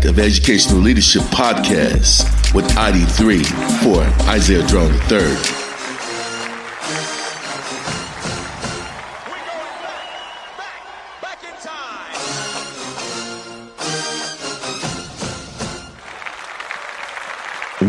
Impact 0.00 0.18
of 0.18 0.24
Educational 0.24 0.80
Leadership 0.80 1.20
podcast 1.24 2.54
with 2.54 2.64
ID3 2.68 3.44
for 3.84 4.00
Isaiah 4.30 4.66
Drone 4.66 4.94
III. 5.10 5.36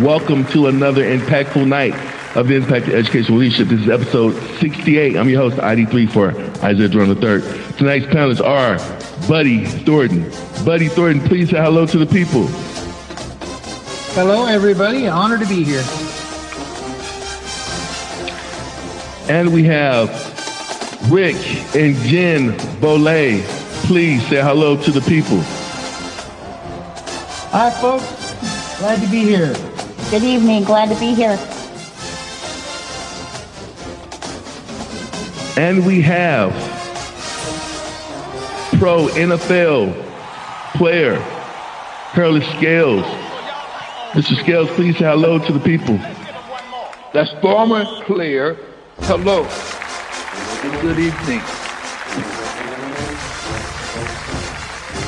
Welcome 0.03 0.45
to 0.47 0.67
another 0.67 1.03
impactful 1.03 1.65
night 1.65 1.93
of 2.35 2.49
the 2.49 2.55
Impact 2.55 2.87
of 2.87 2.93
Educational 2.95 3.37
Leadership. 3.37 3.69
This 3.69 3.79
is 3.79 3.89
episode 3.89 4.33
68. 4.59 5.15
I'm 5.15 5.29
your 5.29 5.49
host, 5.49 5.55
ID3 5.55 6.11
for 6.11 6.31
Isaiah 6.61 6.89
Drone 6.89 7.07
III. 7.07 7.41
Tonight's 7.77 8.07
panelists 8.07 8.45
are 8.45 8.77
Buddy 9.29 9.65
Thornton. 9.65 10.20
Buddy 10.65 10.89
Thornton, 10.89 11.27
please 11.27 11.49
say 11.49 11.57
hello 11.57 11.87
to 11.87 11.97
the 11.97 12.05
people. 12.05 12.45
Hello, 14.13 14.45
everybody. 14.45 15.07
Honor 15.07 15.39
to 15.39 15.45
be 15.47 15.63
here. 15.63 15.83
And 19.27 19.51
we 19.51 19.63
have 19.63 20.09
Rick 21.11 21.35
and 21.75 21.95
Jen 22.05 22.51
Bolay. 22.79 23.41
Please 23.87 24.21
say 24.27 24.39
hello 24.39 24.77
to 24.83 24.91
the 24.91 25.01
people. 25.01 25.39
Hi, 27.49 27.71
folks. 27.81 28.05
Glad 28.77 29.01
to 29.01 29.09
be 29.09 29.23
here. 29.23 29.55
Good 30.11 30.23
evening. 30.23 30.63
Glad 30.63 30.89
to 30.89 30.99
be 30.99 31.15
here. 31.15 31.39
And 35.57 35.83
we 35.87 36.01
have 36.01 36.51
pro 38.77 39.07
NFL 39.07 40.10
player 40.81 41.15
Curly 42.13 42.41
Scales. 42.57 43.05
Mr. 44.13 44.35
Scales, 44.39 44.67
please 44.71 44.97
say 44.97 45.05
hello 45.05 45.37
to 45.37 45.53
the 45.53 45.59
people. 45.59 45.95
That's 47.13 47.31
former 47.39 47.85
player. 48.05 48.57
Hello. 49.01 49.43
And 49.43 50.81
good 50.81 50.97
evening. 50.97 51.39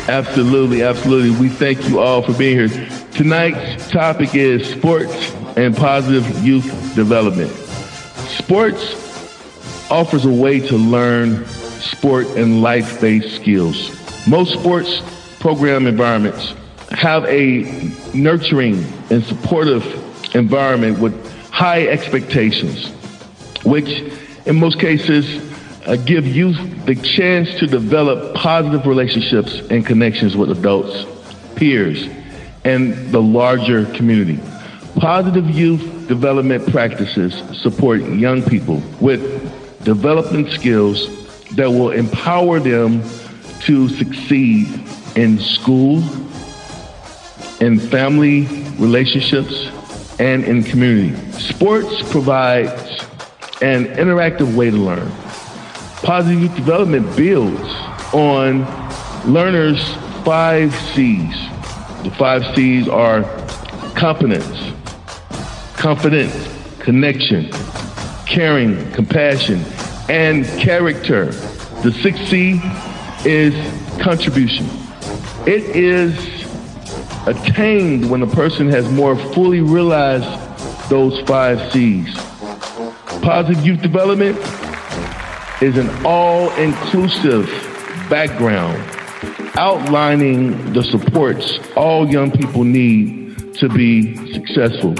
Absolutely, 0.07 0.83
absolutely. 0.83 1.31
We 1.39 1.49
thank 1.49 1.89
you 1.89 1.99
all 1.99 2.21
for 2.21 2.33
being 2.33 2.69
here. 2.69 2.89
Tonight's 3.13 3.89
topic 3.89 4.35
is 4.35 4.69
sports 4.69 5.33
and 5.57 5.75
positive 5.75 6.45
youth 6.45 6.67
development. 6.93 7.49
Sports 7.49 9.89
offers 9.89 10.25
a 10.25 10.31
way 10.31 10.59
to 10.59 10.77
learn 10.77 11.47
sport 11.47 12.27
and 12.37 12.61
life 12.61 13.01
based 13.01 13.35
skills. 13.35 13.89
Most 14.27 14.53
sports 14.53 15.01
program 15.43 15.87
environments 15.87 16.53
have 16.91 17.25
a 17.25 17.63
nurturing 18.13 18.81
and 19.09 19.21
supportive 19.25 19.83
environment 20.37 20.97
with 20.99 21.13
high 21.51 21.85
expectations, 21.85 22.87
which 23.65 23.89
in 24.45 24.55
most 24.55 24.79
cases 24.79 25.25
uh, 25.85 25.97
give 25.97 26.25
youth 26.25 26.85
the 26.85 26.95
chance 26.95 27.53
to 27.55 27.67
develop 27.67 28.33
positive 28.35 28.87
relationships 28.87 29.59
and 29.69 29.85
connections 29.85 30.37
with 30.37 30.49
adults, 30.49 31.05
peers, 31.57 32.07
and 32.63 32.93
the 33.11 33.21
larger 33.21 33.85
community. 33.87 34.39
Positive 34.95 35.49
youth 35.49 36.07
development 36.07 36.71
practices 36.71 37.33
support 37.61 37.99
young 37.99 38.41
people 38.43 38.81
with 39.01 39.21
development 39.83 40.49
skills 40.51 41.05
that 41.57 41.69
will 41.69 41.91
empower 41.91 42.61
them 42.61 43.03
to 43.59 43.89
succeed 43.89 44.67
in 45.15 45.39
school, 45.39 45.97
in 47.59 47.79
family 47.79 48.41
relationships, 48.77 49.69
and 50.19 50.43
in 50.43 50.63
community. 50.63 51.15
Sports 51.33 52.01
provides 52.11 52.71
an 53.61 53.85
interactive 53.95 54.55
way 54.55 54.69
to 54.69 54.77
learn. 54.77 55.09
Positive 56.03 56.41
youth 56.41 56.55
development 56.55 57.15
builds 57.15 57.69
on 58.13 58.65
learners' 59.31 59.81
five 60.23 60.73
C's. 60.93 61.33
The 62.03 62.13
five 62.17 62.43
C's 62.55 62.87
are 62.87 63.23
competence, 63.95 64.73
confidence, 65.77 66.35
connection, 66.79 67.49
caring, 68.25 68.91
compassion, 68.91 69.63
and 70.09 70.45
character. 70.59 71.27
The 71.83 71.91
sixth 72.01 72.27
C 72.27 72.61
is 73.25 73.53
contribution. 74.01 74.82
It 75.45 75.75
is 75.75 76.15
attained 77.27 78.09
when 78.09 78.21
a 78.21 78.27
person 78.27 78.69
has 78.69 78.89
more 78.89 79.17
fully 79.33 79.59
realized 79.59 80.89
those 80.89 81.19
five 81.27 81.69
C's. 81.73 82.15
Positive 83.21 83.65
youth 83.65 83.81
development 83.81 84.37
is 85.61 85.77
an 85.77 85.89
all-inclusive 86.05 87.45
background 88.09 88.81
outlining 89.57 90.71
the 90.71 90.81
supports 90.81 91.59
all 91.75 92.09
young 92.09 92.31
people 92.31 92.63
need 92.63 93.53
to 93.55 93.67
be 93.67 94.15
successful. 94.31 94.95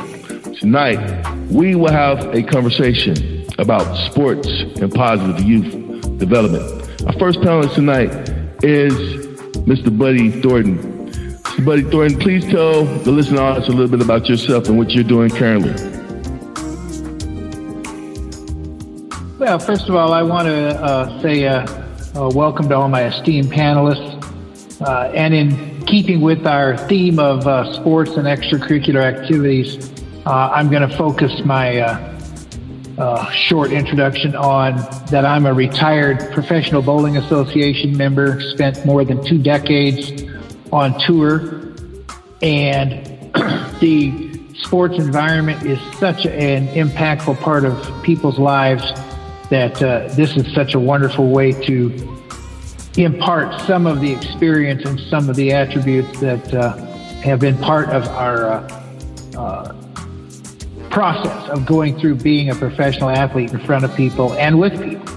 Tonight, 0.56 1.26
we 1.52 1.76
will 1.76 1.92
have 1.92 2.36
a 2.36 2.44
conversation 2.44 3.46
about 3.60 3.96
sports 4.12 4.50
and 4.50 4.94
positive 4.94 5.40
youth 5.40 6.18
development. 6.18 6.66
Our 7.08 7.14
first 7.18 7.40
panelist 7.40 7.76
tonight 7.76 8.12
is 8.62 9.23
Mr. 9.66 9.98
Buddy 9.98 10.30
Thornton. 10.30 10.78
Mr. 11.08 11.66
Buddy 11.66 11.84
Thornton, 11.84 12.20
please 12.20 12.46
tell 12.46 12.84
the 12.84 13.12
listening 13.12 13.40
audience 13.40 13.70
a 13.70 13.72
little 13.72 13.88
bit 13.88 14.02
about 14.02 14.28
yourself 14.28 14.68
and 14.68 14.78
what 14.78 14.90
you're 14.90 15.06
doing 15.06 15.30
currently. 15.30 15.72
Well, 19.40 19.60
first 19.60 19.88
of 19.88 19.96
all, 19.96 20.14
I 20.14 20.22
want 20.22 20.48
to 20.48 20.82
uh, 20.82 21.22
say 21.22 21.46
uh, 21.48 21.66
uh, 22.14 22.30
welcome 22.36 22.68
to 22.70 22.76
all 22.76 22.90
my 22.90 23.06
esteemed 23.06 23.54
panelists. 23.54 24.20
Uh, 24.82 25.10
and 25.14 25.34
in 25.34 25.86
keeping 25.86 26.20
with 26.20 26.46
our 26.46 26.76
theme 26.90 27.18
of 27.18 27.48
uh, 27.48 27.72
sports 27.74 28.12
and 28.18 28.28
extracurricular 28.28 29.02
activities, 29.02 29.92
uh, 30.26 30.50
I'm 30.54 30.70
going 30.70 30.88
to 30.88 30.98
focus 30.98 31.42
my 31.46 32.13
uh, 32.98 33.30
short 33.32 33.72
introduction 33.72 34.36
on 34.36 34.76
that 35.08 35.26
I'm 35.26 35.46
a 35.46 35.54
retired 35.54 36.32
Professional 36.32 36.82
Bowling 36.82 37.18
Association 37.18 37.98
member, 37.98 38.40
spent 38.42 38.86
more 38.86 39.04
than 39.04 39.24
two 39.26 39.38
decades 39.38 40.24
on 40.72 41.00
tour, 41.00 41.74
and 42.42 43.06
the 43.80 44.34
sports 44.56 44.96
environment 44.96 45.64
is 45.64 45.80
such 45.98 46.26
an 46.26 46.68
impactful 46.70 47.40
part 47.42 47.66
of 47.66 48.04
people's 48.04 48.40
lives 48.40 48.84
that 49.50 49.82
uh, 49.82 50.08
this 50.14 50.36
is 50.38 50.52
such 50.54 50.74
a 50.74 50.80
wonderful 50.80 51.30
way 51.30 51.52
to 51.52 51.92
impart 52.98 53.60
some 53.62 53.88
of 53.88 54.02
the 54.02 54.12
experience 54.12 54.86
and 54.86 55.00
some 55.00 55.30
of 55.30 55.36
the 55.36 55.52
attributes 55.52 56.20
that 56.20 56.54
uh, 56.54 56.76
have 57.22 57.40
been 57.40 57.58
part 57.58 57.90
of 57.90 58.08
our 58.08 58.46
uh, 58.46 58.84
uh, 59.38 59.83
process 60.94 61.50
of 61.50 61.66
going 61.66 62.00
through 62.00 62.16
being 62.16 62.52
a 62.52 62.56
professional 62.56 63.10
athlete 63.10 63.52
in 63.52 63.60
front 63.60 63.84
of 63.84 63.94
people 63.96 64.32
and 64.34 64.60
with 64.60 64.74
people. 64.82 65.08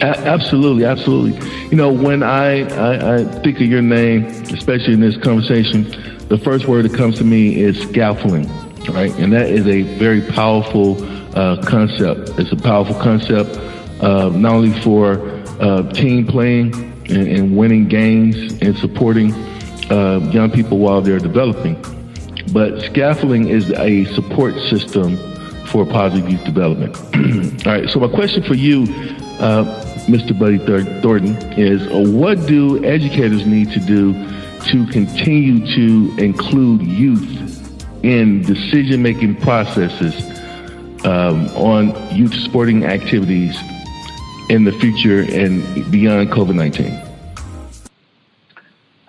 A- 0.00 0.18
absolutely, 0.26 0.86
absolutely. 0.86 1.38
You 1.68 1.76
know, 1.76 1.92
when 1.92 2.22
I, 2.22 2.62
I, 2.70 3.16
I 3.16 3.24
think 3.42 3.56
of 3.56 3.66
your 3.66 3.82
name, 3.82 4.24
especially 4.24 4.94
in 4.94 5.00
this 5.00 5.18
conversation, 5.18 5.84
the 6.28 6.38
first 6.38 6.66
word 6.66 6.86
that 6.86 6.96
comes 6.96 7.18
to 7.18 7.24
me 7.24 7.60
is 7.60 7.78
scaffolding, 7.82 8.48
right? 8.88 9.14
And 9.18 9.30
that 9.34 9.50
is 9.50 9.66
a 9.66 9.82
very 9.98 10.22
powerful 10.22 10.96
uh, 11.36 11.62
concept. 11.62 12.30
It's 12.38 12.50
a 12.50 12.56
powerful 12.56 12.94
concept 12.94 13.50
uh, 14.02 14.30
not 14.30 14.54
only 14.54 14.80
for 14.80 15.20
uh, 15.60 15.92
team 15.92 16.26
playing 16.26 16.74
and, 17.10 17.28
and, 17.28 17.56
winning 17.56 17.88
games 17.88 18.60
and 18.62 18.76
supporting 18.78 19.32
uh, 19.90 20.18
young 20.32 20.50
people 20.50 20.78
while 20.78 21.02
they're 21.02 21.18
developing, 21.18 21.76
but 22.52 22.80
scaffolding 22.82 23.48
is 23.48 23.70
a 23.72 24.04
support 24.14 24.54
system 24.68 25.16
for 25.66 25.86
positive 25.86 26.28
youth 26.30 26.44
development. 26.44 26.96
All 27.66 27.72
right, 27.72 27.88
so 27.88 28.00
my 28.00 28.08
question 28.08 28.42
for 28.42 28.54
you, 28.54 28.82
uh, 29.38 29.64
Mr. 30.06 30.38
Buddy 30.38 30.58
Thornton, 31.00 31.36
is 31.58 31.82
uh, 31.88 32.10
what 32.10 32.46
do 32.46 32.84
educators 32.84 33.46
need 33.46 33.70
to 33.72 33.80
do 33.80 34.12
to 34.70 34.86
continue 34.92 35.66
to 35.74 36.22
include 36.22 36.82
youth 36.82 37.40
in 38.04 38.42
decision 38.42 39.02
making 39.02 39.36
processes 39.36 40.14
um, 41.04 41.46
on 41.56 42.14
youth 42.14 42.34
sporting 42.34 42.84
activities 42.84 43.56
in 44.48 44.64
the 44.64 44.72
future 44.72 45.20
and 45.20 45.90
beyond 45.90 46.30
COVID 46.30 46.54
19? 46.54 47.11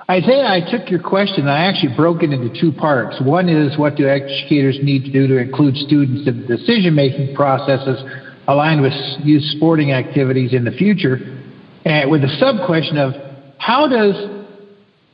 Isaiah, 0.09 0.47
I 0.47 0.59
took 0.69 0.89
your 0.89 1.01
question. 1.01 1.47
I 1.47 1.65
actually 1.65 1.95
broke 1.95 2.23
it 2.23 2.33
into 2.33 2.50
two 2.59 2.73
parts. 2.73 3.21
One 3.21 3.47
is 3.47 3.77
what 3.77 3.95
do 3.95 4.07
educators 4.07 4.77
need 4.83 5.05
to 5.05 5.11
do 5.11 5.27
to 5.27 5.38
include 5.38 5.77
students 5.77 6.27
in 6.27 6.45
decision 6.45 6.94
making 6.94 7.35
processes 7.35 8.03
aligned 8.47 8.81
with 8.81 8.91
youth 9.23 9.44
sporting 9.55 9.94
activities 9.94 10.53
in 10.53 10.65
the 10.65 10.71
future? 10.71 11.19
And 11.85 12.11
with 12.11 12.23
a 12.23 12.35
sub 12.38 12.65
question 12.65 12.97
of 12.97 13.13
how 13.59 13.88
does 13.88 14.45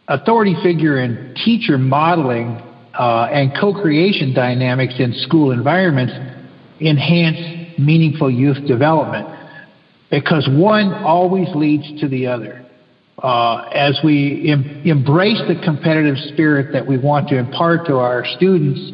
authority 0.08 0.56
figure 0.64 0.98
and 0.98 1.36
teacher 1.36 1.78
modeling 1.78 2.60
uh, 2.98 3.30
and 3.32 3.56
co 3.60 3.74
creation 3.74 4.34
dynamics 4.34 4.96
in 4.98 5.14
school 5.14 5.52
environments 5.52 6.14
enhance 6.82 7.78
meaningful 7.78 8.32
youth 8.32 8.66
development? 8.66 9.28
Because 10.10 10.50
one 10.52 10.92
always 11.04 11.48
leads 11.54 12.02
to 12.02 12.08
the 12.08 12.26
other 12.26 12.66
uh, 13.24 13.70
as 13.74 14.00
we 14.04 14.50
em- 14.50 14.82
embrace 14.86 15.42
the 15.48 15.60
competitive 15.64 16.18
spirit 16.34 16.72
that 16.74 16.86
we 16.86 16.98
want 16.98 17.28
to 17.30 17.38
impart 17.38 17.86
to 17.88 17.96
our 17.96 18.26
students, 18.38 18.92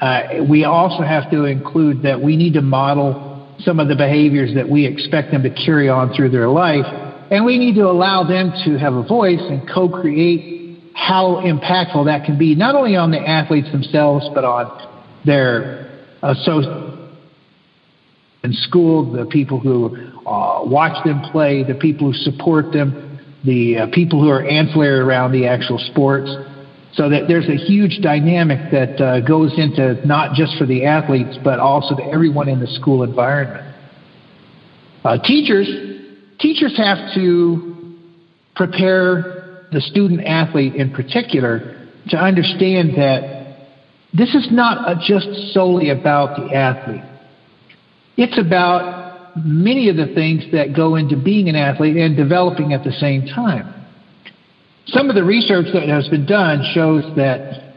uh, 0.00 0.44
we 0.48 0.64
also 0.64 1.02
have 1.02 1.30
to 1.30 1.44
include 1.44 2.02
that 2.02 2.20
we 2.20 2.36
need 2.36 2.54
to 2.54 2.62
model 2.62 3.56
some 3.60 3.80
of 3.80 3.88
the 3.88 3.96
behaviors 3.96 4.54
that 4.54 4.68
we 4.68 4.86
expect 4.86 5.32
them 5.32 5.42
to 5.42 5.50
carry 5.50 5.88
on 5.88 6.14
through 6.14 6.30
their 6.30 6.48
life. 6.48 6.86
And 7.30 7.44
we 7.44 7.58
need 7.58 7.74
to 7.74 7.86
allow 7.86 8.22
them 8.22 8.52
to 8.64 8.78
have 8.78 8.94
a 8.94 9.02
voice 9.02 9.40
and 9.40 9.68
co 9.68 9.88
create 9.88 10.80
how 10.94 11.42
impactful 11.44 12.06
that 12.06 12.24
can 12.24 12.38
be, 12.38 12.54
not 12.54 12.74
only 12.74 12.96
on 12.96 13.10
the 13.10 13.18
athletes 13.18 13.70
themselves, 13.72 14.26
but 14.34 14.44
on 14.44 14.88
their 15.24 15.90
associates 16.22 16.98
in 18.44 18.52
school, 18.52 19.12
the 19.12 19.26
people 19.26 19.58
who 19.58 19.96
uh, 20.26 20.62
watch 20.64 21.04
them 21.04 21.20
play, 21.32 21.64
the 21.64 21.74
people 21.74 22.12
who 22.12 22.18
support 22.18 22.72
them, 22.72 23.07
the 23.44 23.78
uh, 23.78 23.86
people 23.92 24.20
who 24.20 24.28
are 24.28 24.44
ancillary 24.44 24.98
around 24.98 25.32
the 25.32 25.46
actual 25.46 25.78
sports. 25.78 26.30
So 26.94 27.10
that 27.10 27.28
there's 27.28 27.48
a 27.48 27.54
huge 27.54 28.00
dynamic 28.02 28.72
that 28.72 29.00
uh, 29.00 29.20
goes 29.20 29.52
into 29.56 30.04
not 30.06 30.34
just 30.34 30.56
for 30.56 30.66
the 30.66 30.86
athletes, 30.86 31.38
but 31.44 31.60
also 31.60 31.94
to 31.94 32.02
everyone 32.02 32.48
in 32.48 32.60
the 32.60 32.66
school 32.66 33.02
environment. 33.02 33.76
Uh, 35.04 35.18
teachers, 35.18 35.68
teachers 36.40 36.76
have 36.76 37.14
to 37.14 37.94
prepare 38.56 39.66
the 39.70 39.80
student 39.80 40.24
athlete 40.24 40.74
in 40.74 40.90
particular 40.90 41.86
to 42.08 42.16
understand 42.16 42.96
that 42.96 43.38
this 44.12 44.34
is 44.34 44.48
not 44.50 45.00
just 45.02 45.52
solely 45.52 45.90
about 45.90 46.36
the 46.36 46.54
athlete. 46.54 47.04
It's 48.16 48.38
about 48.38 48.97
many 49.44 49.88
of 49.88 49.96
the 49.96 50.12
things 50.14 50.44
that 50.52 50.74
go 50.74 50.96
into 50.96 51.16
being 51.16 51.48
an 51.48 51.56
athlete 51.56 51.96
and 51.96 52.16
developing 52.16 52.72
at 52.72 52.84
the 52.84 52.92
same 52.92 53.26
time. 53.26 53.74
Some 54.86 55.10
of 55.10 55.16
the 55.16 55.24
research 55.24 55.66
that 55.74 55.88
has 55.88 56.08
been 56.08 56.26
done 56.26 56.64
shows 56.74 57.04
that 57.16 57.74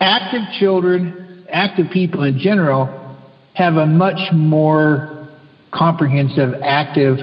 active 0.00 0.42
children, 0.60 1.46
active 1.50 1.86
people 1.92 2.22
in 2.22 2.38
general, 2.38 3.16
have 3.54 3.74
a 3.74 3.86
much 3.86 4.32
more 4.32 5.28
comprehensive, 5.72 6.54
active 6.62 7.18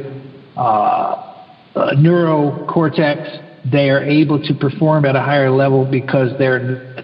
uh, 0.57 0.59
uh, 0.59 1.95
neurocortex. 1.95 3.71
They 3.71 3.89
are 3.89 4.03
able 4.03 4.41
to 4.41 4.53
perform 4.53 5.05
at 5.05 5.15
a 5.15 5.21
higher 5.21 5.51
level 5.51 5.89
because 5.89 6.31
they're 6.37 6.95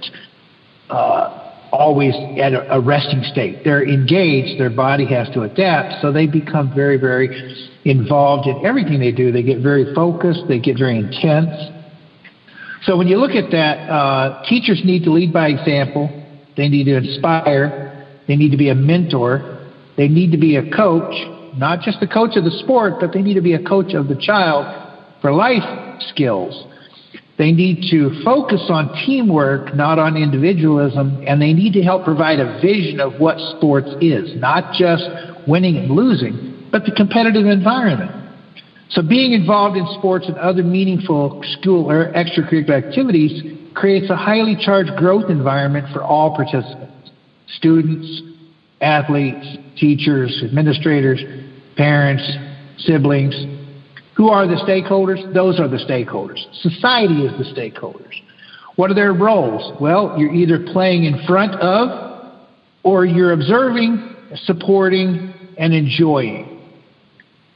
uh, 0.90 1.37
always 1.78 2.14
at 2.40 2.54
a, 2.54 2.80
resting 2.80 3.24
state. 3.32 3.64
They're 3.64 3.88
engaged, 3.88 4.60
their 4.60 4.70
body 4.70 5.06
has 5.06 5.30
to 5.34 5.44
adapt, 5.44 6.02
so 6.02 6.12
they 6.12 6.28
become 6.28 6.74
very, 6.74 6.98
very 6.98 7.30
involved 7.86 8.48
in 8.48 8.66
everything 8.66 9.00
they 9.00 9.12
do. 9.12 9.32
They 9.32 9.44
get 9.44 9.60
very 9.62 9.94
focused, 9.94 10.42
they 10.48 10.60
get 10.60 10.78
very 10.78 10.98
intense. 10.98 11.54
So 12.84 12.98
when 12.98 13.08
you 13.08 13.18
look 13.18 13.32
at 13.32 13.52
that, 13.52 13.90
uh, 13.90 14.44
teachers 14.48 14.82
need 14.84 15.04
to 15.04 15.12
lead 15.12 15.32
by 15.34 15.50
example, 15.50 16.10
they 16.56 16.70
need 16.70 16.86
to 16.86 16.98
inspire, 16.98 18.06
they 18.28 18.36
need 18.36 18.52
to 18.52 18.58
be 18.58 18.70
a 18.70 18.76
mentor, 18.76 19.68
they 19.96 20.08
need 20.08 20.32
to 20.32 20.38
be 20.38 20.58
a 20.58 20.76
coach, 20.76 21.14
not 21.56 21.82
just 21.82 21.98
a 22.02 22.08
coach 22.08 22.36
of 22.36 22.44
the 22.44 22.52
sport, 22.64 22.96
but 23.00 23.14
they 23.14 23.22
need 23.22 23.36
to 23.36 23.42
be 23.42 23.54
a 23.54 23.64
coach 23.64 23.94
of 23.94 24.08
the 24.08 24.16
child 24.16 24.66
for 25.22 25.32
life 25.32 25.64
skills. 26.10 26.66
They 27.38 27.52
need 27.52 27.86
to 27.92 28.24
focus 28.24 28.66
on 28.70 28.94
teamwork, 29.06 29.76
not 29.76 30.00
on 30.00 30.18
individualism, 30.18 31.24
and 31.28 31.40
they 31.40 31.54
need 31.54 31.74
to 31.74 31.84
help 31.84 32.04
provide 32.04 32.40
a 32.40 32.60
vision 32.62 33.00
of 33.00 33.20
what 33.20 33.38
sports 33.58 33.90
is, 34.02 34.36
not 34.42 34.74
just 34.74 35.08
winning 35.48 35.78
and 35.78 35.92
losing, 35.92 36.68
but 36.72 36.84
the 36.86 36.92
competitive 36.92 37.46
environment. 37.46 38.12
So 38.90 39.02
being 39.02 39.34
involved 39.34 39.78
in 39.78 39.86
sports 40.00 40.26
and 40.28 40.38
other 40.38 40.64
meaningful 40.64 41.44
school 41.60 41.92
or 41.92 42.12
extracurricular 42.14 42.88
activities 42.88 43.58
creates 43.76 44.10
a 44.10 44.16
highly 44.16 44.58
charged 44.60 44.96
growth 44.98 45.30
environment 45.30 45.88
for 45.94 46.02
all 46.02 46.36
participants, 46.36 47.12
students, 47.58 48.22
athletes, 48.82 49.58
teachers, 49.78 50.42
administrators, 50.44 51.22
parents, 51.76 52.24
siblings, 52.80 53.36
who 54.18 54.30
are 54.30 54.48
the 54.48 54.56
stakeholders? 54.56 55.32
Those 55.32 55.60
are 55.60 55.68
the 55.68 55.78
stakeholders. 55.78 56.40
Society 56.62 57.22
is 57.24 57.32
the 57.38 57.54
stakeholders. 57.54 58.14
What 58.76 58.90
are 58.90 58.96
their 58.96 59.14
roles? 59.14 59.80
Well, 59.80 60.16
you're 60.18 60.34
either 60.34 60.66
playing 60.74 61.04
in 61.06 61.24
front 61.28 61.54
of 61.56 62.34
or 62.84 63.06
you're 63.06 63.32
observing, 63.32 64.16
supporting, 64.46 65.34
and 65.60 65.74
enjoying. 65.74 66.62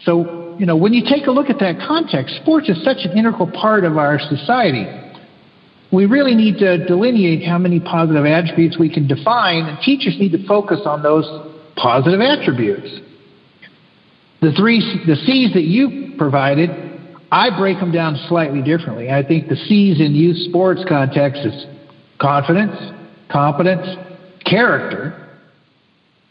So, 0.04 0.56
you 0.60 0.68
know, 0.68 0.76
when 0.76 0.94
you 0.94 1.04
take 1.08 1.26
a 1.26 1.32
look 1.32 1.50
at 1.50 1.58
that 1.60 1.78
context, 1.88 2.36
sports 2.44 2.70
is 2.70 2.84
such 2.84 3.06
an 3.06 3.18
integral 3.18 3.50
part 3.52 3.84
of 3.84 3.98
our 3.98 4.20
society. 4.20 4.86
We 5.92 6.06
really 6.06 6.36
need 6.36 6.60
to 6.60 6.86
delineate 6.86 7.44
how 7.44 7.58
many 7.58 7.80
positive 7.80 8.26
attributes 8.26 8.78
we 8.80 8.92
can 8.92 9.08
define, 9.08 9.66
and 9.66 9.80
teachers 9.82 10.16
need 10.20 10.32
to 10.34 10.48
focus 10.48 10.82
on 10.86 11.02
those 11.02 11.26
positive 11.76 12.22
attributes. 12.22 13.00
The 14.42 14.52
three, 14.54 14.80
the 15.06 15.16
C's 15.16 15.54
that 15.54 15.66
you 15.66 16.01
provided, 16.22 16.70
I 17.32 17.50
break 17.58 17.80
them 17.80 17.92
down 17.92 18.16
slightly 18.30 18.62
differently. 18.62 19.10
I 19.10 19.26
think 19.26 19.50
the 19.50 19.56
C's 19.56 20.00
in 20.00 20.14
youth 20.14 20.38
sports 20.50 20.84
context 20.88 21.42
is 21.44 21.66
confidence, 22.20 22.78
competence, 23.32 23.88
character, 24.46 25.16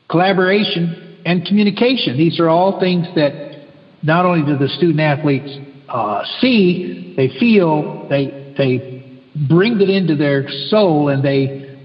collaboration, 0.09 1.19
and 1.27 1.45
communication. 1.45 2.17
These 2.17 2.39
are 2.39 2.49
all 2.49 2.79
things 2.79 3.05
that 3.17 3.67
not 4.05 4.27
only 4.27 4.47
do 4.47 4.57
the 4.57 4.69
student 4.69 5.01
athletes 5.01 5.51
uh, 5.89 6.23
see, 6.41 7.15
they 7.17 7.37
feel, 7.41 8.07
they 8.09 8.55
they 8.57 9.21
bring 9.49 9.81
it 9.81 9.91
into 9.91 10.15
their 10.15 10.49
soul, 10.69 11.09
and 11.09 11.25
they 11.25 11.81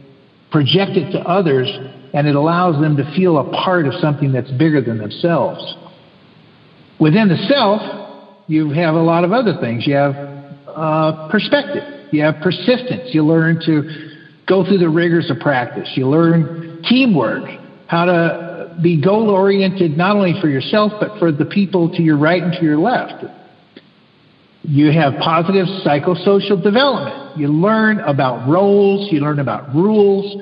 project 0.52 0.92
it 0.92 1.12
to 1.14 1.20
others, 1.22 1.68
and 2.14 2.28
it 2.28 2.36
allows 2.36 2.80
them 2.80 2.96
to 2.98 3.16
feel 3.16 3.40
a 3.40 3.52
part 3.64 3.88
of 3.88 3.96
something 3.96 4.32
that's 4.32 4.52
bigger 4.52 4.80
than 4.80 5.00
themselves. 5.00 5.76
Within 7.00 7.28
the 7.28 7.38
self, 7.50 7.82
you 8.48 8.70
have 8.72 8.96
a 8.96 9.02
lot 9.02 9.24
of 9.24 9.32
other 9.32 9.58
things. 9.60 9.86
You 9.86 9.96
have 9.96 10.16
uh, 10.68 11.30
perspective. 11.30 11.84
You 12.12 12.24
have 12.24 12.36
persistence. 12.42 13.10
You 13.14 13.24
learn 13.24 13.60
to 13.66 14.16
go 14.48 14.64
through 14.66 14.78
the 14.78 14.90
rigors 14.90 15.30
of 15.30 15.40
practice. 15.40 15.92
You 15.96 16.08
learn 16.08 16.84
teamwork, 16.88 17.50
how 17.88 18.06
to 18.06 18.78
be 18.82 19.02
goal 19.02 19.30
oriented 19.30 19.98
not 19.98 20.16
only 20.16 20.40
for 20.42 20.48
yourself, 20.48 20.94
but 21.00 21.18
for 21.20 21.32
the 21.32 21.46
people 21.46 21.90
to 21.96 22.02
your 22.02 22.18
right 22.18 22.42
and 22.42 22.54
to 22.54 22.64
your 22.64 22.78
left. 22.78 23.26
You 24.64 24.92
have 24.92 25.14
positive 25.20 25.68
psychosocial 25.86 26.62
development. 26.62 27.38
You 27.38 27.50
learn 27.50 28.00
about 28.00 28.50
roles, 28.50 29.12
you 29.12 29.20
learn 29.20 29.40
about 29.40 29.74
rules, 29.76 30.42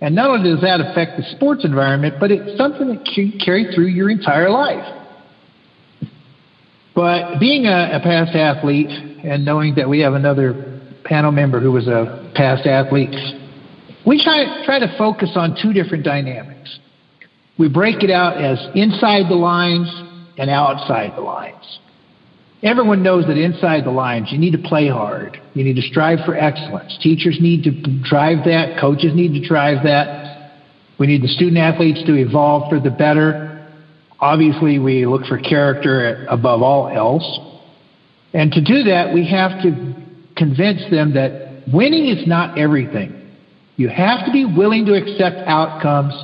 And 0.00 0.14
not 0.14 0.30
only 0.30 0.50
does 0.50 0.60
that 0.60 0.80
affect 0.80 1.16
the 1.16 1.24
sports 1.36 1.64
environment, 1.64 2.16
but 2.20 2.30
it's 2.30 2.58
something 2.58 2.88
that 2.88 3.04
can 3.14 3.38
carry 3.42 3.74
through 3.74 3.86
your 3.86 4.10
entire 4.10 4.50
life. 4.50 5.03
But 6.94 7.40
being 7.40 7.66
a, 7.66 7.96
a 7.96 8.00
past 8.00 8.36
athlete 8.36 8.88
and 8.88 9.44
knowing 9.44 9.74
that 9.76 9.88
we 9.88 10.00
have 10.00 10.14
another 10.14 10.80
panel 11.04 11.32
member 11.32 11.60
who 11.60 11.72
was 11.72 11.88
a 11.88 12.30
past 12.34 12.66
athlete, 12.66 13.14
we 14.06 14.22
try, 14.22 14.64
try 14.64 14.78
to 14.78 14.94
focus 14.96 15.32
on 15.34 15.56
two 15.60 15.72
different 15.72 16.04
dynamics. 16.04 16.78
We 17.58 17.68
break 17.68 18.02
it 18.02 18.10
out 18.10 18.36
as 18.36 18.58
inside 18.74 19.28
the 19.28 19.36
lines 19.36 19.88
and 20.38 20.50
outside 20.50 21.16
the 21.16 21.20
lines. 21.20 21.78
Everyone 22.62 23.02
knows 23.02 23.26
that 23.26 23.36
inside 23.36 23.84
the 23.84 23.90
lines, 23.90 24.28
you 24.32 24.38
need 24.38 24.52
to 24.52 24.68
play 24.68 24.88
hard. 24.88 25.38
You 25.52 25.64
need 25.64 25.76
to 25.76 25.82
strive 25.82 26.20
for 26.24 26.34
excellence. 26.34 26.96
Teachers 27.02 27.38
need 27.40 27.62
to 27.64 27.70
drive 28.02 28.44
that. 28.46 28.80
Coaches 28.80 29.12
need 29.14 29.38
to 29.38 29.46
drive 29.46 29.84
that. 29.84 30.62
We 30.98 31.06
need 31.06 31.22
the 31.22 31.28
student 31.28 31.58
athletes 31.58 32.02
to 32.06 32.14
evolve 32.14 32.70
for 32.70 32.80
the 32.80 32.90
better. 32.90 33.53
Obviously, 34.20 34.78
we 34.78 35.06
look 35.06 35.24
for 35.26 35.38
character 35.38 36.26
above 36.28 36.62
all 36.62 36.88
else. 36.88 37.38
And 38.32 38.52
to 38.52 38.60
do 38.60 38.84
that, 38.84 39.12
we 39.12 39.28
have 39.30 39.62
to 39.62 39.94
convince 40.36 40.82
them 40.90 41.14
that 41.14 41.62
winning 41.72 42.08
is 42.08 42.26
not 42.26 42.58
everything. 42.58 43.32
You 43.76 43.88
have 43.88 44.24
to 44.26 44.32
be 44.32 44.44
willing 44.44 44.86
to 44.86 44.94
accept 44.94 45.36
outcomes. 45.46 46.14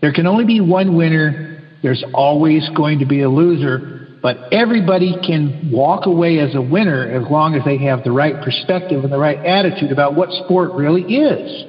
There 0.00 0.12
can 0.12 0.26
only 0.26 0.44
be 0.44 0.60
one 0.60 0.96
winner. 0.96 1.62
There's 1.82 2.04
always 2.14 2.68
going 2.76 3.00
to 3.00 3.06
be 3.06 3.22
a 3.22 3.28
loser. 3.28 4.18
But 4.22 4.52
everybody 4.52 5.16
can 5.26 5.70
walk 5.70 6.06
away 6.06 6.38
as 6.38 6.54
a 6.54 6.62
winner 6.62 7.10
as 7.10 7.30
long 7.30 7.54
as 7.56 7.64
they 7.64 7.76
have 7.78 8.04
the 8.04 8.12
right 8.12 8.42
perspective 8.42 9.04
and 9.04 9.12
the 9.12 9.18
right 9.18 9.38
attitude 9.38 9.92
about 9.92 10.14
what 10.14 10.30
sport 10.44 10.72
really 10.72 11.02
is. 11.02 11.64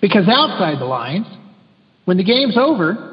Because 0.00 0.28
outside 0.28 0.80
the 0.80 0.86
lines, 0.86 1.26
when 2.04 2.16
the 2.16 2.24
game's 2.24 2.56
over, 2.56 3.07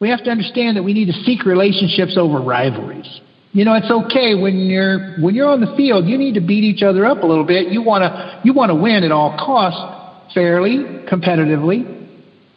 we 0.00 0.08
have 0.10 0.22
to 0.24 0.30
understand 0.30 0.76
that 0.76 0.82
we 0.82 0.92
need 0.92 1.06
to 1.06 1.24
seek 1.24 1.44
relationships 1.44 2.16
over 2.18 2.40
rivalries. 2.40 3.20
You 3.52 3.64
know, 3.64 3.74
it's 3.74 3.90
okay 3.90 4.34
when 4.34 4.58
you're 4.66 5.16
when 5.20 5.34
you're 5.34 5.48
on 5.48 5.60
the 5.60 5.72
field, 5.76 6.06
you 6.06 6.18
need 6.18 6.34
to 6.34 6.40
beat 6.40 6.64
each 6.64 6.82
other 6.82 7.06
up 7.06 7.22
a 7.22 7.26
little 7.26 7.46
bit. 7.46 7.68
You 7.68 7.82
want 7.82 8.02
to 8.02 8.40
you 8.44 8.52
want 8.52 8.70
to 8.70 8.74
win 8.74 9.04
at 9.04 9.12
all 9.12 9.36
costs, 9.38 10.34
fairly, 10.34 10.78
competitively, 11.10 12.08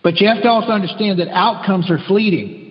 but 0.01 0.17
you 0.17 0.27
have 0.27 0.41
to 0.41 0.49
also 0.49 0.71
understand 0.71 1.19
that 1.19 1.27
outcomes 1.29 1.91
are 1.91 1.99
fleeting 2.07 2.67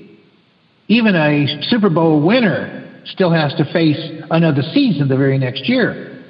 even 0.88 1.16
a 1.16 1.62
Super 1.68 1.90
Bowl 1.90 2.25
winner 2.25 3.02
still 3.06 3.32
has 3.32 3.52
to 3.54 3.64
face 3.73 3.99
another 4.30 4.62
season 4.73 5.08
the 5.08 5.16
very 5.16 5.38
next 5.38 5.68
year. 5.68 6.25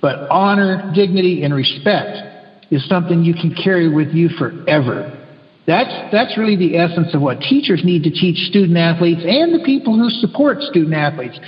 But 0.00 0.30
honor, 0.30 0.92
dignity, 0.94 1.42
and 1.44 1.54
respect 1.54 2.66
is 2.70 2.86
something 2.88 3.22
you 3.24 3.34
can 3.34 3.54
carry 3.54 3.92
with 3.92 4.08
you 4.08 4.28
forever. 4.38 5.18
That's, 5.66 6.10
that's 6.10 6.36
really 6.36 6.56
the 6.56 6.76
essence 6.76 7.14
of 7.14 7.20
what 7.20 7.40
teachers 7.40 7.82
need 7.84 8.02
to 8.04 8.10
teach 8.10 8.48
student 8.48 8.76
athletes 8.76 9.22
and 9.24 9.54
the 9.54 9.64
people 9.64 9.96
who 9.96 10.10
support 10.10 10.60
student 10.62 10.94
athletes. 10.94 11.38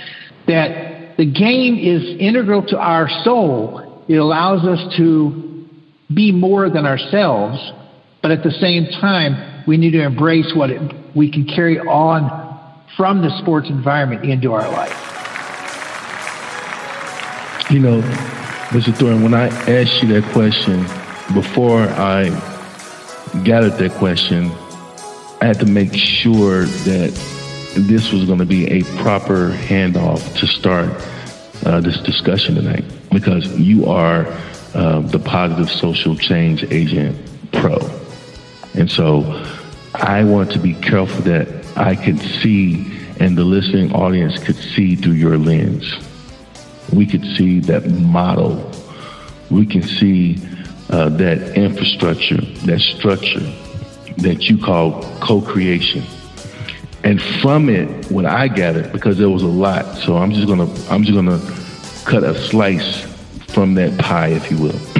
That 0.47 1.17
the 1.17 1.25
game 1.25 1.77
is 1.77 2.17
integral 2.19 2.65
to 2.67 2.77
our 2.77 3.09
soul. 3.23 4.03
It 4.07 4.15
allows 4.15 4.65
us 4.65 4.95
to 4.97 5.67
be 6.13 6.31
more 6.31 6.69
than 6.69 6.85
ourselves, 6.85 7.59
but 8.21 8.31
at 8.31 8.43
the 8.43 8.51
same 8.51 8.85
time, 9.01 9.63
we 9.67 9.77
need 9.77 9.91
to 9.91 10.03
embrace 10.03 10.53
what 10.55 10.69
it, 10.69 10.81
we 11.15 11.31
can 11.31 11.45
carry 11.45 11.79
on 11.79 12.43
from 12.95 13.21
the 13.21 13.37
sports 13.41 13.67
environment 13.69 14.23
into 14.23 14.53
our 14.53 14.69
life. 14.71 15.11
You 17.69 17.79
know, 17.79 18.01
Mr. 18.69 18.95
Thorne, 18.95 19.23
when 19.23 19.33
I 19.33 19.47
asked 19.47 20.03
you 20.03 20.09
that 20.13 20.31
question, 20.31 20.83
before 21.33 21.81
I 21.81 22.54
gathered 23.43 23.73
that 23.73 23.91
question, 23.93 24.51
I 25.41 25.45
had 25.45 25.59
to 25.59 25.65
make 25.65 25.93
sure 25.93 26.63
that 26.63 27.11
this 27.75 28.11
was 28.11 28.25
going 28.25 28.39
to 28.39 28.45
be 28.45 28.67
a 28.67 28.83
proper 29.01 29.51
handoff 29.51 30.37
to 30.37 30.47
start 30.47 30.89
uh, 31.65 31.81
this 31.81 31.99
discussion 31.99 32.55
tonight 32.55 32.85
because 33.11 33.47
you 33.59 33.85
are 33.85 34.25
uh, 34.73 34.99
the 35.01 35.19
positive 35.19 35.69
social 35.69 36.15
change 36.15 36.63
agent 36.71 37.17
pro. 37.51 37.77
And 38.73 38.89
so 38.89 39.23
I 39.93 40.23
want 40.23 40.51
to 40.51 40.59
be 40.59 40.73
careful 40.73 41.21
that 41.23 41.47
I 41.77 41.95
could 41.95 42.19
see 42.19 42.91
and 43.19 43.37
the 43.37 43.43
listening 43.43 43.93
audience 43.93 44.37
could 44.43 44.57
see 44.57 44.95
through 44.95 45.13
your 45.13 45.37
lens. 45.37 45.93
We 46.91 47.05
could 47.05 47.23
see 47.37 47.59
that 47.61 47.89
model. 47.89 48.71
We 49.49 49.65
can 49.65 49.81
see 49.81 50.35
uh, 50.89 51.09
that 51.09 51.57
infrastructure, 51.57 52.41
that 52.65 52.79
structure 52.79 53.41
that 54.17 54.49
you 54.49 54.57
call 54.57 55.01
co-creation. 55.19 56.03
And 57.03 57.21
from 57.41 57.69
it, 57.69 58.09
what 58.11 58.25
I 58.25 58.47
gathered, 58.47 58.91
because 58.91 59.17
there 59.17 59.29
was 59.29 59.43
a 59.43 59.47
lot, 59.47 59.97
so 59.97 60.17
I'm 60.17 60.31
just 60.31 60.47
gonna 60.47 60.69
I'm 60.89 61.03
just 61.03 61.15
gonna 61.15 61.39
cut 62.05 62.23
a 62.23 62.39
slice 62.49 63.03
from 63.53 63.75
that 63.75 63.97
pie, 63.99 64.29
if 64.29 64.49
you 64.49 64.57
will. 64.57 64.79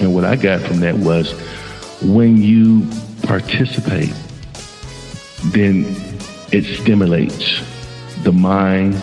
and 0.00 0.14
what 0.14 0.24
I 0.24 0.36
got 0.36 0.60
from 0.60 0.80
that 0.80 0.96
was 0.96 1.32
when 2.00 2.36
you 2.36 2.88
participate 3.22 4.14
then 5.52 5.84
it 6.52 6.64
stimulates 6.64 7.62
the 8.22 8.32
mind, 8.32 8.94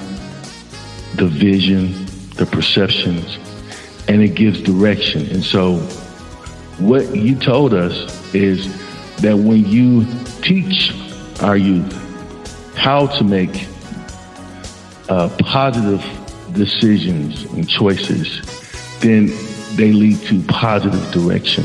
the 1.15 1.27
vision, 1.27 2.05
the 2.35 2.45
perceptions, 2.45 3.37
and 4.07 4.21
it 4.21 4.35
gives 4.35 4.61
direction. 4.61 5.25
And 5.27 5.43
so, 5.43 5.77
what 6.79 7.15
you 7.15 7.35
told 7.35 7.73
us 7.73 8.33
is 8.33 8.67
that 9.17 9.37
when 9.37 9.65
you 9.65 10.05
teach 10.41 10.93
our 11.41 11.57
youth 11.57 11.93
how 12.75 13.07
to 13.07 13.23
make 13.23 13.67
uh, 15.09 15.29
positive 15.39 16.03
decisions 16.53 17.43
and 17.53 17.69
choices, 17.69 18.41
then 18.99 19.27
they 19.75 19.91
lead 19.91 20.17
to 20.27 20.41
positive 20.43 21.11
direction. 21.11 21.63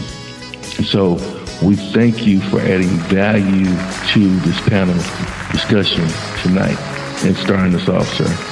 So, 0.84 1.14
we 1.62 1.76
thank 1.76 2.26
you 2.26 2.40
for 2.40 2.58
adding 2.58 2.88
value 3.10 3.66
to 3.66 4.40
this 4.40 4.60
panel 4.68 4.94
discussion 5.52 6.08
tonight 6.42 6.78
and 7.22 7.36
starting 7.36 7.74
us 7.74 7.86
off, 7.86 8.08
sir. 8.14 8.49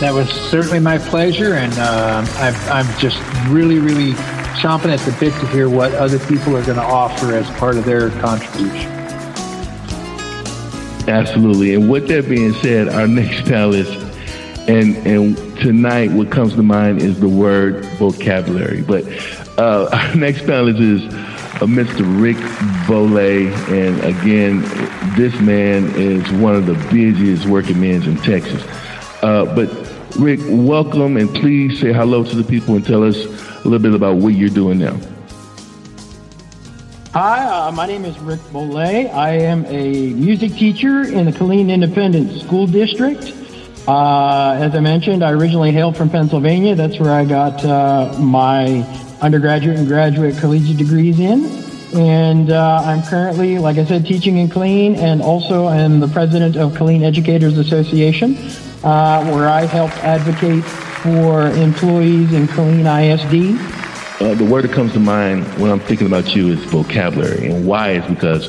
That 0.00 0.12
was 0.14 0.30
certainly 0.30 0.78
my 0.78 0.98
pleasure, 0.98 1.54
and 1.54 1.72
uh, 1.76 2.24
I'm, 2.36 2.54
I'm 2.70 2.98
just 2.98 3.20
really, 3.48 3.78
really 3.78 4.12
chomping 4.60 4.92
at 4.92 5.00
the 5.00 5.16
bit 5.18 5.32
to 5.40 5.46
hear 5.48 5.68
what 5.68 5.92
other 5.94 6.18
people 6.20 6.56
are 6.56 6.64
going 6.64 6.78
to 6.78 6.84
offer 6.84 7.34
as 7.34 7.48
part 7.58 7.76
of 7.76 7.84
their 7.84 8.10
contribution. 8.20 8.92
Absolutely. 11.08 11.74
And 11.74 11.90
with 11.90 12.06
that 12.08 12.28
being 12.28 12.52
said, 12.54 12.88
our 12.88 13.06
next 13.08 13.42
panelist 13.42 14.08
and 14.68 14.96
and 15.06 15.36
tonight 15.56 16.12
what 16.12 16.30
comes 16.30 16.54
to 16.54 16.62
mind 16.62 17.00
is 17.00 17.18
the 17.18 17.28
word 17.28 17.84
vocabulary. 17.96 18.82
But 18.82 19.04
uh, 19.58 19.88
our 19.92 20.14
next 20.14 20.42
panelist 20.42 20.80
is 20.80 21.14
uh, 21.14 21.66
Mr. 21.66 22.22
Rick 22.22 22.36
Bolay, 22.86 23.50
and 23.68 23.98
again, 24.04 24.60
this 25.16 25.34
man 25.40 25.90
is 25.96 26.30
one 26.32 26.54
of 26.54 26.66
the 26.66 26.74
busiest 26.92 27.46
working 27.46 27.80
men 27.80 28.02
in 28.02 28.16
Texas. 28.18 28.62
Uh, 29.22 29.44
but 29.56 29.68
Rick, 30.18 30.40
welcome, 30.46 31.16
and 31.16 31.32
please 31.32 31.78
say 31.80 31.92
hello 31.92 32.24
to 32.24 32.34
the 32.34 32.42
people 32.42 32.74
and 32.74 32.84
tell 32.84 33.04
us 33.04 33.16
a 33.16 33.68
little 33.68 33.78
bit 33.78 33.94
about 33.94 34.16
what 34.16 34.34
you're 34.34 34.48
doing 34.48 34.78
now. 34.78 34.98
Hi, 37.12 37.44
uh, 37.44 37.70
my 37.70 37.86
name 37.86 38.04
is 38.04 38.18
Rick 38.18 38.40
Bolay. 38.52 39.12
I 39.14 39.30
am 39.30 39.64
a 39.66 40.12
music 40.14 40.52
teacher 40.54 41.02
in 41.02 41.24
the 41.24 41.30
Killeen 41.30 41.70
Independent 41.70 42.40
School 42.40 42.66
District. 42.66 43.32
Uh, 43.86 44.58
as 44.60 44.74
I 44.74 44.80
mentioned, 44.80 45.22
I 45.22 45.30
originally 45.30 45.70
hailed 45.70 45.96
from 45.96 46.10
Pennsylvania. 46.10 46.74
That's 46.74 46.98
where 46.98 47.12
I 47.12 47.24
got 47.24 47.64
uh, 47.64 48.12
my 48.18 48.82
undergraduate 49.20 49.78
and 49.78 49.86
graduate 49.86 50.36
collegiate 50.38 50.78
degrees 50.78 51.20
in. 51.20 51.44
And 51.94 52.50
uh, 52.50 52.82
I'm 52.84 53.02
currently, 53.02 53.58
like 53.60 53.78
I 53.78 53.84
said, 53.84 54.04
teaching 54.04 54.36
in 54.38 54.48
Killeen 54.48 54.96
and 54.96 55.22
also 55.22 55.68
am 55.68 56.00
the 56.00 56.08
president 56.08 56.56
of 56.56 56.72
Killeen 56.72 57.02
Educators 57.02 57.56
Association, 57.56 58.36
uh, 58.84 59.24
where 59.30 59.48
I 59.48 59.62
help 59.62 59.90
advocate 60.04 60.64
for 61.02 61.48
employees 61.48 62.32
in 62.32 62.46
Killeen 62.48 62.86
ISD. 62.86 63.58
Uh, 64.20 64.34
the 64.34 64.44
word 64.44 64.64
that 64.64 64.72
comes 64.72 64.92
to 64.94 65.00
mind 65.00 65.44
when 65.58 65.70
I'm 65.70 65.80
thinking 65.80 66.06
about 66.06 66.34
you 66.34 66.48
is 66.48 66.64
vocabulary. 66.64 67.50
And 67.50 67.66
why 67.66 67.92
is 67.92 68.04
because, 68.06 68.48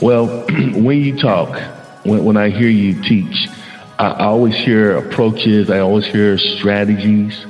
well, 0.00 0.26
when 0.74 1.00
you 1.00 1.18
talk, 1.18 1.58
when, 2.04 2.24
when 2.24 2.36
I 2.36 2.50
hear 2.50 2.68
you 2.68 3.02
teach, 3.02 3.48
I, 3.98 4.10
I 4.10 4.24
always 4.24 4.54
hear 4.54 4.96
approaches. 4.96 5.70
I 5.70 5.80
always 5.80 6.06
hear 6.06 6.38
strategies 6.38 7.44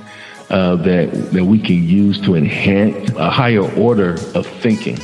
uh, 0.51 0.77
that 0.77 1.11
that 1.33 1.45
we 1.45 1.59
can 1.59 1.83
use 1.83 2.21
to 2.23 2.35
enhance 2.35 3.11
a 3.13 3.31
higher 3.31 3.63
order 3.79 4.15
of 4.35 4.47
thinking, 4.47 4.99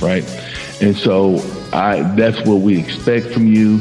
right? 0.00 0.24
And 0.80 0.96
so 0.96 1.38
I 1.72 2.02
that's 2.14 2.40
what 2.46 2.60
we 2.60 2.78
expect 2.78 3.26
from 3.26 3.46
you 3.46 3.80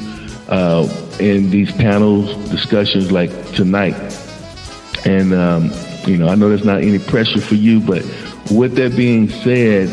uh, 0.51 0.87
in 1.19 1.49
these 1.49 1.71
panels 1.71 2.33
discussions 2.49 3.11
like 3.11 3.31
tonight. 3.53 3.95
And 5.05 5.33
um, 5.33 5.71
You 6.07 6.17
know, 6.17 6.27
I 6.29 6.35
know 6.35 6.49
there's 6.49 6.65
not 6.65 6.81
any 6.81 6.99
pressure 6.99 7.41
for 7.41 7.55
you, 7.55 7.79
but 7.79 8.03
with 8.51 8.75
that 8.75 8.95
being 8.95 9.29
said, 9.29 9.87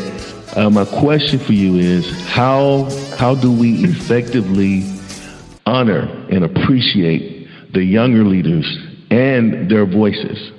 uh, 0.57 0.69
my 0.69 0.85
question 0.85 1.37
for 1.39 1.53
you 1.53 1.75
is 1.75 2.09
how 2.27 2.89
how 3.17 3.35
do 3.35 3.51
we 3.51 3.83
effectively 3.83 4.83
honor 5.65 6.07
and 6.29 6.43
appreciate 6.43 7.47
the 7.73 7.83
younger 7.83 8.23
leaders 8.23 8.65
and 9.11 9.69
their 9.69 9.85
voices? 9.85 10.51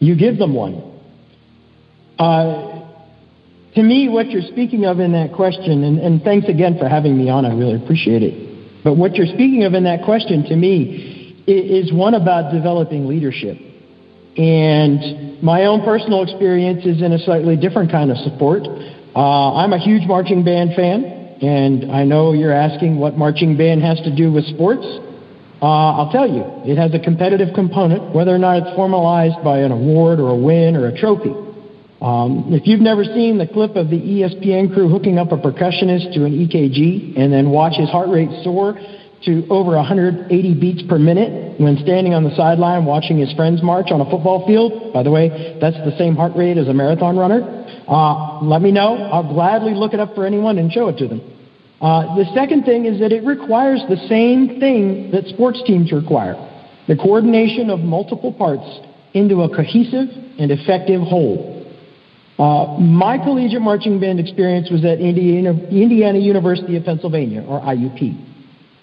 You 0.00 0.16
give 0.16 0.36
them 0.36 0.54
one. 0.54 0.82
Uh, 2.18 2.71
to 3.74 3.82
me, 3.82 4.08
what 4.08 4.30
you're 4.30 4.42
speaking 4.42 4.84
of 4.84 5.00
in 5.00 5.12
that 5.12 5.32
question, 5.32 5.84
and, 5.84 5.98
and 5.98 6.22
thanks 6.22 6.48
again 6.48 6.78
for 6.78 6.88
having 6.88 7.16
me 7.16 7.30
on, 7.30 7.46
I 7.46 7.54
really 7.54 7.82
appreciate 7.82 8.22
it. 8.22 8.84
But 8.84 8.96
what 8.96 9.14
you're 9.14 9.26
speaking 9.26 9.64
of 9.64 9.72
in 9.74 9.84
that 9.84 10.04
question 10.04 10.44
to 10.44 10.56
me 10.56 11.42
is 11.46 11.92
one 11.92 12.14
about 12.14 12.52
developing 12.52 13.06
leadership. 13.06 13.56
And 14.36 15.42
my 15.42 15.64
own 15.66 15.82
personal 15.82 16.22
experience 16.22 16.84
is 16.84 17.00
in 17.00 17.12
a 17.12 17.18
slightly 17.18 17.56
different 17.56 17.90
kind 17.90 18.10
of 18.10 18.18
support. 18.18 18.62
Uh, 19.14 19.54
I'm 19.54 19.72
a 19.72 19.78
huge 19.78 20.06
marching 20.06 20.44
band 20.44 20.74
fan, 20.74 21.04
and 21.40 21.92
I 21.92 22.04
know 22.04 22.32
you're 22.32 22.52
asking 22.52 22.98
what 22.98 23.16
marching 23.16 23.56
band 23.56 23.82
has 23.82 23.98
to 24.00 24.14
do 24.14 24.32
with 24.32 24.44
sports. 24.46 24.84
Uh, 25.62 25.66
I'll 25.66 26.12
tell 26.12 26.28
you, 26.28 26.44
it 26.64 26.76
has 26.76 26.92
a 26.92 26.98
competitive 26.98 27.54
component, 27.54 28.14
whether 28.14 28.34
or 28.34 28.38
not 28.38 28.58
it's 28.58 28.76
formalized 28.76 29.42
by 29.44 29.58
an 29.58 29.70
award 29.72 30.18
or 30.18 30.30
a 30.30 30.36
win 30.36 30.76
or 30.76 30.88
a 30.88 30.98
trophy. 30.98 31.32
Um, 32.02 32.50
if 32.50 32.66
you've 32.66 32.80
never 32.80 33.04
seen 33.04 33.38
the 33.38 33.46
clip 33.46 33.76
of 33.76 33.88
the 33.88 33.96
ESPN 33.96 34.74
crew 34.74 34.88
hooking 34.88 35.18
up 35.18 35.30
a 35.30 35.38
percussionist 35.38 36.12
to 36.14 36.24
an 36.24 36.34
EKG 36.34 37.16
and 37.16 37.32
then 37.32 37.50
watch 37.50 37.78
his 37.78 37.88
heart 37.90 38.08
rate 38.08 38.28
soar 38.42 38.74
to 39.24 39.46
over 39.48 39.76
180 39.78 40.26
beats 40.58 40.82
per 40.88 40.98
minute 40.98 41.60
when 41.60 41.78
standing 41.78 42.12
on 42.12 42.24
the 42.24 42.34
sideline 42.34 42.84
watching 42.84 43.18
his 43.18 43.32
friends 43.34 43.62
march 43.62 43.92
on 43.92 44.00
a 44.00 44.10
football 44.10 44.44
field, 44.48 44.92
by 44.92 45.04
the 45.04 45.10
way, 45.12 45.56
that's 45.60 45.78
the 45.86 45.94
same 45.96 46.16
heart 46.16 46.34
rate 46.34 46.58
as 46.58 46.66
a 46.66 46.74
marathon 46.74 47.16
runner, 47.16 47.38
uh, 47.86 48.42
let 48.42 48.62
me 48.62 48.72
know. 48.72 48.96
I'll 48.96 49.32
gladly 49.32 49.74
look 49.74 49.94
it 49.94 50.00
up 50.00 50.16
for 50.16 50.26
anyone 50.26 50.58
and 50.58 50.72
show 50.72 50.88
it 50.88 50.98
to 50.98 51.06
them. 51.06 51.20
Uh, 51.80 52.16
the 52.16 52.26
second 52.34 52.64
thing 52.64 52.86
is 52.86 52.98
that 52.98 53.12
it 53.12 53.22
requires 53.22 53.80
the 53.88 53.98
same 54.08 54.58
thing 54.58 55.12
that 55.12 55.26
sports 55.26 55.62
teams 55.66 55.92
require 55.92 56.34
the 56.88 56.96
coordination 56.96 57.70
of 57.70 57.78
multiple 57.78 58.32
parts 58.32 58.66
into 59.14 59.42
a 59.42 59.48
cohesive 59.48 60.08
and 60.38 60.50
effective 60.50 61.00
whole. 61.00 61.61
Uh, 62.38 62.78
my 62.80 63.18
collegiate 63.18 63.60
marching 63.60 64.00
band 64.00 64.18
experience 64.18 64.70
was 64.70 64.84
at 64.84 65.00
Indiana, 65.00 65.52
Indiana 65.68 66.18
University 66.18 66.76
of 66.76 66.84
Pennsylvania, 66.84 67.44
or 67.46 67.60
IUP. 67.60 68.16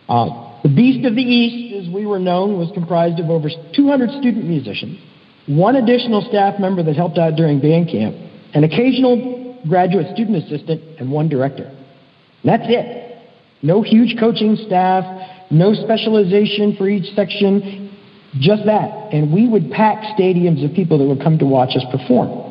Uh, 0.08 0.62
the 0.63 0.70
Beast 0.70 1.06
of 1.08 1.15
the 1.15 1.22
East, 1.22 1.88
as 1.88 1.94
we 1.94 2.06
were 2.06 2.20
known, 2.20 2.60
was 2.60 2.70
comprised 2.74 3.20
of 3.20 3.29
over 3.29 3.50
200 3.75 4.10
student 4.22 4.46
musicians, 4.46 5.00
one 5.48 5.77
additional 5.77 6.22
staff 6.29 6.60
member 6.60 6.84
that 6.84 6.96
helped 6.96 7.18
out 7.18 7.36
during 7.36 7.60
band 7.60 7.89
camp, 7.89 8.15
an 8.53 8.63
occasional 8.63 9.60
graduate 9.68 10.08
student 10.13 10.44
assistant, 10.44 10.82
and 11.00 11.12
one 11.12 11.27
director. 11.27 11.63
And 11.63 12.46
that's 12.46 12.65
it. 12.68 13.18
No 13.62 13.82
huge 13.82 14.18
coaching 14.20 14.58
staff, 14.68 15.03
no 15.51 15.74
specialization 15.74 16.75
for 16.77 16.88
each 16.88 17.13
section, 17.15 17.98
just 18.39 18.65
that. 18.65 19.12
And 19.12 19.34
we 19.34 19.48
would 19.48 19.72
pack 19.72 20.18
stadiums 20.18 20.63
of 20.63 20.74
people 20.75 21.00
that 21.00 21.06
would 21.06 21.22
come 21.22 21.39
to 21.39 21.46
watch 21.46 21.75
us 21.75 21.84
perform. 21.91 22.49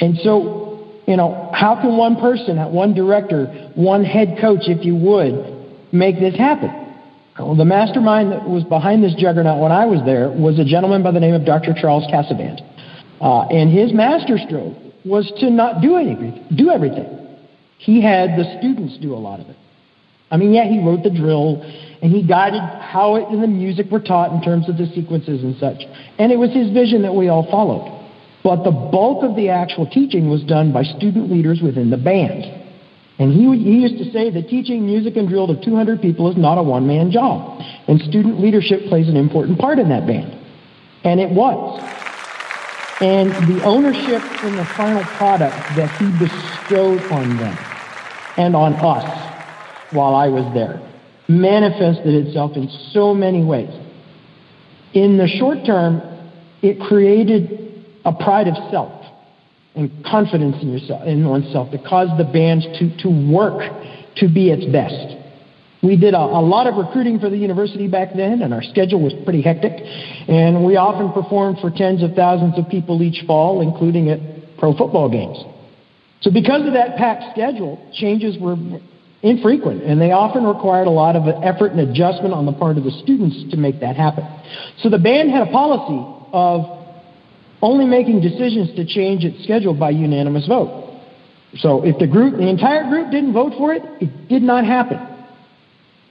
And 0.00 0.18
so, 0.22 1.02
you 1.06 1.16
know, 1.16 1.50
how 1.52 1.76
can 1.80 1.96
one 1.96 2.16
person, 2.16 2.56
one 2.72 2.94
director, 2.94 3.46
one 3.74 4.04
head 4.04 4.38
coach, 4.40 4.62
if 4.62 4.84
you 4.84 4.96
would, 4.96 5.92
make 5.92 6.18
this 6.18 6.36
happen? 6.36 6.80
Well, 7.38 7.56
the 7.56 7.64
mastermind 7.64 8.32
that 8.32 8.48
was 8.48 8.64
behind 8.64 9.02
this 9.02 9.14
juggernaut 9.14 9.60
when 9.60 9.72
I 9.72 9.86
was 9.86 10.00
there 10.04 10.28
was 10.28 10.58
a 10.58 10.64
gentleman 10.64 11.02
by 11.02 11.10
the 11.10 11.20
name 11.20 11.34
of 11.34 11.44
Dr. 11.44 11.74
Charles 11.74 12.04
Casavant. 12.12 12.60
Uh, 13.20 13.46
and 13.48 13.70
his 13.70 13.92
masterstroke 13.92 14.76
was 15.04 15.30
to 15.40 15.50
not 15.50 15.80
do 15.80 15.96
anything, 15.96 16.44
do 16.56 16.70
everything. 16.70 17.08
He 17.78 18.02
had 18.02 18.36
the 18.36 18.56
students 18.58 18.98
do 18.98 19.14
a 19.14 19.16
lot 19.16 19.40
of 19.40 19.48
it. 19.48 19.56
I 20.30 20.36
mean, 20.36 20.52
yeah, 20.52 20.64
he 20.64 20.84
wrote 20.84 21.02
the 21.02 21.10
drill 21.10 21.62
and 22.02 22.12
he 22.12 22.22
guided 22.26 22.60
how 22.60 23.16
it 23.16 23.28
and 23.28 23.42
the 23.42 23.48
music 23.48 23.90
were 23.90 24.00
taught 24.00 24.32
in 24.32 24.42
terms 24.42 24.68
of 24.68 24.76
the 24.76 24.86
sequences 24.94 25.42
and 25.42 25.56
such. 25.58 25.82
And 26.18 26.30
it 26.30 26.38
was 26.38 26.52
his 26.52 26.70
vision 26.70 27.02
that 27.02 27.14
we 27.14 27.28
all 27.28 27.50
followed. 27.50 27.99
But 28.42 28.64
the 28.64 28.70
bulk 28.70 29.22
of 29.22 29.36
the 29.36 29.50
actual 29.50 29.86
teaching 29.86 30.30
was 30.30 30.42
done 30.44 30.72
by 30.72 30.82
student 30.82 31.30
leaders 31.30 31.60
within 31.62 31.90
the 31.90 31.98
band. 31.98 32.44
And 33.18 33.32
he, 33.32 33.44
he 33.62 33.80
used 33.80 33.98
to 33.98 34.10
say 34.12 34.30
that 34.30 34.48
teaching 34.48 34.86
music 34.86 35.16
and 35.16 35.28
drill 35.28 35.46
to 35.46 35.62
200 35.62 36.00
people 36.00 36.30
is 36.30 36.38
not 36.38 36.56
a 36.56 36.62
one 36.62 36.86
man 36.86 37.10
job. 37.10 37.60
And 37.86 38.00
student 38.00 38.40
leadership 38.40 38.86
plays 38.88 39.08
an 39.08 39.16
important 39.16 39.58
part 39.58 39.78
in 39.78 39.90
that 39.90 40.06
band. 40.06 40.38
And 41.04 41.20
it 41.20 41.30
was. 41.30 41.80
And 43.02 43.30
the 43.48 43.62
ownership 43.64 44.22
in 44.44 44.56
the 44.56 44.64
final 44.76 45.04
product 45.04 45.56
that 45.76 45.90
he 45.98 46.10
bestowed 46.18 47.02
on 47.12 47.36
them 47.36 47.58
and 48.38 48.56
on 48.56 48.74
us 48.74 49.92
while 49.92 50.14
I 50.14 50.28
was 50.28 50.52
there 50.54 50.80
manifested 51.28 52.26
itself 52.26 52.56
in 52.56 52.68
so 52.92 53.14
many 53.14 53.44
ways. 53.44 53.70
In 54.92 55.16
the 55.16 55.28
short 55.28 55.64
term, 55.64 56.02
it 56.60 56.80
created 56.80 57.69
a 58.10 58.24
pride 58.24 58.48
of 58.48 58.54
self 58.70 58.92
and 59.74 60.04
confidence 60.04 60.56
in 60.62 60.72
yourself 60.72 61.06
in 61.06 61.26
oneself 61.26 61.70
that 61.70 61.84
caused 61.84 62.18
the 62.18 62.24
band 62.24 62.62
to, 62.78 62.90
to 63.02 63.08
work 63.08 63.62
to 64.16 64.28
be 64.28 64.50
its 64.50 64.66
best. 64.72 65.16
We 65.82 65.96
did 65.96 66.12
a, 66.12 66.20
a, 66.20 66.42
lot 66.44 66.66
of 66.66 66.76
recruiting 66.76 67.20
for 67.20 67.30
the 67.30 67.38
university 67.38 67.88
back 67.88 68.10
then, 68.14 68.42
and 68.42 68.52
our 68.52 68.62
schedule 68.62 69.00
was 69.00 69.14
pretty 69.24 69.40
hectic. 69.40 69.72
And 70.28 70.66
we 70.66 70.76
often 70.76 71.10
performed 71.12 71.58
for 71.60 71.70
tens 71.70 72.02
of 72.02 72.12
thousands 72.12 72.58
of 72.58 72.68
people 72.68 73.02
each 73.02 73.24
fall, 73.26 73.62
including 73.62 74.10
at 74.10 74.20
pro 74.58 74.76
football 74.76 75.08
games. 75.08 75.38
So, 76.20 76.30
because 76.30 76.66
of 76.66 76.74
that 76.74 76.96
packed 76.96 77.32
schedule, 77.32 77.80
changes 77.94 78.36
were 78.38 78.56
infrequent, 79.22 79.84
and 79.84 79.98
they 79.98 80.12
often 80.12 80.44
required 80.44 80.86
a 80.86 80.92
lot 80.92 81.16
of 81.16 81.24
effort 81.42 81.72
and 81.72 81.80
adjustment 81.80 82.34
on 82.34 82.44
the 82.44 82.52
part 82.52 82.76
of 82.76 82.84
the 82.84 82.92
students 83.02 83.50
to 83.50 83.56
make 83.56 83.80
that 83.80 83.96
happen. 83.96 84.24
So, 84.82 84.90
the 84.90 84.98
band 84.98 85.30
had 85.30 85.48
a 85.48 85.50
policy 85.50 86.04
of 86.34 86.79
only 87.62 87.84
making 87.84 88.20
decisions 88.20 88.74
to 88.76 88.86
change 88.86 89.24
its 89.24 89.42
schedule 89.44 89.74
by 89.74 89.90
unanimous 89.90 90.46
vote. 90.46 91.00
So 91.58 91.84
if 91.84 91.98
the 91.98 92.06
group, 92.06 92.36
the 92.36 92.48
entire 92.48 92.88
group 92.88 93.10
didn't 93.10 93.32
vote 93.32 93.54
for 93.58 93.74
it, 93.74 93.82
it 94.00 94.28
did 94.28 94.42
not 94.42 94.64
happen. 94.64 94.98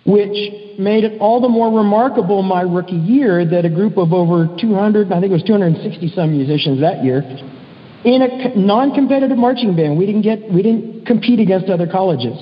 Which 0.05 0.79
made 0.79 1.03
it 1.03 1.19
all 1.19 1.41
the 1.41 1.49
more 1.49 1.75
remarkable 1.75 2.41
my 2.41 2.61
rookie 2.61 2.95
year 2.95 3.45
that 3.45 3.65
a 3.65 3.69
group 3.69 3.97
of 3.97 4.13
over 4.13 4.47
200, 4.59 5.11
I 5.11 5.19
think 5.19 5.31
it 5.31 5.33
was 5.33 5.43
260 5.43 6.11
some 6.15 6.31
musicians 6.31 6.81
that 6.81 7.03
year, 7.03 7.21
in 8.03 8.21
a 8.21 8.57
non-competitive 8.57 9.37
marching 9.37 9.75
band, 9.75 9.97
we 9.97 10.05
didn't 10.05 10.21
get, 10.21 10.51
we 10.51 10.61
didn't 10.61 11.05
compete 11.05 11.39
against 11.39 11.69
other 11.69 11.87
colleges. 11.87 12.37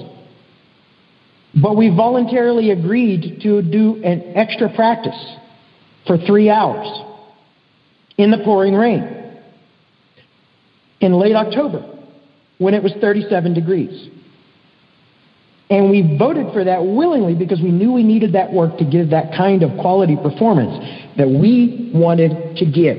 But 1.60 1.76
we 1.76 1.90
voluntarily 1.90 2.72
agreed 2.72 3.42
to 3.42 3.62
do 3.64 4.02
an 4.04 4.34
extra 4.36 4.74
practice 4.76 5.18
for 6.06 6.18
three 6.18 6.50
hours 6.50 6.88
in 8.18 8.32
the 8.32 8.40
pouring 8.40 8.74
rain 8.74 9.18
in 11.00 11.14
late 11.14 11.36
October 11.36 11.98
when 12.58 12.74
it 12.74 12.82
was 12.82 12.94
37 13.00 13.54
degrees. 13.54 14.10
And 15.70 15.90
we 15.90 16.18
voted 16.18 16.54
for 16.54 16.64
that 16.64 16.84
willingly 16.84 17.36
because 17.36 17.62
we 17.62 17.72
knew 17.72 17.92
we 17.92 18.04
needed 18.04 18.34
that 18.34 18.52
work 18.52 18.78
to 18.78 18.86
give 18.86 19.10
that 19.10 19.36
kind 19.36 19.64
of 19.64 19.78
quality 19.80 20.16
performance 20.16 20.74
that 21.18 21.28
we 21.28 21.92
wanted 21.94 22.56
to 22.58 22.66
give. 22.66 22.98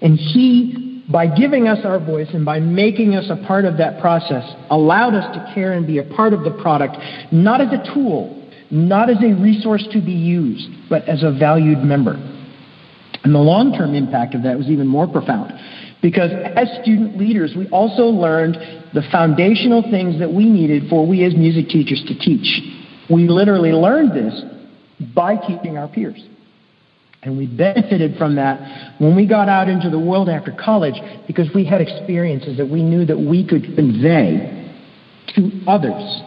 And 0.00 0.16
he, 0.16 1.04
by 1.10 1.26
giving 1.26 1.66
us 1.66 1.84
our 1.84 1.98
voice 1.98 2.28
and 2.32 2.44
by 2.44 2.60
making 2.60 3.16
us 3.16 3.28
a 3.28 3.44
part 3.46 3.64
of 3.64 3.78
that 3.78 4.00
process, 4.00 4.44
allowed 4.70 5.14
us 5.14 5.34
to 5.34 5.52
care 5.52 5.72
and 5.72 5.84
be 5.86 5.98
a 5.98 6.04
part 6.04 6.32
of 6.32 6.44
the 6.44 6.56
product, 6.62 6.96
not 7.32 7.60
as 7.60 7.68
a 7.72 7.92
tool, 7.92 8.48
not 8.70 9.10
as 9.10 9.16
a 9.22 9.34
resource 9.34 9.86
to 9.92 10.00
be 10.00 10.12
used, 10.12 10.68
but 10.88 11.02
as 11.08 11.24
a 11.24 11.32
valued 11.32 11.78
member. 11.78 12.35
And 13.26 13.34
the 13.34 13.40
long 13.40 13.72
term 13.72 13.96
impact 13.96 14.36
of 14.36 14.44
that 14.44 14.56
was 14.56 14.68
even 14.68 14.86
more 14.86 15.08
profound. 15.08 15.52
Because 16.00 16.30
as 16.54 16.68
student 16.80 17.18
leaders, 17.18 17.54
we 17.56 17.68
also 17.70 18.04
learned 18.04 18.54
the 18.94 19.02
foundational 19.10 19.82
things 19.82 20.20
that 20.20 20.32
we 20.32 20.44
needed 20.44 20.88
for 20.88 21.04
we 21.04 21.24
as 21.24 21.34
music 21.34 21.66
teachers 21.68 22.04
to 22.06 22.16
teach. 22.16 22.46
We 23.10 23.26
literally 23.26 23.72
learned 23.72 24.12
this 24.12 24.44
by 25.12 25.34
teaching 25.38 25.76
our 25.76 25.88
peers. 25.88 26.24
And 27.24 27.36
we 27.36 27.48
benefited 27.48 28.16
from 28.16 28.36
that 28.36 28.94
when 29.00 29.16
we 29.16 29.26
got 29.26 29.48
out 29.48 29.68
into 29.68 29.90
the 29.90 29.98
world 29.98 30.28
after 30.28 30.52
college 30.52 30.94
because 31.26 31.48
we 31.52 31.64
had 31.64 31.80
experiences 31.80 32.56
that 32.58 32.68
we 32.68 32.80
knew 32.80 33.04
that 33.06 33.18
we 33.18 33.44
could 33.44 33.64
convey 33.74 34.70
to 35.34 35.50
others 35.66 36.22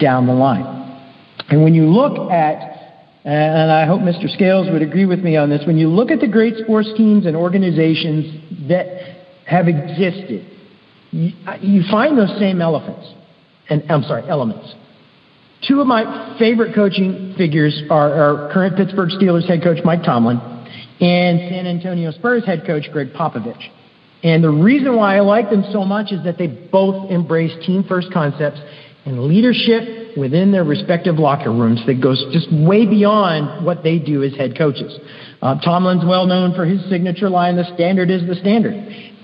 down 0.00 0.26
the 0.26 0.34
line. 0.34 0.66
And 1.50 1.62
when 1.62 1.72
you 1.72 1.84
look 1.86 2.32
at 2.32 2.75
and 3.26 3.72
I 3.72 3.86
hope 3.86 4.02
Mr. 4.02 4.32
Scales 4.32 4.68
would 4.70 4.82
agree 4.82 5.04
with 5.04 5.18
me 5.18 5.36
on 5.36 5.50
this. 5.50 5.62
When 5.66 5.76
you 5.76 5.88
look 5.88 6.12
at 6.12 6.20
the 6.20 6.28
great 6.28 6.54
sports 6.58 6.88
teams 6.96 7.26
and 7.26 7.34
organizations 7.34 8.68
that 8.68 8.86
have 9.46 9.66
existed, 9.66 10.46
you, 11.10 11.82
find 11.90 12.16
those 12.16 12.36
same 12.38 12.60
elephants. 12.60 13.12
And 13.68 13.82
I'm 13.90 14.04
sorry, 14.04 14.28
elements. 14.28 14.72
Two 15.66 15.80
of 15.80 15.88
my 15.88 16.36
favorite 16.38 16.72
coaching 16.74 17.34
figures 17.36 17.82
are 17.90 18.12
our 18.12 18.52
current 18.52 18.76
Pittsburgh 18.76 19.10
Steelers 19.10 19.48
head 19.48 19.62
coach 19.62 19.78
Mike 19.84 20.04
Tomlin 20.04 20.38
and 21.00 21.50
San 21.50 21.66
Antonio 21.66 22.12
Spurs 22.12 22.44
head 22.44 22.62
coach 22.64 22.84
Gregg 22.92 23.12
Popovich. 23.12 23.60
And 24.22 24.42
the 24.44 24.50
reason 24.50 24.94
why 24.94 25.16
I 25.16 25.20
like 25.20 25.50
them 25.50 25.64
so 25.72 25.84
much 25.84 26.12
is 26.12 26.22
that 26.24 26.38
they 26.38 26.46
both 26.46 27.10
embrace 27.10 27.52
team 27.66 27.84
first 27.88 28.12
concepts 28.12 28.60
and 29.04 29.24
leadership 29.24 30.05
within 30.16 30.52
their 30.52 30.64
respective 30.64 31.16
locker 31.16 31.50
rooms 31.50 31.84
that 31.86 32.00
goes 32.00 32.24
just 32.32 32.50
way 32.52 32.86
beyond 32.86 33.64
what 33.64 33.82
they 33.82 33.98
do 33.98 34.22
as 34.22 34.34
head 34.34 34.56
coaches. 34.56 34.98
Uh, 35.42 35.60
Tomlin's 35.60 36.04
well 36.04 36.26
known 36.26 36.54
for 36.54 36.64
his 36.64 36.80
signature 36.88 37.28
line, 37.28 37.56
the 37.56 37.64
standard 37.74 38.10
is 38.10 38.26
the 38.26 38.34
standard. 38.36 38.74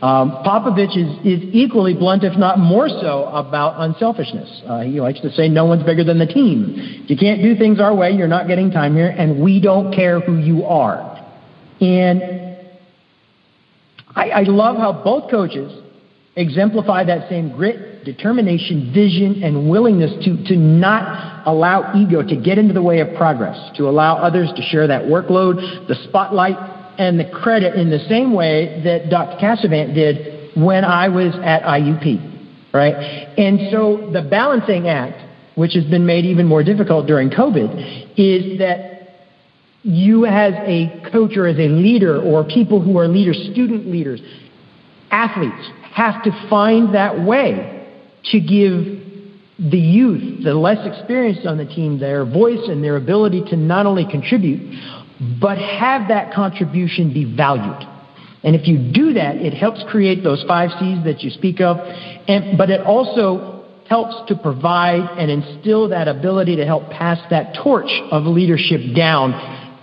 Um, 0.02 0.42
Popovich 0.44 0.96
is, 0.96 1.08
is 1.24 1.48
equally 1.52 1.94
blunt, 1.94 2.24
if 2.24 2.36
not 2.36 2.58
more 2.58 2.88
so, 2.88 3.24
about 3.26 3.80
unselfishness. 3.80 4.62
Uh, 4.66 4.80
he 4.80 5.00
likes 5.00 5.20
to 5.20 5.30
say, 5.30 5.48
no 5.48 5.64
one's 5.64 5.84
bigger 5.84 6.02
than 6.02 6.18
the 6.18 6.26
team. 6.26 7.04
You 7.06 7.16
can't 7.16 7.40
do 7.40 7.56
things 7.56 7.80
our 7.80 7.94
way, 7.94 8.10
you're 8.10 8.28
not 8.28 8.48
getting 8.48 8.70
time 8.70 8.94
here, 8.94 9.14
and 9.16 9.42
we 9.42 9.60
don't 9.60 9.94
care 9.94 10.20
who 10.20 10.38
you 10.38 10.64
are. 10.64 11.08
And 11.80 12.20
I, 14.14 14.30
I 14.30 14.42
love 14.42 14.76
how 14.76 14.92
both 15.04 15.30
coaches 15.30 15.72
exemplify 16.36 17.04
that 17.04 17.28
same 17.28 17.54
grit, 17.54 18.04
determination, 18.04 18.90
vision, 18.94 19.42
and 19.42 19.68
willingness 19.68 20.12
to, 20.24 20.42
to 20.44 20.56
not 20.56 21.46
allow 21.46 21.92
ego 21.94 22.22
to 22.22 22.36
get 22.36 22.58
into 22.58 22.72
the 22.72 22.82
way 22.82 23.00
of 23.00 23.14
progress, 23.16 23.70
to 23.76 23.88
allow 23.88 24.16
others 24.16 24.50
to 24.56 24.62
share 24.62 24.86
that 24.86 25.02
workload, 25.02 25.56
the 25.88 25.94
spotlight, 26.08 26.56
and 26.98 27.18
the 27.18 27.28
credit 27.30 27.74
in 27.74 27.90
the 27.90 28.00
same 28.08 28.32
way 28.32 28.82
that 28.84 29.10
Dr. 29.10 29.38
Casavant 29.38 29.94
did 29.94 30.56
when 30.56 30.84
I 30.84 31.08
was 31.08 31.34
at 31.42 31.62
IUP, 31.62 32.72
right? 32.72 32.94
And 33.38 33.70
so 33.70 34.10
the 34.12 34.22
balancing 34.22 34.88
act, 34.88 35.18
which 35.54 35.74
has 35.74 35.84
been 35.84 36.06
made 36.06 36.24
even 36.24 36.46
more 36.46 36.62
difficult 36.62 37.06
during 37.06 37.30
COVID, 37.30 38.12
is 38.16 38.58
that 38.58 38.92
you 39.82 40.26
as 40.26 40.54
a 40.66 41.10
coach 41.10 41.36
or 41.36 41.46
as 41.46 41.56
a 41.56 41.68
leader 41.68 42.20
or 42.22 42.44
people 42.44 42.80
who 42.80 42.98
are 42.98 43.08
leaders, 43.08 43.36
student 43.52 43.86
leaders, 43.86 44.20
athletes, 45.10 45.70
have 45.92 46.22
to 46.24 46.48
find 46.48 46.94
that 46.94 47.22
way 47.22 47.86
to 48.24 48.40
give 48.40 49.02
the 49.58 49.78
youth, 49.78 50.42
the 50.44 50.54
less 50.54 50.78
experienced 50.86 51.46
on 51.46 51.58
the 51.58 51.66
team, 51.66 51.98
their 51.98 52.24
voice 52.24 52.68
and 52.68 52.82
their 52.82 52.96
ability 52.96 53.42
to 53.50 53.56
not 53.56 53.86
only 53.86 54.06
contribute, 54.10 54.60
but 55.40 55.58
have 55.58 56.08
that 56.08 56.32
contribution 56.34 57.12
be 57.12 57.24
valued. 57.36 57.88
And 58.42 58.56
if 58.56 58.66
you 58.66 58.92
do 58.92 59.12
that, 59.12 59.36
it 59.36 59.54
helps 59.54 59.84
create 59.88 60.24
those 60.24 60.42
five 60.48 60.70
C's 60.80 61.04
that 61.04 61.22
you 61.22 61.30
speak 61.30 61.60
of, 61.60 61.76
and, 61.78 62.58
but 62.58 62.70
it 62.70 62.80
also 62.80 63.64
helps 63.88 64.28
to 64.28 64.36
provide 64.36 65.18
and 65.18 65.30
instill 65.30 65.90
that 65.90 66.08
ability 66.08 66.56
to 66.56 66.64
help 66.64 66.88
pass 66.90 67.18
that 67.30 67.54
torch 67.62 67.90
of 68.10 68.24
leadership 68.24 68.80
down 68.96 69.32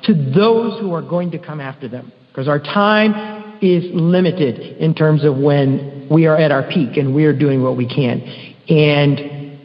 to 0.03 0.13
those 0.13 0.79
who 0.81 0.93
are 0.93 1.01
going 1.01 1.31
to 1.31 1.39
come 1.39 1.61
after 1.61 1.87
them. 1.87 2.11
Because 2.29 2.47
our 2.47 2.59
time 2.59 3.59
is 3.61 3.83
limited 3.93 4.77
in 4.77 4.93
terms 4.93 5.23
of 5.23 5.37
when 5.37 5.98
we 6.09 6.25
are 6.25 6.35
at 6.37 6.51
our 6.51 6.63
peak 6.63 6.97
and 6.97 7.13
we 7.13 7.25
are 7.25 7.33
doing 7.33 7.63
what 7.63 7.77
we 7.77 7.87
can. 7.87 8.21
And 8.69 9.59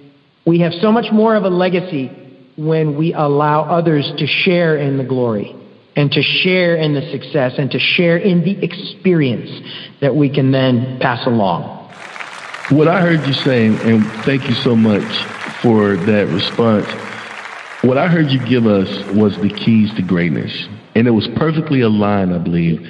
we 0.46 0.60
have 0.60 0.72
so 0.74 0.92
much 0.92 1.12
more 1.12 1.34
of 1.34 1.44
a 1.44 1.48
legacy 1.48 2.10
when 2.56 2.96
we 2.96 3.12
allow 3.14 3.62
others 3.62 4.10
to 4.18 4.26
share 4.26 4.76
in 4.76 4.98
the 4.98 5.04
glory 5.04 5.54
and 5.96 6.10
to 6.12 6.22
share 6.22 6.76
in 6.76 6.94
the 6.94 7.10
success 7.10 7.54
and 7.58 7.70
to 7.70 7.78
share 7.78 8.16
in 8.16 8.44
the 8.44 8.62
experience 8.64 9.50
that 10.00 10.14
we 10.14 10.28
can 10.28 10.50
then 10.52 10.98
pass 11.00 11.26
along. 11.26 11.72
What 12.70 12.88
I 12.88 13.00
heard 13.00 13.26
you 13.26 13.32
saying, 13.32 13.78
and 13.80 14.04
thank 14.24 14.48
you 14.48 14.54
so 14.54 14.74
much 14.74 15.02
for 15.60 15.96
that 15.96 16.28
response. 16.28 16.86
What 17.82 17.98
I 17.98 18.08
heard 18.08 18.30
you 18.30 18.44
give 18.46 18.66
us 18.66 18.88
was 19.14 19.36
the 19.38 19.50
keys 19.50 19.92
to 19.94 20.02
greatness. 20.02 20.66
And 20.94 21.06
it 21.06 21.10
was 21.10 21.28
perfectly 21.36 21.82
aligned, 21.82 22.34
I 22.34 22.38
believe, 22.38 22.80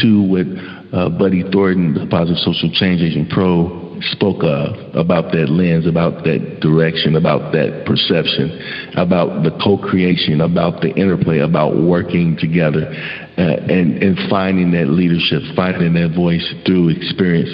to 0.00 0.22
what 0.22 0.46
uh, 0.92 1.08
Buddy 1.08 1.44
Thornton, 1.50 1.94
the 1.94 2.06
Positive 2.08 2.38
Social 2.38 2.70
Change 2.72 3.00
Agent 3.02 3.30
Pro, 3.30 3.82
spoke 4.10 4.42
of 4.42 4.74
about 4.96 5.30
that 5.32 5.48
lens, 5.48 5.86
about 5.86 6.24
that 6.24 6.58
direction, 6.60 7.14
about 7.16 7.52
that 7.52 7.84
perception, 7.86 8.50
about 8.96 9.42
the 9.44 9.50
co-creation, 9.62 10.40
about 10.40 10.80
the 10.80 10.90
interplay, 10.94 11.38
about 11.38 11.76
working 11.76 12.36
together, 12.36 12.90
uh, 13.38 13.70
and 13.70 14.02
and 14.02 14.18
finding 14.28 14.72
that 14.72 14.88
leadership, 14.88 15.42
finding 15.54 15.94
that 15.94 16.14
voice 16.16 16.44
through 16.66 16.88
experience, 16.90 17.50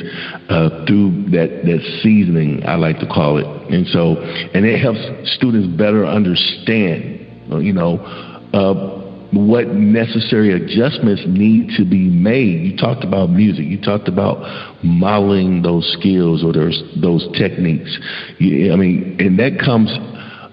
uh, 0.48 0.84
through 0.86 1.28
that 1.30 1.62
that 1.68 1.80
seasoning, 2.02 2.64
I 2.64 2.76
like 2.76 2.98
to 3.00 3.06
call 3.06 3.36
it, 3.38 3.46
and 3.70 3.86
so 3.88 4.16
and 4.54 4.64
it 4.64 4.80
helps 4.80 5.00
students 5.36 5.68
better 5.76 6.06
understand, 6.06 7.62
you 7.62 7.72
know. 7.72 7.98
Uh, 8.52 8.97
what 9.32 9.68
necessary 9.68 10.52
adjustments 10.52 11.22
need 11.26 11.76
to 11.76 11.84
be 11.84 12.08
made. 12.08 12.64
You 12.64 12.76
talked 12.76 13.04
about 13.04 13.30
music. 13.30 13.66
You 13.66 13.80
talked 13.80 14.08
about 14.08 14.38
modeling 14.82 15.62
those 15.62 15.90
skills 15.98 16.42
or 16.42 16.52
those 16.52 16.82
those 17.00 17.28
techniques. 17.36 17.98
You, 18.38 18.72
I 18.72 18.76
mean, 18.76 19.16
and 19.20 19.38
that 19.38 19.60
comes 19.62 19.90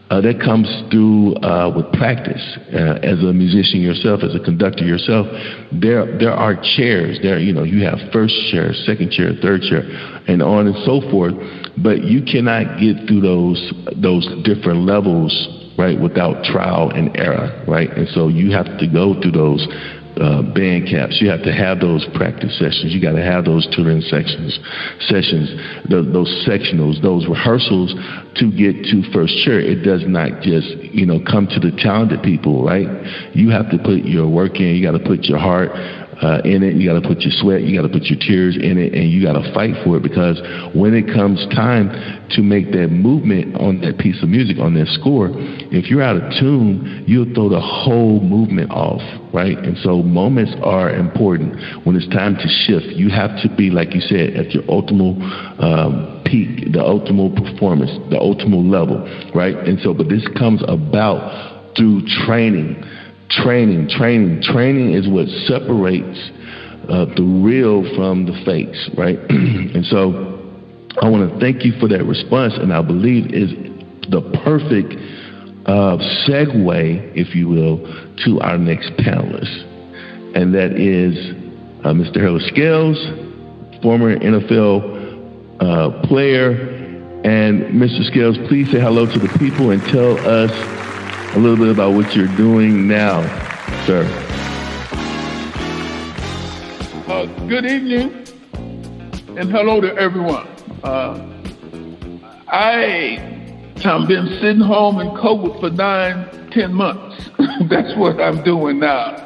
uh, 0.09 0.21
that 0.21 0.39
comes 0.39 0.67
through 0.91 1.35
uh, 1.37 1.71
with 1.75 1.91
practice. 1.93 2.43
Uh, 2.73 2.99
as 3.01 3.19
a 3.23 3.33
musician 3.33 3.81
yourself, 3.81 4.21
as 4.23 4.35
a 4.35 4.39
conductor 4.43 4.85
yourself, 4.85 5.25
there 5.71 6.17
there 6.19 6.33
are 6.33 6.55
chairs. 6.75 7.17
There, 7.23 7.39
you 7.39 7.53
know, 7.53 7.63
you 7.63 7.83
have 7.85 7.97
first 8.11 8.35
chair, 8.51 8.73
second 8.85 9.11
chair, 9.11 9.31
third 9.41 9.61
chair, 9.61 9.81
and 10.27 10.43
on 10.43 10.67
and 10.67 10.75
so 10.85 11.01
forth. 11.09 11.33
But 11.81 12.03
you 12.03 12.21
cannot 12.21 12.79
get 12.79 13.07
through 13.07 13.21
those 13.21 13.73
those 13.95 14.27
different 14.43 14.85
levels 14.85 15.31
right, 15.77 15.99
without 15.99 16.43
trial 16.43 16.91
and 16.91 17.15
error, 17.17 17.63
right? 17.67 17.89
And 17.89 18.07
so 18.09 18.27
you 18.27 18.51
have 18.51 18.77
to 18.79 18.87
go 18.87 19.19
through 19.21 19.31
those 19.31 19.67
uh, 20.15 20.41
band 20.55 20.87
caps. 20.87 21.19
You 21.19 21.29
have 21.29 21.43
to 21.43 21.51
have 21.51 21.79
those 21.79 22.07
practice 22.15 22.55
sessions. 22.57 22.95
You 22.95 23.01
got 23.01 23.19
to 23.19 23.23
have 23.23 23.43
those 23.43 23.67
tutoring 23.75 24.01
sections, 24.01 24.55
sessions, 25.11 25.51
the, 25.89 26.07
those 26.07 26.31
sectionals, 26.47 27.01
those 27.01 27.27
rehearsals 27.27 27.91
to 28.39 28.45
get 28.51 28.87
to 28.91 29.03
first 29.11 29.35
chair. 29.43 29.59
It 29.59 29.83
does 29.83 30.03
not 30.07 30.41
just 30.41 30.71
you 30.95 31.05
know 31.05 31.19
come 31.19 31.47
to 31.51 31.59
the 31.59 31.75
talented 31.83 32.23
people, 32.23 32.63
right? 32.63 32.87
You 33.35 33.51
have 33.51 33.69
to 33.71 33.77
put 33.77 34.07
your 34.07 34.29
work 34.29 34.55
in. 34.55 34.75
You 34.75 34.83
got 34.83 34.97
to 34.97 35.03
put 35.03 35.27
your 35.27 35.39
heart 35.39 35.71
uh, 36.21 36.41
in 36.45 36.63
it. 36.63 36.75
You 36.75 36.87
got 36.87 37.01
to 37.01 37.07
put 37.07 37.21
your 37.21 37.33
sweat, 37.35 37.63
you 37.63 37.75
got 37.75 37.87
to 37.87 37.93
put 37.93 38.07
your 38.07 38.19
tears 38.19 38.55
in 38.55 38.77
it, 38.77 38.93
and 38.93 39.09
you 39.11 39.23
got 39.23 39.33
to 39.33 39.45
fight 39.53 39.75
for 39.83 39.97
it 39.97 40.03
because 40.03 40.39
when 40.75 40.93
it 40.93 41.07
comes 41.11 41.43
time 41.53 41.91
to 42.31 42.41
make 42.41 42.71
that 42.71 42.89
movement 42.89 43.55
on 43.55 43.81
that 43.81 43.97
piece 43.97 44.21
of 44.23 44.29
music, 44.29 44.57
on 44.59 44.73
that 44.75 44.87
score, 44.99 45.29
if 45.71 45.89
you're 45.89 46.03
out 46.03 46.15
of 46.15 46.23
tune, 46.39 47.03
you'll 47.07 47.31
throw 47.33 47.49
the 47.49 47.59
whole 47.59 48.19
movement 48.21 48.71
off, 48.71 49.03
right? 49.33 49.57
And 49.57 49.77
so 49.79 50.01
moments 50.01 50.53
are 50.63 50.89
important. 50.89 51.85
When 51.85 51.95
it's 51.95 52.07
time 52.09 52.35
to 52.35 52.47
shift, 52.47 52.95
you 52.95 53.09
have 53.09 53.35
to 53.43 53.49
be, 53.55 53.69
like 53.69 53.93
you 53.93 54.01
said, 54.01 54.35
at 54.35 54.51
your 54.51 54.63
ultimate 54.69 55.19
um, 55.59 56.23
peak, 56.25 56.71
the 56.71 56.81
ultimate 56.81 57.35
performance, 57.35 57.91
the 58.09 58.19
ultimate 58.19 58.65
level, 58.65 59.03
right? 59.33 59.55
And 59.55 59.79
so, 59.81 59.93
but 59.93 60.09
this 60.09 60.25
comes 60.37 60.63
about 60.67 61.75
through 61.75 62.07
training 62.25 62.81
training, 63.29 63.89
training, 63.89 64.41
training 64.41 64.93
is 64.93 65.07
what 65.07 65.27
separates 65.47 66.31
uh, 66.89 67.05
the 67.15 67.23
real 67.43 67.83
from 67.95 68.25
the 68.25 68.33
fakes, 68.45 68.89
right? 68.97 69.17
and 69.29 69.85
so 69.85 70.35
I 71.01 71.09
want 71.09 71.31
to 71.31 71.39
thank 71.39 71.65
you 71.65 71.73
for 71.79 71.87
that 71.89 72.03
response, 72.05 72.53
and 72.57 72.71
I 72.71 72.81
believe 72.81 73.33
is 73.33 73.51
the 74.09 74.21
perfect 74.43 74.93
uh, 75.67 75.97
segue, 76.27 77.11
if 77.15 77.35
you 77.35 77.49
will, 77.49 77.77
to 78.25 78.39
our 78.41 78.57
next 78.57 78.91
panelist, 78.97 79.65
and 80.35 80.53
that 80.53 80.73
is 80.73 81.17
uh, 81.83 81.89
Mr. 81.89 82.17
Harold 82.17 82.43
Scales, 82.43 82.97
former 83.81 84.15
NFL 84.17 85.59
uh, 85.59 86.07
player. 86.07 86.73
And 87.25 87.81
Mr. 87.81 88.05
Scales, 88.05 88.37
please 88.47 88.71
say 88.71 88.79
hello 88.79 89.07
to 89.07 89.17
the 89.17 89.29
people 89.39 89.71
and 89.71 89.81
tell 89.81 90.15
us 90.27 90.51
a 91.35 91.39
little 91.39 91.57
bit 91.57 91.67
about 91.67 91.93
what 91.93 92.15
you're 92.15 92.33
doing 92.37 92.87
now, 92.87 93.21
sir. 93.85 94.05
Uh, 97.07 97.25
good 97.47 97.65
evening 97.65 98.25
and 99.37 99.51
hello 99.51 99.81
to 99.81 99.93
everyone. 99.97 100.47
Uh, 100.81 101.19
I 102.47 103.19
have 103.83 104.07
been 104.07 104.27
sitting 104.39 104.61
home 104.61 105.01
in 105.01 105.09
COVID 105.09 105.59
for 105.59 105.69
nine, 105.71 106.49
ten 106.51 106.73
months. 106.73 107.29
That's 107.69 107.93
what 107.97 108.21
I'm 108.21 108.41
doing 108.43 108.79
now. 108.79 109.21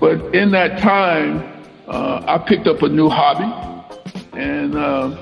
But 0.00 0.34
in 0.34 0.52
that 0.52 0.78
time, 0.78 1.64
uh, 1.86 2.24
I 2.26 2.38
picked 2.38 2.66
up 2.66 2.80
a 2.80 2.88
new 2.88 3.10
hobby, 3.10 3.44
and 4.32 4.74
uh, 4.74 5.16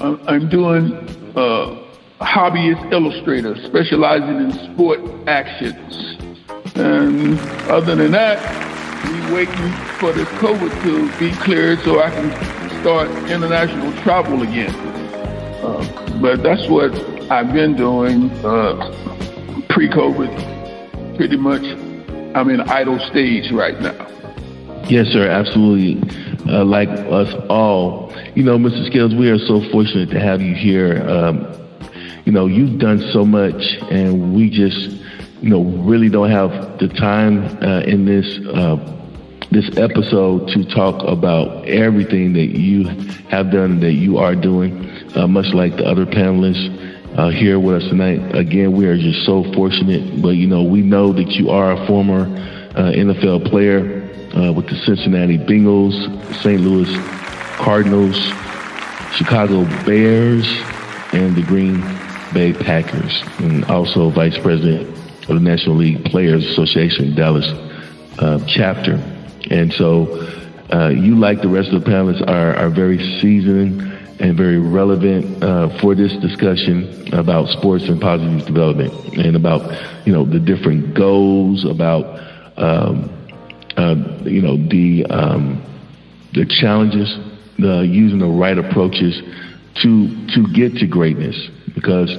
I'm 0.00 0.48
doing 0.48 0.94
uh, 1.36 1.83
hobbyist 2.20 2.92
illustrator 2.92 3.56
specializing 3.64 4.50
in 4.50 4.74
sport 4.74 5.00
actions. 5.26 6.16
And 6.76 7.38
other 7.70 7.94
than 7.94 8.12
that, 8.12 8.38
we 9.04 9.34
waiting 9.34 9.72
for 9.98 10.12
this 10.12 10.28
COVID 10.40 10.82
to 10.82 11.18
be 11.18 11.34
cleared 11.42 11.80
so 11.80 12.00
I 12.00 12.10
can 12.10 12.30
start 12.80 13.08
international 13.30 13.92
travel 14.02 14.42
again. 14.42 14.74
Uh, 15.64 16.20
but 16.20 16.42
that's 16.42 16.68
what 16.68 16.92
I've 17.30 17.52
been 17.52 17.76
doing 17.76 18.30
uh, 18.44 19.64
pre-COVID. 19.70 21.16
Pretty 21.16 21.36
much, 21.36 21.62
I'm 22.34 22.50
in 22.50 22.60
idle 22.60 22.98
stage 23.10 23.52
right 23.52 23.80
now. 23.80 24.08
Yes, 24.88 25.06
sir, 25.08 25.28
absolutely. 25.28 26.02
Uh, 26.46 26.64
like 26.64 26.88
us 26.88 27.32
all, 27.48 28.12
you 28.34 28.42
know, 28.42 28.58
Mr. 28.58 28.86
Scales, 28.86 29.14
we 29.14 29.30
are 29.30 29.38
so 29.38 29.62
fortunate 29.70 30.10
to 30.10 30.20
have 30.20 30.42
you 30.42 30.54
here. 30.54 31.02
Um, 31.08 31.63
you 32.24 32.32
know, 32.32 32.46
you've 32.46 32.78
done 32.78 33.00
so 33.12 33.24
much, 33.24 33.62
and 33.90 34.34
we 34.34 34.48
just, 34.48 34.90
you 35.42 35.50
know, 35.50 35.62
really 35.62 36.08
don't 36.08 36.30
have 36.30 36.78
the 36.78 36.88
time 36.88 37.44
uh, 37.62 37.80
in 37.80 38.06
this 38.06 38.38
uh, 38.48 38.76
this 39.50 39.76
episode 39.76 40.48
to 40.48 40.64
talk 40.64 41.02
about 41.06 41.66
everything 41.68 42.32
that 42.32 42.58
you 42.58 42.84
have 43.28 43.50
done 43.52 43.80
that 43.80 43.92
you 43.92 44.18
are 44.18 44.34
doing. 44.34 44.90
Uh, 45.14 45.28
much 45.28 45.46
like 45.54 45.76
the 45.76 45.84
other 45.84 46.06
panelists 46.06 46.72
uh, 47.16 47.28
here 47.28 47.60
with 47.60 47.82
us 47.82 47.88
tonight. 47.88 48.34
Again, 48.34 48.72
we 48.72 48.86
are 48.86 48.96
just 48.96 49.24
so 49.24 49.44
fortunate, 49.52 50.20
but 50.20 50.30
you 50.30 50.46
know, 50.46 50.62
we 50.62 50.80
know 50.80 51.12
that 51.12 51.28
you 51.32 51.50
are 51.50 51.72
a 51.72 51.86
former 51.86 52.22
uh, 52.74 52.90
NFL 52.90 53.48
player 53.48 54.02
uh, 54.34 54.52
with 54.52 54.66
the 54.66 54.76
Cincinnati 54.84 55.38
Bengals, 55.38 55.94
St. 56.42 56.60
Louis 56.60 56.90
Cardinals, 57.58 58.16
Chicago 59.14 59.64
Bears, 59.84 60.46
and 61.12 61.36
the 61.36 61.42
Green 61.42 61.80
Bay 62.34 62.52
Packers, 62.52 63.22
and 63.38 63.64
also 63.66 64.10
vice 64.10 64.36
president 64.36 64.88
of 65.28 65.36
the 65.36 65.40
National 65.40 65.76
League 65.76 66.04
Players 66.04 66.44
Association 66.44 67.14
Dallas 67.14 67.46
uh, 68.18 68.44
chapter. 68.46 68.94
And 69.50 69.72
so, 69.72 70.28
uh, 70.72 70.88
you, 70.88 71.16
like 71.16 71.40
the 71.40 71.48
rest 71.48 71.70
of 71.72 71.84
the 71.84 71.90
panelists, 71.90 72.26
are, 72.28 72.56
are 72.56 72.70
very 72.70 72.98
seasoned 73.20 73.80
and 74.20 74.36
very 74.36 74.58
relevant 74.58 75.42
uh, 75.42 75.78
for 75.78 75.94
this 75.94 76.12
discussion 76.14 77.14
about 77.14 77.48
sports 77.48 77.84
and 77.84 78.00
positive 78.00 78.44
development, 78.46 78.92
and 79.16 79.36
about 79.36 79.62
you 80.06 80.12
know 80.12 80.24
the 80.24 80.40
different 80.40 80.94
goals, 80.94 81.64
about 81.64 82.04
um, 82.56 83.10
uh, 83.76 83.94
you 84.24 84.42
know 84.42 84.56
the 84.56 85.06
um, 85.06 85.62
the 86.32 86.44
challenges, 86.46 87.16
the 87.58 87.80
using 87.80 88.18
the 88.18 88.26
right 88.26 88.58
approaches 88.58 89.22
to 89.82 90.26
to 90.34 90.52
get 90.52 90.74
to 90.76 90.86
greatness, 90.86 91.48
because 91.74 92.10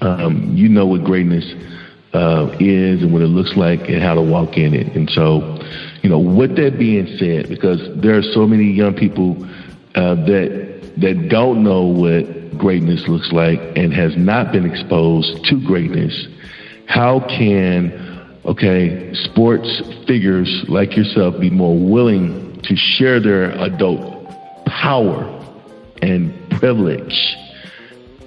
um, 0.00 0.52
you 0.54 0.68
know 0.68 0.86
what 0.86 1.04
greatness 1.04 1.44
uh, 2.14 2.54
is 2.58 3.02
and 3.02 3.12
what 3.12 3.22
it 3.22 3.28
looks 3.28 3.56
like 3.56 3.80
and 3.88 4.02
how 4.02 4.14
to 4.14 4.22
walk 4.22 4.56
in 4.56 4.74
it. 4.74 4.94
And 4.94 5.10
so, 5.10 5.58
you 6.02 6.08
know, 6.08 6.18
with 6.18 6.56
that 6.56 6.78
being 6.78 7.06
said, 7.18 7.48
because 7.48 7.80
there 8.00 8.16
are 8.16 8.22
so 8.22 8.46
many 8.46 8.64
young 8.64 8.94
people 8.94 9.36
uh, 9.94 10.14
that 10.26 10.92
that 10.96 11.28
don't 11.28 11.62
know 11.62 11.82
what 11.82 12.58
greatness 12.58 13.06
looks 13.06 13.30
like 13.30 13.60
and 13.76 13.92
has 13.92 14.16
not 14.16 14.52
been 14.52 14.68
exposed 14.68 15.44
to 15.44 15.64
greatness, 15.64 16.26
how 16.86 17.20
can 17.20 17.92
okay 18.44 19.12
sports 19.14 19.82
figures 20.06 20.64
like 20.68 20.96
yourself 20.96 21.38
be 21.40 21.50
more 21.50 21.78
willing 21.78 22.60
to 22.62 22.74
share 22.74 23.20
their 23.20 23.50
adult 23.60 24.26
power 24.66 25.37
and 26.02 26.32
privilege 26.58 27.36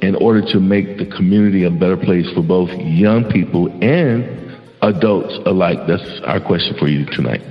in 0.01 0.15
order 0.15 0.41
to 0.41 0.59
make 0.59 0.97
the 0.97 1.05
community 1.05 1.63
a 1.63 1.71
better 1.71 1.97
place 1.97 2.25
for 2.33 2.41
both 2.41 2.69
young 2.79 3.29
people 3.31 3.67
and 3.83 4.59
adults 4.81 5.37
alike? 5.45 5.79
That's 5.87 6.21
our 6.25 6.39
question 6.39 6.75
for 6.77 6.87
you 6.87 7.05
tonight. 7.05 7.41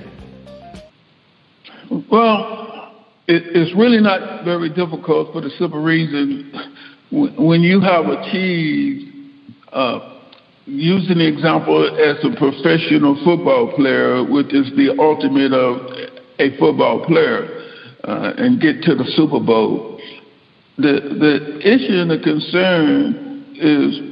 Well, 2.11 2.93
it, 3.27 3.43
it's 3.55 3.75
really 3.77 4.01
not 4.01 4.45
very 4.45 4.69
difficult 4.69 5.33
for 5.33 5.41
the 5.41 5.51
simple 5.51 5.83
reason 5.83 6.53
when 7.11 7.63
you 7.63 7.81
have 7.81 8.07
achieved, 8.07 9.13
uh, 9.73 10.19
using 10.67 11.19
the 11.19 11.27
example 11.27 11.83
as 11.99 12.25
a 12.25 12.37
professional 12.37 13.17
football 13.25 13.73
player, 13.75 14.23
which 14.25 14.55
is 14.55 14.71
the 14.77 14.95
ultimate 14.99 15.53
of 15.53 15.91
a 16.39 16.57
football 16.59 17.05
player, 17.07 17.60
uh, 18.05 18.33
and 18.37 18.61
get 18.61 18.83
to 18.83 18.95
the 18.95 19.05
Super 19.17 19.41
Bowl. 19.41 20.01
The 20.79 21.01
the 21.19 21.59
issue 21.61 22.01
and 22.01 22.11
the 22.11 22.19
concern 22.19 23.55
is 23.57 24.11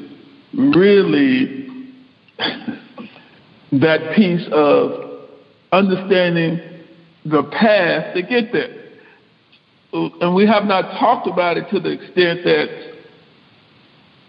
really 0.55 1.67
that 3.81 4.15
piece 4.15 4.47
of 4.53 5.09
understanding 5.73 6.61
the 7.25 7.43
path 7.45 8.15
to 8.15 8.23
get 8.23 8.53
there. 8.53 8.75
And 9.93 10.35
we 10.35 10.47
have 10.47 10.65
not 10.65 10.99
talked 10.99 11.27
about 11.27 11.57
it 11.57 11.69
to 11.71 11.81
the 11.81 11.91
extent 11.91 12.45
that 12.45 12.95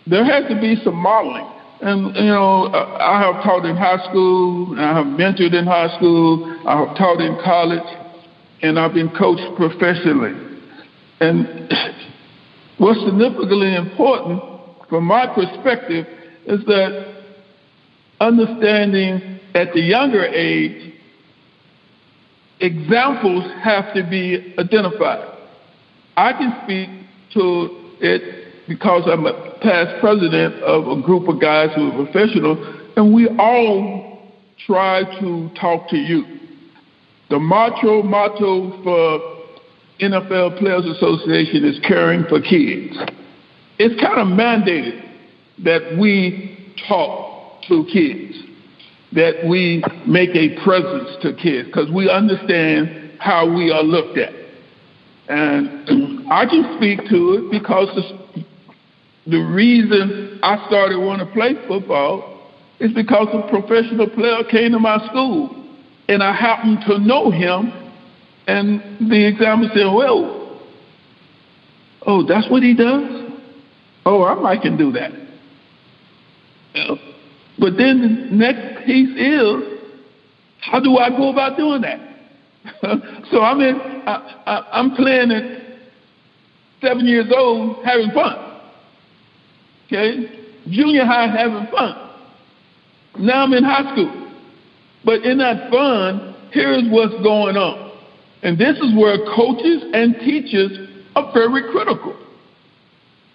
there 0.07 0.23
has 0.25 0.49
to 0.49 0.59
be 0.59 0.77
some 0.83 0.95
modeling. 0.95 1.47
And, 1.81 2.15
you 2.15 2.31
know, 2.31 2.67
I 2.73 3.21
have 3.21 3.43
taught 3.43 3.65
in 3.65 3.75
high 3.75 4.03
school, 4.09 4.75
I 4.77 4.97
have 4.97 5.05
mentored 5.05 5.53
in 5.53 5.65
high 5.65 5.95
school, 5.95 6.59
I 6.67 6.77
have 6.79 6.97
taught 6.97 7.21
in 7.21 7.39
college, 7.43 7.87
and 8.61 8.79
I've 8.79 8.93
been 8.93 9.09
coached 9.09 9.55
professionally. 9.55 10.33
And 11.19 11.71
what's 12.77 12.99
significantly 13.05 13.75
important 13.75 14.41
from 14.89 15.05
my 15.05 15.27
perspective 15.27 16.05
is 16.45 16.65
that 16.65 17.23
understanding 18.19 19.39
at 19.55 19.73
the 19.73 19.81
younger 19.81 20.25
age, 20.25 20.93
examples 22.59 23.43
have 23.63 23.93
to 23.93 24.03
be 24.09 24.53
identified. 24.57 25.37
I 26.17 26.33
can 26.33 26.61
speak 26.63 26.89
to 27.33 27.93
it 28.01 28.67
because 28.67 29.03
I'm 29.07 29.25
a 29.25 29.57
past 29.61 29.99
president 30.01 30.61
of 30.63 30.87
a 30.87 31.01
group 31.01 31.27
of 31.27 31.39
guys 31.39 31.69
who 31.75 31.91
are 31.91 32.05
professional, 32.05 32.91
and 32.95 33.13
we 33.13 33.27
all 33.39 34.33
try 34.65 35.03
to 35.19 35.49
talk 35.59 35.89
to 35.89 35.97
you. 35.97 36.38
The 37.29 37.37
motto 37.37 38.01
motto 38.01 38.81
for 38.83 39.39
NFL 39.99 40.57
Players 40.57 40.85
Association 40.85 41.63
is 41.63 41.79
caring 41.87 42.23
for 42.25 42.41
kids. 42.41 42.97
It's 43.77 43.99
kind 44.01 44.19
of 44.19 44.27
mandated 44.27 45.05
that 45.63 45.97
we 45.99 46.73
talk 46.87 47.61
to 47.67 47.85
kids, 47.91 48.35
that 49.13 49.47
we 49.47 49.83
make 50.07 50.31
a 50.31 50.61
presence 50.63 51.17
to 51.21 51.33
kids, 51.35 51.67
because 51.67 51.91
we 51.91 52.09
understand 52.09 53.11
how 53.19 53.47
we 53.47 53.71
are 53.71 53.83
looked 53.83 54.17
at. 54.17 54.33
And 55.27 56.31
I 56.31 56.45
can 56.45 56.77
speak 56.77 57.07
to 57.09 57.33
it 57.33 57.51
because 57.51 57.89
the, 57.95 58.43
the 59.29 59.37
reason 59.37 60.39
I 60.41 60.65
started 60.67 60.97
wanting 60.97 61.27
to 61.27 61.33
play 61.33 61.53
football 61.67 62.49
is 62.79 62.91
because 62.93 63.27
a 63.33 63.47
professional 63.49 64.09
player 64.09 64.43
came 64.49 64.71
to 64.71 64.79
my 64.79 65.05
school, 65.09 65.58
and 66.09 66.23
I 66.23 66.33
happened 66.33 66.79
to 66.87 66.97
know 66.97 67.29
him 67.29 67.71
and 68.47 68.81
the 69.11 69.27
examiner 69.27 69.69
said, 69.75 69.85
well, 69.93 70.59
oh, 72.07 72.25
that's 72.27 72.49
what 72.49 72.63
he 72.63 72.73
does? 72.73 73.31
Oh, 74.07 74.23
I 74.23 74.33
might 74.33 74.63
can 74.63 74.75
do 74.75 74.91
that. 74.93 75.11
But 77.59 77.77
then 77.77 78.01
the 78.01 78.35
next 78.35 78.87
piece 78.87 79.15
is, 79.15 79.79
how 80.61 80.79
do 80.79 80.97
I 80.97 81.09
go 81.09 81.29
about 81.31 81.57
doing 81.57 81.81
that? 81.81 81.99
so 83.31 83.43
I'm 83.43 83.61
in, 83.61 83.75
I, 84.07 84.67
I'm 84.73 84.95
playing 84.95 85.31
at 85.31 85.61
seven 86.81 87.05
years 87.05 87.31
old, 87.35 87.85
having 87.85 88.09
fun. 88.11 88.61
Okay, 89.85 90.47
junior 90.69 91.05
high, 91.05 91.27
having 91.27 91.67
fun. 91.71 92.09
Now 93.19 93.43
I'm 93.43 93.53
in 93.53 93.63
high 93.63 93.91
school, 93.93 94.18
but 95.05 95.23
in 95.23 95.37
that 95.37 95.71
fun, 95.71 96.35
here's 96.51 96.83
what's 96.89 97.13
going 97.23 97.55
on. 97.57 97.91
And 98.41 98.57
this 98.57 98.77
is 98.77 98.95
where 98.95 99.17
coaches 99.35 99.83
and 99.93 100.15
teachers 100.19 100.89
are 101.15 101.31
very 101.33 101.71
critical. 101.71 102.17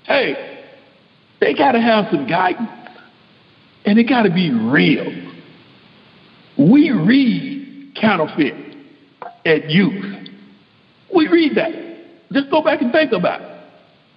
Hey, 0.05 0.64
they 1.40 1.55
got 1.55 1.72
to 1.72 1.81
have 1.81 2.07
some 2.11 2.27
guidance, 2.27 2.70
and 3.85 3.98
it 3.98 4.05
got 4.05 4.22
to 4.22 4.31
be 4.33 4.50
real. 4.50 5.31
We 6.59 6.90
read 6.90 7.94
counterfeit 8.00 8.77
at 9.44 9.70
youth. 9.70 10.29
We 11.14 11.29
read 11.29 11.57
that. 11.57 11.72
Just 12.33 12.50
go 12.50 12.62
back 12.62 12.81
and 12.83 12.92
think 12.92 13.12
about 13.12 13.40
it. 13.40 13.50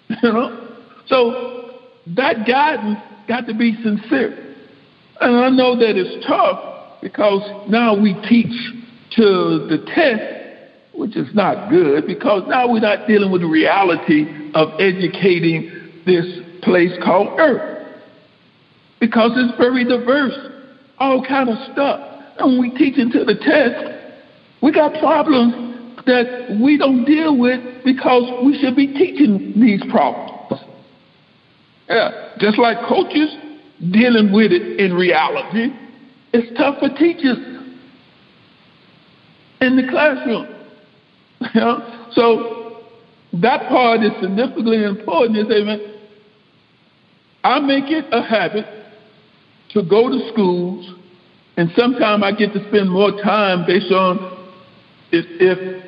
You 0.23 0.31
know? 0.31 0.77
So 1.07 1.79
that 2.15 2.47
guidance 2.47 2.99
got 3.27 3.45
to 3.47 3.53
be 3.53 3.75
sincere. 3.83 4.55
And 5.19 5.37
I 5.37 5.49
know 5.49 5.77
that 5.77 5.95
it's 5.97 6.25
tough 6.25 6.76
because 7.01 7.41
now 7.69 7.99
we 7.99 8.13
teach 8.27 8.53
to 9.15 9.67
the 9.69 9.83
test 9.93 10.37
which 10.97 11.15
is 11.15 11.27
not 11.35 11.69
good 11.69 12.07
because 12.07 12.41
now 12.47 12.67
we're 12.67 12.81
not 12.81 13.07
dealing 13.07 13.31
with 13.31 13.41
the 13.41 13.47
reality 13.47 14.25
of 14.55 14.69
educating 14.79 15.69
this 16.07 16.25
place 16.63 16.91
called 17.03 17.39
Earth. 17.39 17.85
Because 18.99 19.31
it's 19.35 19.55
very 19.59 19.83
diverse, 19.83 20.33
all 20.97 21.23
kind 21.23 21.49
of 21.49 21.57
stuff. 21.71 21.99
And 22.39 22.57
when 22.57 22.71
we 22.71 22.77
teach 22.77 22.97
into 22.97 23.23
the 23.23 23.35
test, 23.35 23.93
we 24.63 24.71
got 24.71 24.99
problems 24.99 25.53
that 26.07 26.57
we 26.59 26.77
don't 26.77 27.05
deal 27.05 27.37
with 27.37 27.59
because 27.85 28.23
we 28.43 28.57
should 28.59 28.75
be 28.75 28.87
teaching 28.87 29.53
these 29.55 29.83
problems. 29.91 30.63
Yeah, 31.87 32.33
just 32.39 32.57
like 32.57 32.77
coaches 32.87 33.35
dealing 33.91 34.33
with 34.33 34.51
it 34.51 34.79
in 34.79 34.95
reality, 34.95 35.67
it's 36.37 36.55
tough 36.57 36.77
for 36.79 36.89
teachers 36.89 37.37
in 39.61 39.75
the 39.75 39.87
classroom. 39.89 40.53
You 41.53 41.61
know? 41.61 42.09
So 42.13 42.83
that 43.41 43.69
part 43.69 44.01
is 44.01 44.11
significantly 44.21 44.83
important. 44.83 45.37
Is 45.37 45.45
amen. 45.51 45.93
I 47.43 47.59
make 47.59 47.91
it 47.91 48.05
a 48.11 48.21
habit 48.23 48.65
to 49.73 49.83
go 49.83 50.09
to 50.09 50.29
schools, 50.33 50.95
and 51.57 51.71
sometimes 51.75 52.23
I 52.23 52.31
get 52.31 52.53
to 52.53 52.67
spend 52.69 52.89
more 52.89 53.11
time 53.21 53.65
based 53.67 53.91
on 53.91 54.17
if, 55.11 55.25
if 55.39 55.83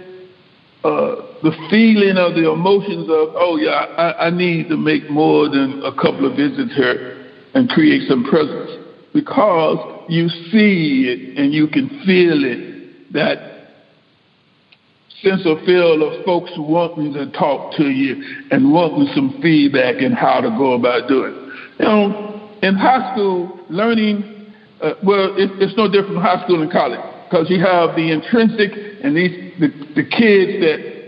uh, 0.83 1.15
the 1.41 1.51
feeling 1.69 2.17
of 2.17 2.35
the 2.35 2.51
emotions 2.51 3.09
of, 3.09 3.33
oh 3.35 3.57
yeah, 3.57 3.71
I, 3.71 4.27
I 4.27 4.29
need 4.29 4.69
to 4.69 4.77
make 4.77 5.09
more 5.09 5.49
than 5.49 5.81
a 5.83 5.91
couple 5.93 6.29
of 6.29 6.37
visits 6.37 6.75
here 6.75 7.25
and 7.55 7.67
create 7.69 8.07
some 8.07 8.23
presence 8.23 8.78
because 9.13 10.05
you 10.09 10.29
see 10.51 11.05
it 11.07 11.37
and 11.37 11.53
you 11.53 11.67
can 11.67 11.89
feel 12.05 12.43
it 12.43 13.13
that 13.13 13.49
sense 15.23 15.41
of 15.45 15.57
feel 15.65 16.01
of 16.03 16.23
folks 16.25 16.51
wanting 16.57 17.13
to 17.13 17.29
talk 17.31 17.75
to 17.75 17.89
you 17.89 18.23
and 18.51 18.71
wanting 18.71 19.07
some 19.13 19.39
feedback 19.41 20.01
and 20.01 20.15
how 20.15 20.39
to 20.39 20.49
go 20.51 20.73
about 20.73 21.07
doing 21.09 21.33
it. 21.33 21.79
You 21.79 21.85
know, 21.85 22.49
in 22.61 22.75
high 22.75 23.11
school, 23.13 23.59
learning, 23.69 24.53
uh, 24.81 24.93
well, 25.03 25.35
it, 25.37 25.51
it's 25.59 25.75
no 25.77 25.87
different 25.91 26.15
from 26.15 26.23
high 26.23 26.43
school 26.43 26.61
and 26.61 26.71
college 26.71 26.99
because 27.29 27.49
you 27.49 27.59
have 27.59 27.95
the 27.95 28.11
intrinsic 28.11 28.71
and 29.03 29.15
these 29.15 29.53
the, 29.59 29.67
the 29.95 30.03
kids 30.07 30.61
that 30.63 30.99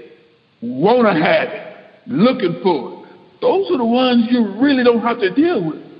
want 0.62 1.08
to 1.08 1.14
have 1.14 1.50
it, 1.50 1.78
looking 2.08 2.60
for 2.62 3.06
it. 3.06 3.42
Those 3.42 3.72
are 3.72 3.78
the 3.78 3.86
ones 3.86 4.28
you 4.30 4.46
really 4.62 4.84
don't 4.84 5.02
have 5.02 5.20
to 5.20 5.34
deal 5.34 5.66
with. 5.66 5.91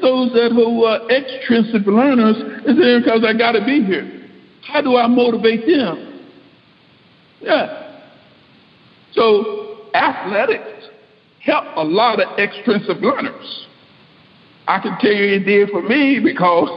Those 0.00 0.32
that 0.32 0.52
who 0.52 0.84
are 0.84 1.00
uh, 1.00 1.08
extrinsic 1.08 1.86
learners 1.86 2.36
is 2.64 2.78
there 2.78 3.00
because 3.00 3.24
I 3.26 3.36
got 3.36 3.52
to 3.52 3.64
be 3.64 3.82
here. 3.84 4.28
How 4.62 4.80
do 4.80 4.96
I 4.96 5.06
motivate 5.06 5.66
them? 5.66 6.26
Yeah. 7.40 8.00
So 9.12 9.88
athletics 9.94 10.88
help 11.40 11.64
a 11.76 11.84
lot 11.84 12.20
of 12.20 12.38
extrinsic 12.38 13.02
learners. 13.02 13.66
I 14.68 14.78
can 14.80 14.96
tell 15.00 15.12
you 15.12 15.34
it 15.34 15.44
did 15.44 15.70
for 15.70 15.82
me 15.82 16.20
because 16.22 16.68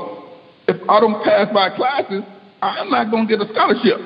if 0.67 0.77
I 0.89 0.99
don't 0.99 1.23
pass 1.23 1.47
my 1.53 1.69
classes, 1.75 2.23
I'm 2.61 2.89
not 2.89 3.11
going 3.11 3.27
to 3.27 3.37
get 3.37 3.47
a 3.47 3.53
scholarship. 3.53 3.99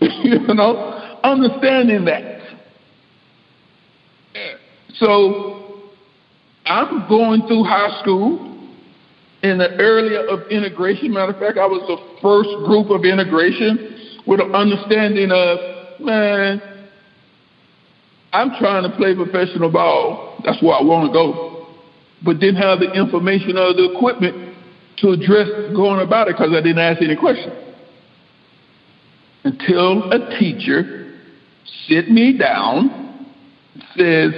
you 0.00 0.54
know, 0.54 1.18
understanding 1.22 2.04
that. 2.06 2.40
So 4.94 5.90
I'm 6.66 7.08
going 7.08 7.46
through 7.46 7.64
high 7.64 8.00
school 8.00 8.49
in 9.42 9.58
the 9.58 9.70
area 9.80 10.20
of 10.20 10.48
integration. 10.50 11.12
Matter 11.12 11.32
of 11.32 11.38
fact, 11.38 11.58
I 11.58 11.66
was 11.66 11.82
the 11.88 11.96
first 12.20 12.50
group 12.66 12.90
of 12.90 13.04
integration 13.04 14.20
with 14.26 14.40
an 14.40 14.54
understanding 14.54 15.30
of 15.32 15.58
man, 16.00 16.62
I'm 18.32 18.50
trying 18.58 18.88
to 18.88 18.96
play 18.96 19.14
professional 19.14 19.70
ball. 19.70 20.40
That's 20.44 20.62
where 20.62 20.74
I 20.74 20.82
want 20.82 21.08
to 21.08 21.12
go. 21.12 21.66
But 22.24 22.38
didn't 22.38 22.60
have 22.60 22.80
the 22.80 22.92
information 22.92 23.56
or 23.56 23.72
the 23.72 23.92
equipment 23.96 24.56
to 24.98 25.10
address 25.10 25.48
going 25.74 26.06
about 26.06 26.28
it 26.28 26.36
because 26.36 26.52
I 26.52 26.60
didn't 26.60 26.78
ask 26.78 27.02
any 27.02 27.16
questions. 27.16 27.54
Until 29.42 30.12
a 30.12 30.38
teacher 30.38 31.18
sit 31.88 32.10
me 32.10 32.36
down, 32.36 33.26
says, 33.96 34.32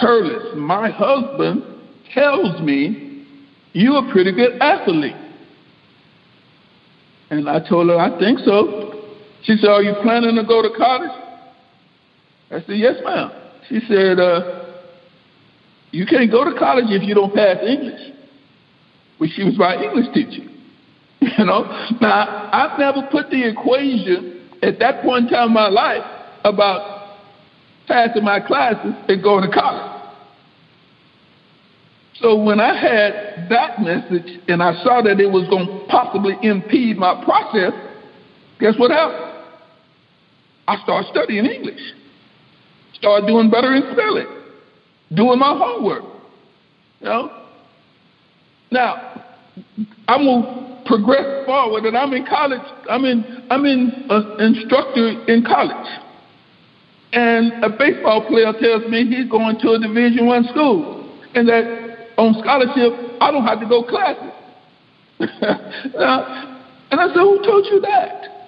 Hurlis, 0.00 0.56
my 0.56 0.90
husband 0.90 1.64
tells 2.14 2.60
me 2.62 3.07
you're 3.72 4.08
a 4.08 4.12
pretty 4.12 4.32
good 4.32 4.60
athlete. 4.60 5.16
And 7.30 7.48
I 7.48 7.60
told 7.68 7.88
her, 7.88 7.98
I 7.98 8.18
think 8.18 8.38
so. 8.40 9.04
She 9.42 9.56
said, 9.56 9.68
Are 9.68 9.82
you 9.82 9.94
planning 10.02 10.36
to 10.36 10.44
go 10.44 10.62
to 10.62 10.70
college? 10.76 11.10
I 12.50 12.60
said, 12.60 12.78
Yes, 12.78 12.96
ma'am. 13.04 13.30
She 13.68 13.80
said, 13.86 14.18
uh, 14.18 14.64
You 15.90 16.06
can't 16.06 16.30
go 16.30 16.44
to 16.44 16.58
college 16.58 16.86
if 16.88 17.02
you 17.02 17.14
don't 17.14 17.34
pass 17.34 17.58
English. 17.62 18.14
Well, 19.20 19.28
she 19.34 19.44
was 19.44 19.58
my 19.58 19.76
English 19.82 20.14
teacher. 20.14 20.48
You 21.20 21.44
know? 21.44 21.64
Now, 22.00 22.48
I've 22.52 22.78
never 22.78 23.02
put 23.10 23.30
the 23.30 23.48
equation 23.48 24.48
at 24.62 24.78
that 24.78 25.02
point 25.02 25.26
in 25.26 25.30
time 25.32 25.48
in 25.48 25.52
my 25.54 25.68
life 25.68 26.04
about 26.44 27.16
passing 27.88 28.24
my 28.24 28.38
classes 28.40 28.94
and 29.08 29.22
going 29.22 29.48
to 29.48 29.50
college. 29.52 29.97
So 32.20 32.34
when 32.36 32.60
I 32.60 32.74
had 32.76 33.48
that 33.48 33.80
message 33.80 34.40
and 34.48 34.62
I 34.62 34.82
saw 34.82 35.02
that 35.02 35.20
it 35.20 35.30
was 35.30 35.48
going 35.48 35.66
to 35.66 35.86
possibly 35.88 36.36
impede 36.42 36.96
my 36.96 37.22
process, 37.24 37.72
guess 38.58 38.74
what 38.76 38.90
happened? 38.90 39.28
I 40.66 40.76
started 40.82 41.08
studying 41.10 41.46
English. 41.46 41.80
Started 42.94 43.26
doing 43.26 43.50
better 43.50 43.72
in 43.74 43.82
spelling, 43.92 44.26
doing 45.14 45.38
my 45.38 45.56
homework. 45.56 46.02
You 47.00 47.06
know? 47.06 47.30
Now, 48.72 49.24
I'm 50.08 50.24
gonna 50.24 50.82
progress 50.84 51.46
forward, 51.46 51.84
and 51.84 51.96
I'm 51.96 52.12
in 52.12 52.26
college. 52.26 52.60
I'm 52.90 53.04
in 53.04 53.46
I'm 53.50 53.64
in 53.64 54.06
uh, 54.10 54.36
instructor 54.38 55.24
in 55.28 55.44
college, 55.44 55.88
and 57.12 57.64
a 57.64 57.70
baseball 57.70 58.26
player 58.26 58.52
tells 58.60 58.90
me 58.90 59.06
he's 59.06 59.30
going 59.30 59.58
to 59.60 59.72
a 59.72 59.78
Division 59.78 60.26
One 60.26 60.44
school, 60.50 61.08
and 61.34 61.48
that 61.48 61.77
on 62.18 62.34
scholarship 62.42 62.92
I 63.20 63.30
don't 63.30 63.46
have 63.46 63.60
to 63.60 63.66
go 63.66 63.82
classes. 63.82 64.32
now, 65.40 65.56
uh, 65.98 66.58
and 66.90 67.00
I 67.00 67.06
said, 67.08 67.22
"Who 67.22 67.42
told 67.42 67.66
you 67.70 67.80
that?" 67.80 68.38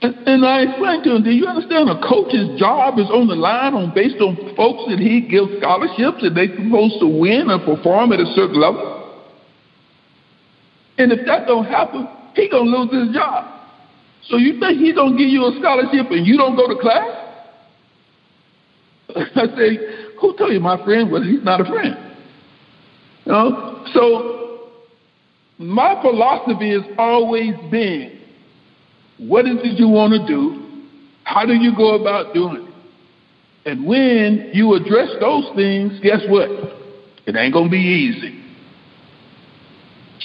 And, 0.00 0.14
and 0.28 0.46
I 0.46 0.62
explained 0.62 1.02
to 1.04 1.16
him, 1.16 1.24
do 1.24 1.30
you 1.30 1.46
understand 1.46 1.90
a 1.90 2.00
coach's 2.00 2.56
job 2.58 3.00
is 3.00 3.10
on 3.10 3.26
the 3.26 3.34
line 3.34 3.74
on 3.74 3.92
based 3.92 4.20
on 4.20 4.36
folks 4.54 4.84
that 4.88 5.00
he 5.00 5.20
gives 5.20 5.50
scholarships 5.58 6.22
and 6.22 6.36
they're 6.36 6.54
supposed 6.54 7.00
to 7.00 7.08
win 7.08 7.50
and 7.50 7.64
perform 7.64 8.12
at 8.12 8.20
a 8.20 8.26
certain 8.36 8.60
level? 8.60 9.26
And 10.98 11.10
if 11.10 11.26
that 11.26 11.46
don't 11.46 11.66
happen, 11.66 12.06
he 12.34 12.48
gonna 12.48 12.70
lose 12.70 12.92
his 12.94 13.14
job. 13.14 13.58
So 14.28 14.36
you 14.36 14.60
think 14.60 14.78
he 14.78 14.92
gonna 14.92 15.18
give 15.18 15.28
you 15.28 15.46
a 15.46 15.58
scholarship 15.58 16.10
and 16.10 16.24
you 16.24 16.36
don't 16.36 16.54
go 16.54 16.68
to 16.68 16.76
class? 16.78 17.28
I 19.16 19.46
say, 19.56 20.07
who 20.20 20.36
tell 20.36 20.52
you, 20.52 20.60
my 20.60 20.82
friend? 20.84 21.10
Well, 21.10 21.22
he's 21.22 21.42
not 21.42 21.60
a 21.60 21.64
friend. 21.64 21.96
You 23.24 23.32
know? 23.32 23.84
So 23.92 24.70
my 25.58 26.00
philosophy 26.02 26.72
has 26.72 26.82
always 26.98 27.54
been 27.70 28.18
what 29.18 29.46
is 29.46 29.56
it 29.64 29.78
you 29.78 29.88
want 29.88 30.12
to 30.12 30.26
do? 30.26 30.84
How 31.24 31.44
do 31.44 31.52
you 31.52 31.76
go 31.76 32.00
about 32.00 32.32
doing 32.32 32.64
it? 32.64 33.70
And 33.70 33.84
when 33.86 34.50
you 34.54 34.74
address 34.74 35.10
those 35.20 35.44
things, 35.56 35.98
guess 36.00 36.20
what? 36.28 36.48
It 37.26 37.36
ain't 37.36 37.52
to 37.66 37.70
be 37.70 37.76
easy. 37.76 38.42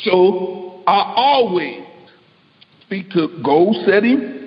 So 0.04 0.84
I 0.88 1.14
always 1.16 1.84
speak 2.86 3.10
to 3.12 3.42
goal 3.44 3.84
setting. 3.86 4.43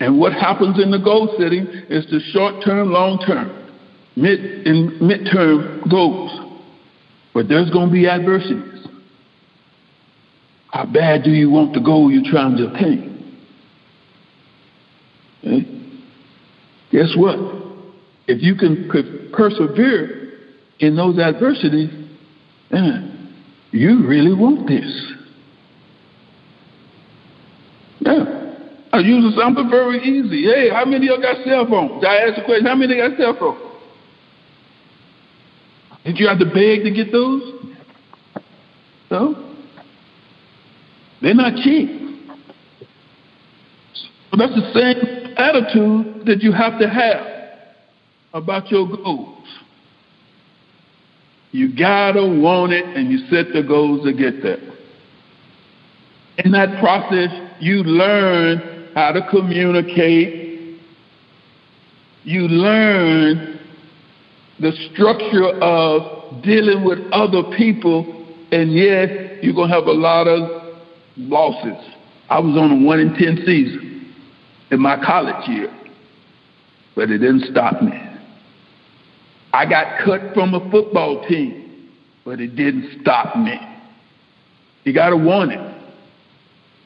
And 0.00 0.18
what 0.18 0.32
happens 0.32 0.82
in 0.82 0.90
the 0.90 0.98
goal 0.98 1.34
setting 1.38 1.66
is 1.88 2.04
the 2.10 2.20
short 2.32 2.64
term, 2.64 2.90
long 2.90 3.18
term, 3.26 3.70
mid 4.16 4.40
and 4.66 5.00
midterm 5.00 5.88
goals. 5.90 6.40
But 7.32 7.48
there's 7.48 7.70
going 7.70 7.88
to 7.88 7.92
be 7.92 8.08
adversities. 8.08 8.86
How 10.70 10.86
bad 10.86 11.22
do 11.22 11.30
you 11.30 11.50
want 11.50 11.72
the 11.74 11.80
goal 11.80 12.10
you're 12.10 12.28
trying 12.30 12.56
to 12.56 12.74
attain? 12.74 13.38
Okay? 15.44 15.56
Eh? 15.56 15.84
Guess 16.90 17.14
what? 17.16 17.36
If 18.26 18.42
you 18.42 18.54
can 18.54 18.88
persevere 19.32 20.32
in 20.78 20.96
those 20.96 21.18
adversities, 21.18 21.90
man, 22.70 23.34
you 23.70 24.06
really 24.06 24.32
want 24.32 24.66
this. 24.66 25.12
Yeah. 28.00 28.33
I 28.94 29.00
use 29.00 29.34
something 29.36 29.68
very 29.68 29.98
easy. 30.04 30.44
Hey, 30.44 30.70
how 30.70 30.84
many 30.84 31.08
of 31.08 31.18
y'all 31.18 31.20
got 31.20 31.44
cell 31.44 31.66
phones? 31.66 32.04
I 32.04 32.18
ask 32.18 32.36
the 32.36 32.44
question, 32.44 32.64
how 32.64 32.76
many 32.76 32.96
got 32.96 33.18
cell 33.18 33.34
phones? 33.36 33.60
Did 36.04 36.16
you 36.20 36.28
have 36.28 36.38
to 36.38 36.44
beg 36.44 36.84
to 36.84 36.92
get 36.92 37.10
those? 37.10 37.42
No? 39.10 39.52
They're 41.20 41.34
not 41.34 41.56
cheap. 41.64 41.88
So 44.30 44.36
that's 44.36 44.54
the 44.54 44.72
same 44.72 45.34
attitude 45.38 46.26
that 46.26 46.40
you 46.40 46.52
have 46.52 46.78
to 46.78 46.88
have 46.88 47.26
about 48.32 48.70
your 48.70 48.86
goals. 48.86 49.44
You 51.50 51.76
gotta 51.76 52.24
want 52.24 52.72
it 52.72 52.84
and 52.84 53.10
you 53.10 53.26
set 53.28 53.52
the 53.52 53.64
goals 53.66 54.04
to 54.04 54.12
get 54.12 54.40
there. 54.40 54.60
In 56.38 56.52
that 56.52 56.80
process, 56.80 57.30
you 57.58 57.82
learn 57.82 58.73
how 58.94 59.12
to 59.12 59.26
communicate. 59.30 60.80
You 62.24 62.42
learn 62.48 63.60
the 64.60 64.72
structure 64.92 65.50
of 65.60 66.42
dealing 66.42 66.84
with 66.84 66.98
other 67.12 67.42
people, 67.56 68.26
and 68.52 68.72
yes, 68.72 69.08
you're 69.42 69.54
gonna 69.54 69.74
have 69.74 69.86
a 69.86 69.92
lot 69.92 70.26
of 70.26 70.76
losses. 71.16 71.76
I 72.30 72.38
was 72.38 72.56
on 72.56 72.82
a 72.82 72.86
one 72.86 73.00
in 73.00 73.14
ten 73.14 73.42
season 73.44 74.14
in 74.70 74.80
my 74.80 74.96
college 75.04 75.48
year, 75.48 75.72
but 76.94 77.10
it 77.10 77.18
didn't 77.18 77.44
stop 77.50 77.82
me. 77.82 77.92
I 79.52 79.66
got 79.66 80.04
cut 80.04 80.34
from 80.34 80.54
a 80.54 80.70
football 80.70 81.26
team, 81.28 81.90
but 82.24 82.40
it 82.40 82.56
didn't 82.56 83.00
stop 83.02 83.36
me. 83.36 83.58
You 84.84 84.92
got 84.92 85.10
to 85.10 85.16
want 85.16 85.52
it, 85.52 85.82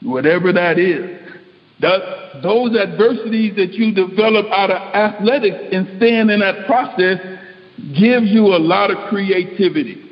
whatever 0.01 0.53
that 0.53 0.77
is. 0.77 1.18
That, 1.81 2.41
those 2.43 2.75
adversities 2.75 3.55
that 3.55 3.73
you 3.73 3.93
develop 3.93 4.47
out 4.51 4.69
of 4.69 4.81
athletics 4.93 5.57
and 5.71 5.87
staying 5.97 6.29
in 6.29 6.39
that 6.39 6.65
process 6.65 7.19
gives 7.97 8.27
you 8.27 8.47
a 8.47 8.59
lot 8.59 8.91
of 8.91 9.09
creativity. 9.09 10.05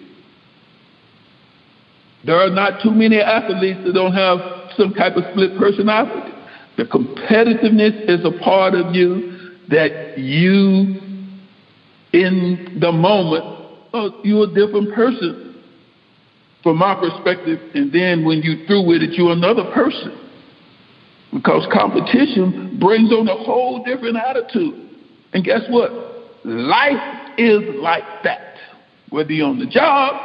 There 2.25 2.35
are 2.35 2.49
not 2.49 2.81
too 2.81 2.91
many 2.91 3.19
athletes 3.19 3.79
that 3.85 3.93
don't 3.93 4.13
have 4.13 4.39
some 4.77 4.93
type 4.93 5.15
of 5.17 5.23
split 5.31 5.57
personality. 5.57 6.33
The 6.77 6.85
competitiveness 6.85 8.07
is 8.09 8.23
a 8.23 8.43
part 8.43 8.73
of 8.73 8.93
you 8.95 9.55
that 9.69 10.17
you, 10.17 11.01
in 12.13 12.77
the 12.79 12.91
moment, 12.91 13.43
oh, 13.93 14.21
you're 14.23 14.45
a 14.45 14.53
different 14.53 14.93
person 14.93 15.61
from 16.63 16.77
my 16.77 16.95
perspective. 16.95 17.59
And 17.73 17.91
then 17.91 18.23
when 18.25 18.41
you 18.41 18.65
through 18.67 18.87
with 18.87 19.01
it, 19.01 19.11
you're 19.13 19.31
another 19.31 19.69
person. 19.73 20.26
Because 21.37 21.67
competition 21.71 22.79
brings 22.79 23.11
on 23.11 23.27
a 23.27 23.35
whole 23.35 23.83
different 23.83 24.17
attitude. 24.17 24.89
And 25.33 25.43
guess 25.43 25.61
what? 25.69 25.91
Life 26.43 27.37
is 27.37 27.61
like 27.75 28.23
that. 28.23 28.55
Whether 29.09 29.33
you're 29.33 29.47
on 29.47 29.59
the 29.59 29.67
job, 29.67 30.15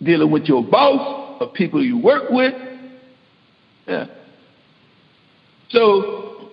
dealing 0.00 0.30
with 0.30 0.44
your 0.44 0.62
boss, 0.62 1.40
or 1.40 1.48
people 1.48 1.84
you 1.84 1.98
work 1.98 2.30
with. 2.30 2.54
Yeah. 3.88 4.06
So 5.70 6.50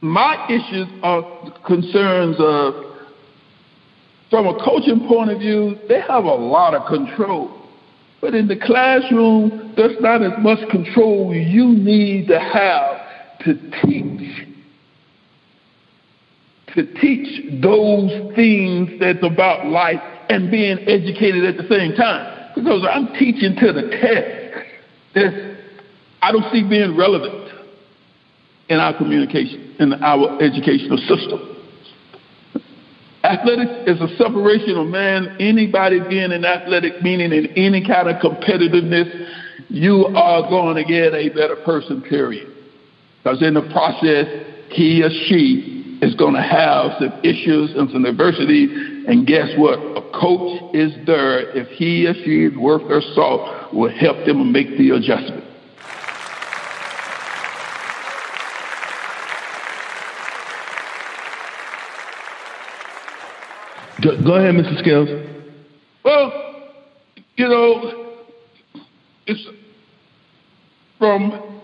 my 0.00 0.46
issues 0.48 0.86
are 1.02 1.52
concerns 1.66 2.36
of 2.38 2.74
from 4.30 4.46
a 4.46 4.64
coaching 4.64 5.08
point 5.08 5.32
of 5.32 5.40
view, 5.40 5.78
they 5.88 6.00
have 6.00 6.24
a 6.24 6.34
lot 6.34 6.74
of 6.74 6.86
control. 6.86 7.61
But 8.22 8.36
in 8.36 8.46
the 8.46 8.56
classroom, 8.56 9.74
there's 9.76 10.00
not 10.00 10.22
as 10.22 10.32
much 10.38 10.60
control 10.70 11.34
you 11.34 11.66
need 11.66 12.28
to 12.28 12.38
have 12.38 13.40
to 13.40 13.54
teach. 13.82 14.46
To 16.76 16.94
teach 17.00 17.60
those 17.60 18.34
things 18.36 19.00
that's 19.00 19.22
about 19.22 19.66
life 19.66 20.00
and 20.30 20.50
being 20.52 20.78
educated 20.88 21.44
at 21.44 21.56
the 21.56 21.68
same 21.68 21.94
time. 21.94 22.52
Because 22.54 22.86
I'm 22.88 23.08
teaching 23.18 23.56
to 23.56 23.72
the 23.72 23.90
test. 23.90 24.66
That's, 25.14 25.58
I 26.22 26.30
don't 26.30 26.50
see 26.52 26.62
being 26.62 26.96
relevant 26.96 27.50
in 28.68 28.78
our 28.78 28.96
communication, 28.96 29.74
in 29.80 29.94
our 29.94 30.40
educational 30.40 30.98
system. 30.98 31.51
Athletics 33.24 33.86
is 33.86 34.00
a 34.00 34.16
separation 34.16 34.76
of 34.76 34.88
man. 34.88 35.36
Anybody 35.38 36.00
being 36.08 36.32
an 36.32 36.44
athletic, 36.44 37.02
meaning 37.02 37.32
in 37.32 37.46
any 37.56 37.86
kind 37.86 38.08
of 38.08 38.20
competitiveness, 38.20 39.28
you 39.68 40.06
are 40.06 40.48
going 40.48 40.76
to 40.76 40.84
get 40.84 41.14
a 41.14 41.28
better 41.28 41.56
person, 41.64 42.02
period. 42.02 42.52
Because 43.22 43.40
in 43.42 43.54
the 43.54 43.62
process, 43.72 44.26
he 44.70 45.02
or 45.02 45.10
she 45.28 45.98
is 46.02 46.16
going 46.16 46.34
to 46.34 46.42
have 46.42 46.98
some 46.98 47.12
issues 47.22 47.70
and 47.76 47.88
some 47.90 48.04
adversity. 48.04 48.66
And 49.06 49.24
guess 49.24 49.50
what? 49.56 49.78
A 49.78 50.02
coach 50.18 50.74
is 50.74 50.92
there, 51.06 51.56
if 51.56 51.68
he 51.68 52.06
or 52.06 52.14
she 52.14 52.50
is 52.50 52.56
worth 52.58 52.88
their 52.88 53.02
salt, 53.14 53.72
will 53.72 53.90
help 53.90 54.26
them 54.26 54.50
make 54.50 54.76
the 54.76 54.90
adjustment. 54.90 55.41
Go, 64.02 64.20
go 64.24 64.34
ahead, 64.34 64.54
Mr. 64.54 64.78
Scales. 64.80 65.08
Well, 66.04 66.32
you 67.36 67.48
know, 67.48 68.14
it's 69.26 69.46
from 70.98 71.60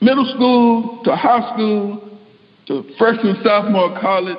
middle 0.00 0.32
school 0.34 1.02
to 1.04 1.16
high 1.16 1.52
school 1.54 2.08
to 2.66 2.84
freshman, 2.98 3.40
sophomore 3.42 3.98
college, 4.00 4.36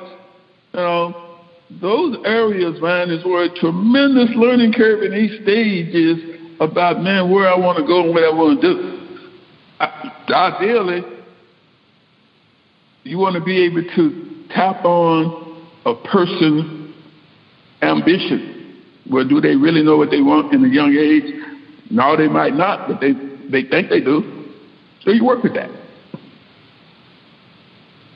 you 0.72 0.80
know, 0.80 1.38
those 1.80 2.16
areas, 2.24 2.80
man, 2.80 3.10
is 3.10 3.24
where 3.24 3.44
a 3.44 3.54
tremendous 3.60 4.30
learning 4.36 4.72
curve 4.72 5.02
in 5.02 5.14
each 5.14 5.42
stage 5.42 5.94
is 5.94 6.40
about, 6.60 7.02
man, 7.02 7.30
where 7.30 7.48
I 7.48 7.56
want 7.58 7.78
to 7.78 7.84
go 7.84 8.04
and 8.04 8.14
what 8.14 8.24
I 8.24 8.30
want 8.30 8.60
to 8.60 8.74
do. 8.74 9.06
I, 9.80 10.10
ideally, 10.28 11.02
you 13.04 13.18
want 13.18 13.34
to 13.34 13.40
be 13.40 13.64
able 13.64 13.82
to 13.96 14.46
tap 14.50 14.84
on 14.84 15.39
a 15.86 15.94
person's 15.94 16.94
ambition. 17.82 18.82
Well, 19.10 19.26
do 19.26 19.40
they 19.40 19.56
really 19.56 19.82
know 19.82 19.96
what 19.96 20.10
they 20.10 20.20
want 20.22 20.52
in 20.54 20.64
a 20.64 20.68
young 20.68 20.94
age? 20.94 21.34
No, 21.90 22.16
they 22.16 22.28
might 22.28 22.54
not, 22.54 22.88
but 22.88 23.00
they, 23.00 23.12
they 23.50 23.68
think 23.68 23.90
they 23.90 24.00
do. 24.00 24.46
So 25.02 25.10
you 25.10 25.24
work 25.24 25.42
with 25.42 25.54
that. 25.54 25.70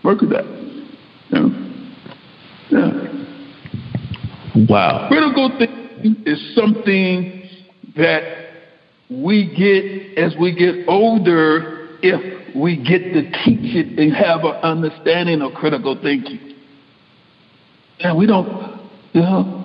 Work 0.05 0.21
with 0.21 0.31
that. 0.31 0.45
Yeah. 1.31 1.49
yeah. 2.71 3.15
Wow. 4.69 5.09
Critical 5.09 5.51
thinking 5.59 6.23
is 6.27 6.55
something 6.55 7.49
that 7.97 8.23
we 9.11 9.47
get 9.57 10.19
as 10.23 10.35
we 10.39 10.55
get 10.55 10.87
older 10.89 11.89
if 12.03 12.55
we 12.55 12.77
get 12.77 12.99
to 13.15 13.23
teach 13.45 13.75
it 13.75 13.99
and 13.99 14.13
have 14.15 14.45
an 14.45 14.55
understanding 14.63 15.41
of 15.43 15.55
critical 15.55 15.99
thinking. 16.01 16.54
And 18.05 18.19
we 18.19 18.27
don't, 18.27 18.47
you 19.13 19.23
know, 19.23 19.65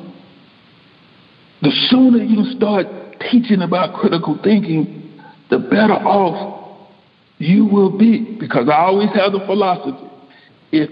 the 1.61 1.71
sooner 1.89 2.23
you 2.23 2.55
start 2.55 2.87
teaching 3.29 3.61
about 3.61 3.99
critical 3.99 4.39
thinking, 4.41 5.19
the 5.49 5.59
better 5.59 5.93
off 5.93 6.87
you 7.37 7.65
will 7.65 7.97
be. 7.97 8.37
Because 8.39 8.69
I 8.69 8.77
always 8.77 9.09
have 9.13 9.33
the 9.33 9.41
philosophy 9.45 10.09
if 10.71 10.89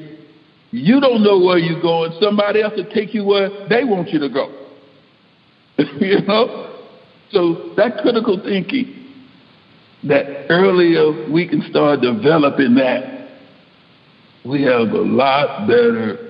you 0.72 1.00
don't 1.00 1.24
know 1.24 1.40
where 1.40 1.58
you're 1.58 1.82
going, 1.82 2.12
somebody 2.22 2.62
else 2.62 2.74
will 2.76 2.92
take 2.94 3.14
you 3.14 3.24
where 3.24 3.50
they 3.70 3.84
want 3.84 4.10
you 4.10 4.20
to 4.20 4.30
go. 4.30 4.68
you 6.00 6.22
know? 6.28 6.80
So 7.32 7.74
that 7.78 8.00
critical 8.02 8.42
thinking, 8.44 9.14
that 10.04 10.48
earlier 10.50 11.32
we 11.32 11.48
can 11.48 11.62
start 11.70 12.02
developing 12.02 12.76
that, 12.76 13.30
we 14.46 14.64
have 14.64 14.90
a 14.90 15.02
lot 15.02 15.68
better 15.68 16.27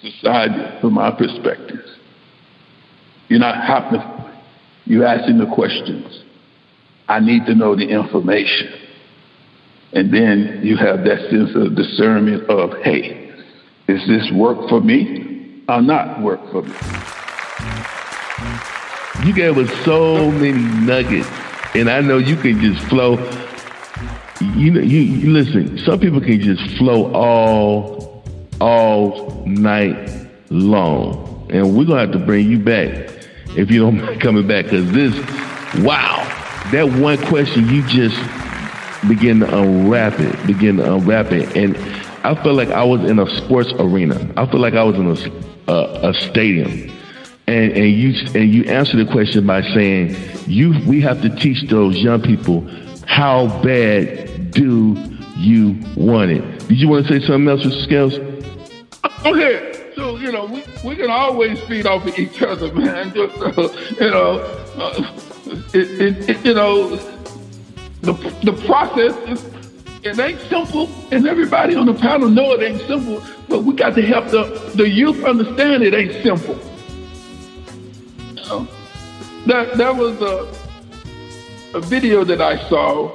society 0.00 0.80
from 0.80 0.98
our 0.98 1.16
perspective. 1.16 1.84
You're 3.28 3.40
not 3.40 3.64
having 3.64 4.00
you're 4.86 5.04
asking 5.04 5.38
the 5.38 5.46
questions. 5.46 6.24
I 7.08 7.20
need 7.20 7.44
to 7.46 7.54
know 7.54 7.76
the 7.76 7.86
information. 7.86 8.72
And 9.92 10.12
then 10.12 10.60
you 10.62 10.76
have 10.76 11.04
that 11.04 11.28
sense 11.30 11.50
of 11.54 11.76
discernment 11.76 12.48
of, 12.48 12.72
hey, 12.82 13.30
is 13.86 14.06
this 14.06 14.30
work 14.34 14.68
for 14.68 14.80
me 14.80 15.62
or 15.68 15.82
not 15.82 16.22
work 16.22 16.40
for 16.50 16.62
me? 16.62 16.74
You 19.26 19.34
gave 19.34 19.58
us 19.58 19.84
so 19.84 20.30
many 20.30 20.62
nuggets, 20.86 21.28
and 21.74 21.90
I 21.90 22.00
know 22.00 22.18
you 22.18 22.36
can 22.36 22.60
just 22.60 22.86
flow. 22.88 23.16
You 24.40 24.70
know, 24.70 24.80
you, 24.80 25.00
you 25.00 25.32
listen. 25.32 25.76
Some 25.78 25.98
people 25.98 26.20
can 26.20 26.40
just 26.40 26.78
flow 26.78 27.12
all 27.12 27.97
all 28.60 29.44
night 29.46 30.28
long, 30.50 31.46
and 31.50 31.76
we're 31.76 31.84
gonna 31.84 32.00
have 32.00 32.12
to 32.12 32.18
bring 32.18 32.50
you 32.50 32.58
back 32.58 33.10
if 33.56 33.70
you 33.70 33.80
don't 33.80 33.96
mind 34.02 34.20
coming 34.20 34.46
back, 34.46 34.66
because 34.66 34.90
this, 34.92 35.14
wow, 35.84 36.24
that 36.72 36.88
one 37.00 37.18
question 37.26 37.68
you 37.68 37.82
just 37.86 38.16
begin 39.08 39.40
to 39.40 39.58
unwrap 39.58 40.18
it, 40.18 40.46
begin 40.46 40.76
to 40.78 40.94
unwrap 40.94 41.32
it, 41.32 41.56
and 41.56 41.76
I 42.24 42.34
felt 42.42 42.56
like 42.56 42.68
I 42.68 42.84
was 42.84 43.08
in 43.08 43.18
a 43.18 43.26
sports 43.38 43.72
arena. 43.78 44.16
I 44.36 44.44
felt 44.46 44.58
like 44.58 44.74
I 44.74 44.82
was 44.82 44.96
in 44.96 45.06
a, 45.06 45.72
a, 45.72 46.10
a 46.10 46.14
stadium. 46.14 46.90
And, 47.46 47.72
and 47.72 47.90
you 47.90 48.12
and 48.34 48.52
you 48.52 48.64
answer 48.64 49.02
the 49.02 49.10
question 49.10 49.46
by 49.46 49.62
saying 49.62 50.14
you 50.46 50.74
we 50.86 51.00
have 51.00 51.22
to 51.22 51.34
teach 51.36 51.66
those 51.70 51.96
young 51.96 52.20
people 52.20 52.68
how 53.06 53.46
bad 53.62 54.50
do 54.50 54.94
you 55.36 55.80
want 55.96 56.30
it. 56.30 56.68
Did 56.68 56.78
you 56.78 56.88
want 56.88 57.06
to 57.06 57.18
say 57.20 57.26
something 57.26 57.48
else, 57.48 57.62
Mr. 57.62 57.84
Scales? 57.84 58.27
Okay, 59.24 59.92
so 59.96 60.16
you 60.16 60.30
know 60.30 60.44
we, 60.44 60.64
we 60.84 60.96
can 60.96 61.10
always 61.10 61.60
feed 61.62 61.86
off 61.86 62.06
of 62.06 62.18
each 62.18 62.40
other, 62.40 62.72
man. 62.74 63.12
Just 63.12 63.36
uh, 63.42 63.68
you 64.00 64.10
know, 64.10 64.38
uh, 64.76 65.12
it, 65.74 66.00
it, 66.00 66.30
it, 66.30 66.46
you 66.46 66.54
know, 66.54 66.96
the 68.02 68.12
the 68.44 68.52
process 68.64 69.16
is 69.28 69.44
it 70.04 70.18
ain't 70.20 70.40
simple, 70.42 70.88
and 71.10 71.26
everybody 71.26 71.74
on 71.74 71.86
the 71.86 71.94
panel 71.94 72.28
know 72.28 72.52
it 72.52 72.62
ain't 72.62 72.80
simple. 72.86 73.20
But 73.48 73.64
we 73.64 73.74
got 73.74 73.94
to 73.96 74.02
help 74.02 74.28
the 74.28 74.44
the 74.76 74.88
youth 74.88 75.24
understand 75.24 75.82
it 75.82 75.94
ain't 75.94 76.22
simple. 76.22 76.56
You 78.28 78.34
know, 78.34 78.68
that 79.46 79.76
that 79.76 79.96
was 79.96 80.20
a 80.22 81.76
a 81.76 81.80
video 81.80 82.22
that 82.24 82.40
I 82.40 82.68
saw 82.68 83.10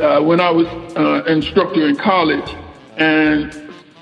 uh, 0.00 0.20
when 0.20 0.40
I 0.40 0.50
was 0.50 0.66
uh, 0.96 1.24
instructor 1.26 1.88
in 1.88 1.96
college, 1.96 2.54
and 2.96 3.52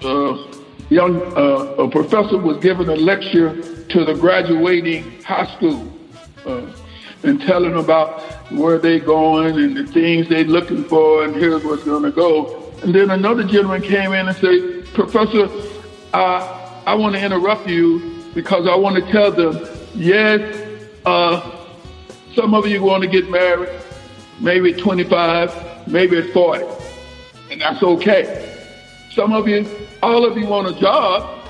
uh, 0.03 0.54
young 0.95 1.21
uh, 1.37 1.83
a 1.83 1.91
professor 1.91 2.39
was 2.39 2.57
giving 2.59 2.89
a 2.89 2.95
lecture 2.95 3.61
to 3.89 4.05
the 4.05 4.15
graduating 4.15 5.21
high 5.23 5.47
school 5.57 5.93
uh, 6.47 6.65
and 7.25 7.41
telling 7.41 7.75
about 7.75 8.23
where 8.53 8.79
they're 8.79 9.01
going 9.01 9.59
and 9.59 9.77
the 9.77 9.87
things 9.93 10.29
they're 10.29 10.45
looking 10.45 10.85
for, 10.85 11.25
and 11.25 11.35
here's 11.35 11.65
what's 11.65 11.83
going 11.83 12.05
to 12.05 12.13
go. 12.13 12.73
And 12.83 12.95
then 12.95 13.11
another 13.11 13.43
gentleman 13.43 13.83
came 13.83 14.13
in 14.13 14.29
and 14.29 14.37
said, 14.37 14.87
Professor, 14.95 15.49
I 16.13 16.95
want 16.95 17.17
to 17.17 17.25
interrupt 17.25 17.67
you 17.67 18.23
because 18.35 18.69
I 18.69 18.77
want 18.77 19.05
to 19.05 19.11
tell 19.11 19.33
them, 19.33 19.67
yes, 19.95 20.41
uh, 21.05 21.67
some 22.37 22.55
of 22.55 22.69
you 22.69 22.83
want 22.83 23.03
to 23.03 23.09
get 23.09 23.29
married, 23.31 23.71
maybe 24.39 24.75
at 24.75 24.79
25, 24.79 25.89
maybe 25.89 26.19
at 26.19 26.31
40, 26.31 26.65
and 27.51 27.61
that's 27.61 27.83
okay. 27.83 28.55
Some 29.11 29.33
of 29.33 29.49
you, 29.49 29.67
all 30.05 30.27
of 30.27 30.37
you 30.37 30.47
want 30.47 30.69
a 30.69 30.79
job. 30.79 31.41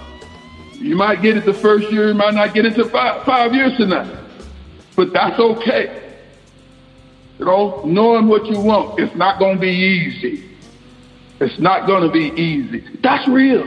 You 0.75 0.97
might 0.97 1.23
get 1.23 1.37
it 1.37 1.45
the 1.45 1.55
first 1.55 1.91
year, 1.91 2.09
you 2.09 2.15
might 2.15 2.35
not 2.35 2.55
get 2.55 2.65
it 2.65 2.75
to 2.77 2.85
five, 2.85 3.25
five 3.25 3.55
years 3.55 3.79
now, 3.81 4.09
but 4.97 5.13
that's 5.13 5.39
okay. 5.39 6.19
You 7.39 7.47
know, 7.47 7.83
knowing 7.85 8.29
what 8.29 8.47
you 8.47 8.61
want, 8.61 9.01
it's 9.01 9.15
not 9.17 9.39
going 9.39 9.57
to 9.57 9.61
be 9.61 9.73
easy. 9.73 10.45
It's 11.41 11.59
not 11.59 11.87
going 11.87 12.03
to 12.03 12.11
be 12.11 12.41
easy. 12.41 12.85
That's 13.03 13.27
real. 13.27 13.67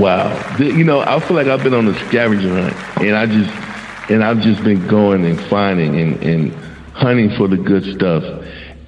Wow. 0.00 0.56
You 0.58 0.84
know, 0.84 1.00
I 1.00 1.20
feel 1.20 1.36
like 1.36 1.46
I've 1.46 1.62
been 1.62 1.74
on 1.74 1.86
a 1.86 1.94
scavenger 2.08 2.48
hunt, 2.48 3.02
and 3.02 3.14
I 3.14 3.26
just, 3.26 4.10
and 4.10 4.24
I've 4.24 4.40
just 4.40 4.64
been 4.64 4.86
going 4.88 5.24
and 5.24 5.40
finding 5.42 6.00
and, 6.00 6.22
and 6.22 6.54
hunting 6.94 7.30
for 7.36 7.46
the 7.46 7.56
good 7.56 7.84
stuff. 7.84 8.24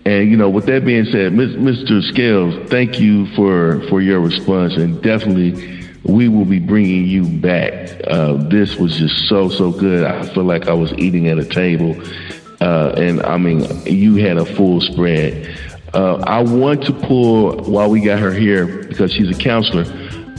And 0.07 0.31
you 0.31 0.37
know, 0.37 0.51
with 0.51 0.67
that 0.67 0.85
being 0.85 1.07
said, 1.07 1.33
Mr. 1.33 2.03
Scales, 2.03 2.69
thank 2.69 3.01
you 3.01 3.27
for 3.35 3.81
for 3.89 4.03
your 4.03 4.21
response, 4.21 4.77
and 4.77 5.03
definitely 5.03 5.83
we 6.03 6.29
will 6.29 6.45
be 6.45 6.59
bringing 6.59 7.07
you 7.07 7.27
back. 7.27 8.01
Uh, 8.07 8.35
this 8.49 8.77
was 8.77 8.97
just 8.97 9.29
so 9.29 9.49
so 9.49 9.73
good. 9.73 10.05
I 10.05 10.23
feel 10.35 10.45
like 10.45 10.69
I 10.69 10.75
was 10.75 10.93
eating 10.95 11.29
at 11.29 11.39
a 11.39 11.45
table, 11.45 11.97
uh, 12.61 12.95
and 12.99 13.23
I 13.23 13.39
mean, 13.39 13.67
you 13.87 14.17
had 14.17 14.37
a 14.37 14.45
full 14.45 14.83
spread. 14.83 15.59
Uh, 15.95 16.17
I 16.27 16.43
want 16.43 16.85
to 16.85 16.93
pull 16.93 17.57
while 17.63 17.89
we 17.89 18.01
got 18.01 18.19
her 18.19 18.33
here 18.33 18.67
because 18.67 19.11
she's 19.11 19.35
a 19.35 19.41
counselor. 19.41 19.85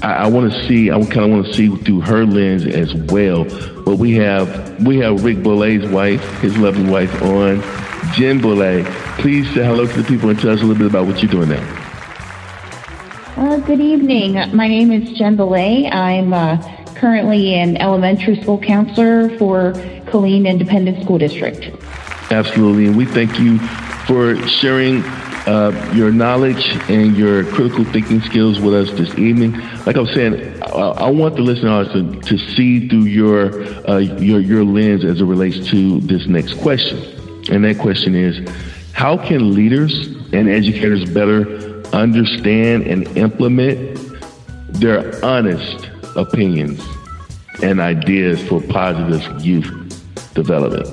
I, 0.03 0.25
I 0.25 0.27
want 0.27 0.51
to 0.51 0.67
see. 0.67 0.91
I 0.91 1.01
kind 1.05 1.25
of 1.25 1.29
want 1.31 1.45
to 1.47 1.53
see 1.53 1.75
through 1.75 2.01
her 2.01 2.23
lens 2.23 2.67
as 2.67 2.93
well. 2.93 3.45
But 3.83 3.95
we 3.97 4.13
have 4.13 4.85
we 4.85 4.99
have 4.99 5.23
Rick 5.23 5.41
Bollet's 5.41 5.87
wife, 5.87 6.23
his 6.41 6.55
lovely 6.57 6.87
wife, 6.87 7.19
on. 7.23 7.63
Jen 8.15 8.39
Bollet, 8.39 8.85
please 9.19 9.45
say 9.53 9.65
hello 9.65 9.85
to 9.85 10.01
the 10.01 10.07
people 10.07 10.29
and 10.29 10.39
tell 10.39 10.51
us 10.51 10.61
a 10.61 10.65
little 10.65 10.77
bit 10.77 10.87
about 10.87 11.05
what 11.05 11.21
you're 11.21 11.29
doing 11.29 11.49
there. 11.49 11.67
Uh, 13.35 13.57
good 13.57 13.81
evening. 13.81 14.35
My 14.55 14.69
name 14.69 14.89
is 14.93 15.11
Jen 15.17 15.35
Belay. 15.35 15.89
I'm 15.91 16.33
uh, 16.33 16.55
currently 16.95 17.55
an 17.55 17.75
elementary 17.75 18.41
school 18.41 18.57
counselor 18.57 19.37
for 19.37 19.73
Killeen 20.07 20.47
Independent 20.47 21.03
School 21.03 21.17
District. 21.17 21.69
Absolutely, 22.31 22.85
and 22.85 22.95
we 22.95 23.03
thank 23.03 23.37
you 23.37 23.59
for 24.07 24.37
sharing 24.47 25.03
uh, 25.45 25.91
your 25.93 26.09
knowledge 26.09 26.65
and 26.89 27.17
your 27.17 27.43
critical 27.51 27.83
thinking 27.83 28.21
skills 28.21 28.61
with 28.61 28.73
us 28.73 28.97
this 28.97 29.13
evening. 29.19 29.51
Like 29.85 29.97
I 29.97 29.99
was 29.99 30.13
saying, 30.13 30.63
I, 30.63 30.67
I 30.69 31.09
want 31.09 31.35
the 31.35 31.41
listeners 31.41 31.89
to, 31.91 32.21
to 32.21 32.37
see 32.37 32.87
through 32.87 33.03
your, 33.03 33.61
uh, 33.89 33.97
your 33.97 34.39
your 34.39 34.63
lens 34.63 35.03
as 35.03 35.19
it 35.19 35.25
relates 35.25 35.67
to 35.71 35.99
this 35.99 36.27
next 36.27 36.53
question, 36.61 37.14
and 37.49 37.63
that 37.63 37.77
question 37.79 38.15
is, 38.15 38.47
how 38.93 39.17
can 39.17 39.53
leaders 39.53 40.07
and 40.33 40.49
educators 40.49 41.09
better 41.11 41.81
understand 41.93 42.83
and 42.83 43.07
implement 43.17 43.99
their 44.79 45.23
honest 45.23 45.89
opinions 46.15 46.81
and 47.61 47.79
ideas 47.79 48.41
for 48.47 48.61
positive 48.61 49.41
youth 49.41 49.69
development? 50.33 50.87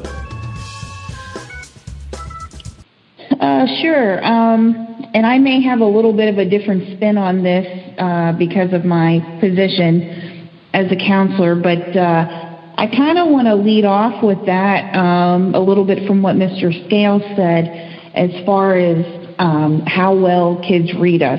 Uh, 3.40 3.66
sure. 3.80 4.24
Um, 4.24 5.08
and 5.14 5.26
I 5.26 5.38
may 5.38 5.60
have 5.62 5.80
a 5.80 5.86
little 5.86 6.12
bit 6.12 6.28
of 6.28 6.38
a 6.38 6.44
different 6.48 6.96
spin 6.96 7.18
on 7.18 7.42
this 7.42 7.66
uh, 7.98 8.32
because 8.32 8.72
of 8.72 8.84
my 8.84 9.20
position 9.40 10.48
as 10.72 10.90
a 10.90 10.96
counselor, 10.96 11.54
but 11.54 11.96
uh, 11.96 12.41
I 12.82 12.88
kind 12.88 13.16
of 13.16 13.28
want 13.28 13.46
to 13.46 13.54
lead 13.54 13.84
off 13.84 14.24
with 14.24 14.44
that 14.46 14.92
um, 14.96 15.54
a 15.54 15.60
little 15.60 15.84
bit 15.84 16.04
from 16.04 16.20
what 16.20 16.34
Mr. 16.34 16.74
Scales 16.86 17.22
said 17.36 18.10
as 18.12 18.44
far 18.44 18.76
as 18.76 19.06
um, 19.38 19.82
how 19.86 20.16
well 20.18 20.60
kids 20.66 20.92
read 20.98 21.22
us. 21.22 21.38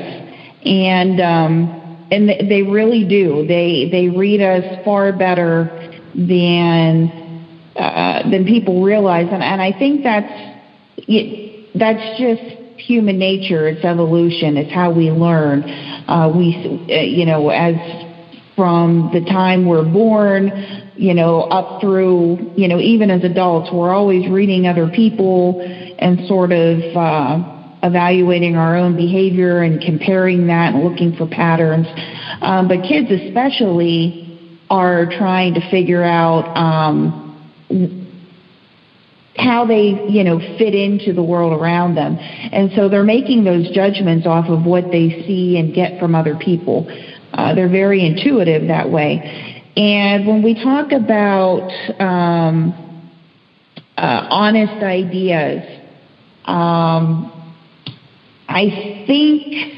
And 0.64 1.20
um, 1.20 2.08
and 2.12 2.30
th- 2.30 2.48
they 2.48 2.62
really 2.62 3.04
do. 3.04 3.46
They 3.46 3.90
they 3.92 4.08
read 4.08 4.40
us 4.40 4.86
far 4.86 5.12
better 5.12 5.66
than 6.16 7.12
uh, 7.76 8.30
than 8.32 8.46
people 8.46 8.82
realize, 8.82 9.28
and, 9.30 9.44
and 9.44 9.62
I 9.62 9.78
think 9.78 10.04
that's 10.04 10.32
it, 10.96 11.78
that's 11.78 12.22
just 12.22 12.80
human 12.80 13.20
nature. 13.20 13.68
It's 13.68 13.84
evolution. 13.84 14.56
It's 14.56 14.72
how 14.72 14.94
we 14.94 15.12
learn. 15.12 15.64
Uh, 16.08 16.32
we, 16.34 16.56
uh, 16.90 17.02
you 17.02 17.26
know, 17.26 17.50
as 17.50 17.76
from 18.56 19.10
the 19.14 19.22
time 19.22 19.66
we're 19.66 19.84
born, 19.84 20.92
you 20.96 21.14
know, 21.14 21.42
up 21.42 21.82
through, 21.82 22.54
you 22.56 22.68
know, 22.68 22.80
even 22.80 23.10
as 23.10 23.24
adults, 23.24 23.70
we're 23.74 23.94
always 23.94 24.30
reading 24.30 24.68
other 24.68 24.90
people 24.90 25.62
and 26.00 26.28
sort 26.28 26.52
of 26.52 26.80
uh, 26.96 27.78
evaluating 27.84 28.56
our 28.56 28.76
own 28.78 28.96
behavior 28.96 29.62
and 29.64 29.82
comparing 29.82 30.48
that 30.48 30.74
and 30.74 30.84
looking 30.84 31.16
for 31.16 31.28
patterns. 31.28 31.88
Um, 32.42 32.68
but 32.68 32.84
kids, 32.88 33.10
especially, 33.10 34.60
are 34.70 35.06
trying 35.06 35.56
to 35.56 35.72
figure 35.72 36.04
out. 36.04 36.56
Um, 36.56 37.20
how 39.36 39.66
they, 39.66 40.08
you 40.10 40.24
know, 40.24 40.40
fit 40.58 40.76
into 40.76 41.12
the 41.12 41.24
world 41.24 41.60
around 41.60 41.96
them. 41.96 42.18
And 42.18 42.72
so 42.76 42.88
they're 42.88 43.04
making 43.04 43.44
those 43.44 43.70
judgments 43.72 44.28
off 44.28 44.46
of 44.48 44.64
what 44.64 44.86
they 44.92 45.24
see 45.26 45.58
and 45.58 45.74
get 45.74 46.00
from 46.00 46.14
other 46.14 46.36
people. 46.36 46.86
Uh, 47.34 47.54
they're 47.56 47.70
very 47.70 48.06
intuitive 48.06 48.68
that 48.68 48.90
way. 48.90 49.64
And 49.76 50.28
when 50.28 50.44
we 50.44 50.54
talk 50.54 50.92
about 50.92 51.72
um, 52.00 53.12
uh, 53.98 54.28
honest 54.30 54.84
ideas, 54.84 55.64
um, 56.46 57.30
I 58.48 59.04
think 59.08 59.74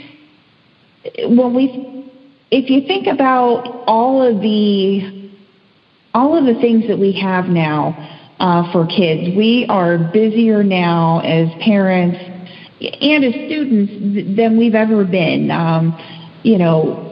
when 1.38 1.54
we, 1.54 2.12
if 2.52 2.70
you 2.70 2.86
think 2.88 3.08
about 3.08 3.84
all 3.88 4.22
of 4.22 4.42
the, 4.42 5.32
all 6.14 6.38
of 6.38 6.46
the 6.46 6.60
things 6.60 6.88
that 6.88 7.00
we 7.00 7.14
have 7.14 7.46
now, 7.46 8.16
uh, 8.40 8.72
for 8.72 8.86
kids. 8.86 9.36
We 9.36 9.66
are 9.70 9.98
busier 9.98 10.64
now 10.64 11.20
as 11.20 11.50
parents 11.62 12.18
and 12.80 13.24
as 13.24 13.34
students 13.34 14.36
than 14.36 14.58
we've 14.58 14.76
ever 14.76 15.06
been. 15.06 15.52
Um, 15.52 15.98
you 16.46 16.60
know, 16.60 17.10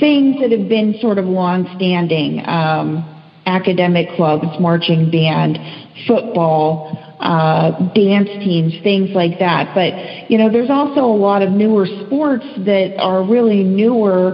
things 0.00 0.40
that 0.40 0.50
have 0.50 0.68
been 0.68 0.98
sort 1.00 1.16
of 1.16 1.24
long-standing, 1.24 2.42
um, 2.48 3.08
academic 3.46 4.08
clubs, 4.16 4.44
marching 4.58 5.08
band, 5.08 5.56
football, 6.04 6.90
uh, 7.20 7.70
dance 7.94 8.28
teams, 8.42 8.74
things 8.82 9.10
like 9.14 9.38
that. 9.38 9.72
But, 9.72 10.28
you 10.28 10.36
know, 10.36 10.50
there's 10.50 10.68
also 10.68 11.00
a 11.00 11.16
lot 11.16 11.42
of 11.42 11.50
newer 11.50 11.86
sports 12.06 12.44
that 12.66 12.96
are 12.98 13.22
really 13.22 13.62
newer 13.62 14.32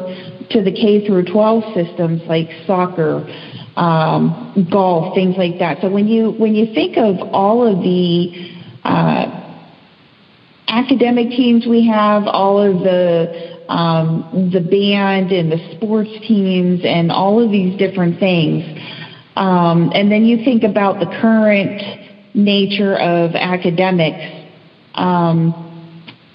to 0.48 0.62
the 0.62 0.72
K 0.72 1.06
through 1.06 1.26
12 1.26 1.74
systems 1.74 2.22
like 2.26 2.48
soccer, 2.66 3.28
um, 3.76 4.66
golf, 4.72 5.14
things 5.14 5.36
like 5.36 5.58
that. 5.58 5.82
So 5.82 5.90
when 5.90 6.08
you 6.08 6.30
when 6.38 6.54
you 6.54 6.72
think 6.72 6.96
of 6.96 7.16
all 7.34 7.66
of 7.66 7.82
the 7.82 8.50
uh, 8.82 9.26
academic 10.68 11.28
teams 11.28 11.66
we 11.66 11.86
have, 11.86 12.26
all 12.26 12.58
of 12.62 12.78
the 12.82 13.57
um, 13.68 14.50
the 14.52 14.60
band 14.60 15.32
and 15.32 15.52
the 15.52 15.76
sports 15.76 16.10
teams, 16.26 16.80
and 16.84 17.12
all 17.12 17.42
of 17.42 17.50
these 17.50 17.78
different 17.78 18.18
things, 18.18 18.64
um, 19.36 19.92
and 19.94 20.10
then 20.10 20.24
you 20.24 20.44
think 20.44 20.64
about 20.64 21.00
the 21.00 21.06
current 21.20 21.82
nature 22.34 22.96
of 22.96 23.34
academics. 23.34 24.46
Um, 24.94 25.64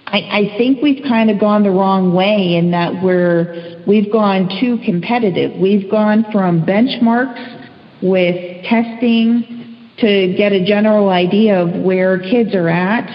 I, 0.05 0.19
I 0.19 0.57
think 0.57 0.81
we've 0.81 1.03
kind 1.03 1.31
of 1.31 1.39
gone 1.39 1.63
the 1.63 1.71
wrong 1.71 2.13
way 2.13 2.55
in 2.55 2.71
that 2.71 3.03
we're 3.03 3.81
we've 3.88 4.11
gone 4.11 4.47
too 4.59 4.77
competitive. 4.86 5.59
We've 5.59 5.89
gone 5.89 6.25
from 6.31 6.65
benchmarks 6.65 8.01
with 8.01 8.63
testing 8.65 9.89
to 9.97 10.34
get 10.38 10.51
a 10.51 10.63
general 10.65 11.09
idea 11.09 11.61
of 11.61 11.84
where 11.84 12.19
kids 12.19 12.53
are 12.53 12.69
at 12.69 13.07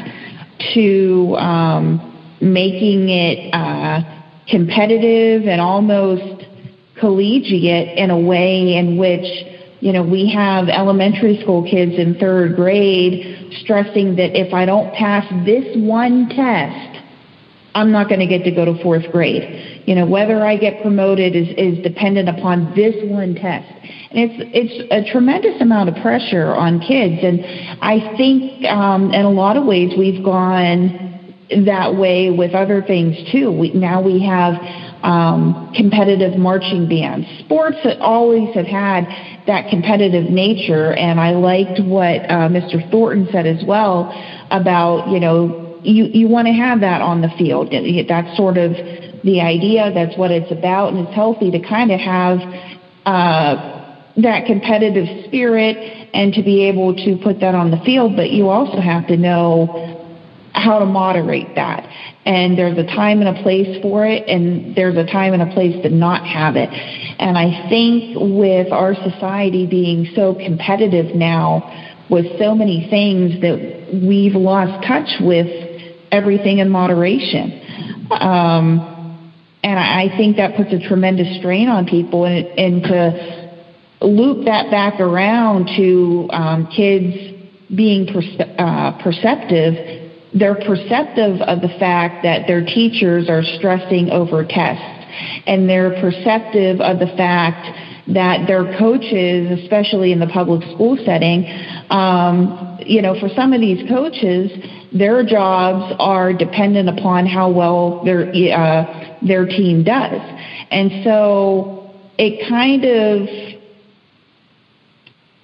to 0.75 1.37
um, 1.37 2.08
making 2.41 3.09
it 3.09 3.53
uh, 3.55 4.01
competitive 4.49 5.47
and 5.47 5.61
almost 5.61 6.45
collegiate 6.99 7.99
in 7.99 8.11
a 8.11 8.19
way 8.19 8.77
in 8.77 8.97
which 8.97 9.25
you 9.81 9.93
know, 9.93 10.03
we 10.03 10.31
have 10.35 10.69
elementary 10.69 11.41
school 11.41 11.63
kids 11.63 11.93
in 11.99 12.17
third 12.19 12.57
grade 12.57 13.53
stressing 13.63 14.17
that 14.17 14.37
if 14.37 14.53
I 14.53 14.65
don't 14.65 14.93
pass 14.95 15.25
this 15.45 15.65
one 15.77 16.29
test, 16.31 16.99
I'm 17.75 17.93
not 17.93 18.09
going 18.09 18.19
to 18.19 18.27
get 18.27 18.43
to 18.45 18.51
go 18.51 18.65
to 18.65 18.83
fourth 18.83 19.05
grade. 19.13 19.85
You 19.87 19.95
know, 19.95 20.05
whether 20.05 20.45
I 20.45 20.57
get 20.57 20.83
promoted 20.83 21.37
is, 21.37 21.49
is 21.57 21.83
dependent 21.85 22.29
upon 22.29 22.75
this 22.75 22.97
one 23.05 23.37
test. 23.37 23.71
And 24.11 24.19
it's, 24.19 24.35
it's 24.53 24.89
a 24.91 25.13
tremendous 25.13 25.61
amount 25.61 25.91
of 25.91 26.03
pressure 26.03 26.55
on 26.55 26.81
kids. 26.81 27.23
And 27.23 27.45
I 27.81 28.17
think 28.17 28.65
um, 28.67 29.13
in 29.13 29.25
a 29.25 29.31
lot 29.31 29.57
of 29.57 29.65
ways 29.65 29.93
we've 29.97 30.25
gone 30.25 31.08
that 31.65 31.95
way 31.95 32.31
with 32.31 32.55
other 32.55 32.83
things 32.83 33.17
too. 33.33 33.51
We, 33.51 33.73
now 33.73 34.03
we 34.03 34.23
have 34.25 34.55
um, 35.03 35.73
competitive 35.75 36.39
marching 36.39 36.89
bands. 36.89 37.27
Sports 37.41 37.77
that 37.85 38.01
always 38.01 38.55
have 38.55 38.67
had 38.67 39.05
that 39.47 39.71
competitive 39.71 40.31
nature, 40.31 40.93
and 40.93 41.19
I 41.21 41.31
liked 41.31 41.81
what 41.81 42.21
uh, 42.29 42.49
Mr. 42.49 42.91
Thornton 42.91 43.29
said 43.33 43.47
as 43.47 43.65
well 43.67 44.13
about 44.51 45.09
you 45.09 45.21
know 45.21 45.81
you 45.83 46.05
you 46.05 46.29
want 46.29 46.47
to 46.47 46.53
have 46.53 46.81
that 46.81 47.01
on 47.01 47.23
the 47.23 47.31
field. 47.39 47.73
That's 48.09 48.37
sort 48.37 48.59
of 48.59 48.73
the 49.25 49.41
idea. 49.41 49.91
That's 49.93 50.17
what 50.19 50.31
it's 50.31 50.51
about, 50.53 50.93
and 50.93 51.07
it's 51.07 51.15
healthy 51.15 51.51
to 51.51 51.61
kind 51.61 51.91
of 51.91 52.01
have. 52.01 52.39
Uh, 53.07 53.75
that 54.21 54.47
competitive 54.47 55.07
spirit 55.27 55.77
and 56.13 56.33
to 56.33 56.43
be 56.43 56.65
able 56.65 56.93
to 56.93 57.17
put 57.23 57.39
that 57.39 57.55
on 57.55 57.71
the 57.71 57.77
field, 57.87 58.17
but 58.17 58.33
you 58.33 58.49
also 58.49 58.81
have 58.81 59.07
to 59.07 59.17
know 59.17 59.98
how 60.59 60.79
to 60.79 60.87
moderate 60.87 61.55
that. 61.55 61.85
And 62.27 62.59
there's 62.59 62.77
a 62.77 62.85
time 62.85 63.21
and 63.21 63.37
a 63.37 63.43
place 63.43 63.81
for 63.81 64.07
it, 64.07 64.29
and 64.29 64.77
there's 64.77 64.97
a 64.97 65.07
time 65.07 65.33
and 65.33 65.43
a 65.43 65.53
place 65.55 65.81
to 65.83 65.89
not 65.89 66.27
have 66.27 66.57
it. 66.57 66.69
And 67.19 67.39
I 67.39 67.69
think 67.69 68.17
with 68.19 68.71
our 68.73 68.95
society 68.95 69.67
being 69.67 70.13
so 70.15 70.35
competitive 70.35 71.15
now, 71.15 71.63
with 72.11 72.27
so 72.39 72.55
many 72.55 72.87
things 72.89 73.41
that 73.41 73.89
we've 74.07 74.35
lost 74.35 74.87
touch 74.87 75.09
with 75.21 75.47
everything 76.11 76.59
in 76.59 76.69
moderation. 76.71 77.61
Um, 78.11 78.97
and 79.63 79.79
I 79.79 80.09
think 80.17 80.37
that 80.37 80.57
puts 80.57 80.73
a 80.73 80.79
tremendous 80.89 81.39
strain 81.39 81.69
on 81.69 81.87
people, 81.87 82.25
and, 82.25 82.47
and 82.47 82.83
to 82.85 84.07
loop 84.07 84.45
that 84.45 84.71
back 84.71 85.01
around 85.01 85.67
to 85.77 86.29
um, 86.31 86.69
kids 86.75 87.35
being 87.75 88.07
perce- 88.07 88.41
uh, 88.59 89.03
perceptive 89.03 89.98
they're 90.35 90.55
perceptive 90.55 91.41
of 91.41 91.61
the 91.61 91.75
fact 91.79 92.23
that 92.23 92.47
their 92.47 92.65
teachers 92.65 93.29
are 93.29 93.43
stressing 93.43 94.11
over 94.11 94.45
tests, 94.45 94.85
and 95.47 95.69
they're 95.69 96.01
perceptive 96.01 96.81
of 96.81 96.99
the 96.99 97.13
fact 97.17 97.67
that 98.09 98.47
their 98.47 98.77
coaches, 98.79 99.61
especially 99.63 100.13
in 100.13 100.19
the 100.19 100.27
public 100.27 100.63
school 100.75 100.99
setting, 101.05 101.45
um, 101.91 102.79
you 102.81 103.03
know, 103.03 103.19
for 103.21 103.29
some 103.35 103.53
of 103.53 103.61
these 103.61 103.87
coaches, 103.89 104.51
their 104.93 105.25
jobs 105.25 105.95
are 105.99 106.33
dependent 106.33 106.89
upon 106.89 107.27
how 107.27 107.51
well 107.51 108.03
their 108.05 108.29
uh, 108.31 109.19
their 109.27 109.47
team 109.47 109.85
does, 109.85 110.21
and 110.71 111.05
so 111.05 111.91
it 112.19 112.49
kind 112.49 112.85
of 112.85 113.29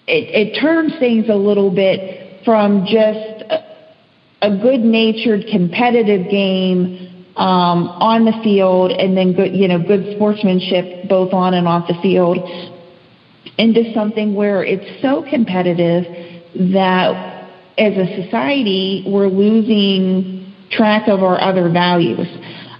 it, 0.07 0.55
it 0.57 0.61
turns 0.61 0.93
things 0.99 1.28
a 1.28 1.35
little 1.35 1.74
bit 1.74 2.45
from 2.45 2.85
just 2.87 3.34
a 4.45 4.59
good-natured, 4.61 5.47
competitive 5.51 6.30
game 6.30 7.26
um, 7.36 7.88
on 8.12 8.24
the 8.26 8.36
field, 8.45 8.90
and 8.92 9.16
then 9.16 9.32
good, 9.32 9.57
you 9.57 9.66
know, 9.66 9.78
good 9.78 10.14
sportsmanship 10.16 11.09
both 11.09 11.32
on 11.32 11.55
and 11.55 11.66
off 11.66 11.88
the 11.88 11.99
field, 12.03 12.36
into 13.57 13.92
something 13.95 14.34
where 14.34 14.62
it's 14.62 15.01
so 15.01 15.24
competitive 15.30 16.05
that 16.72 17.51
as 17.78 17.97
a 17.97 18.22
society 18.22 19.05
we're 19.07 19.28
losing 19.28 20.53
track 20.70 21.09
of 21.09 21.22
our 21.22 21.40
other 21.40 21.70
values. 21.70 22.28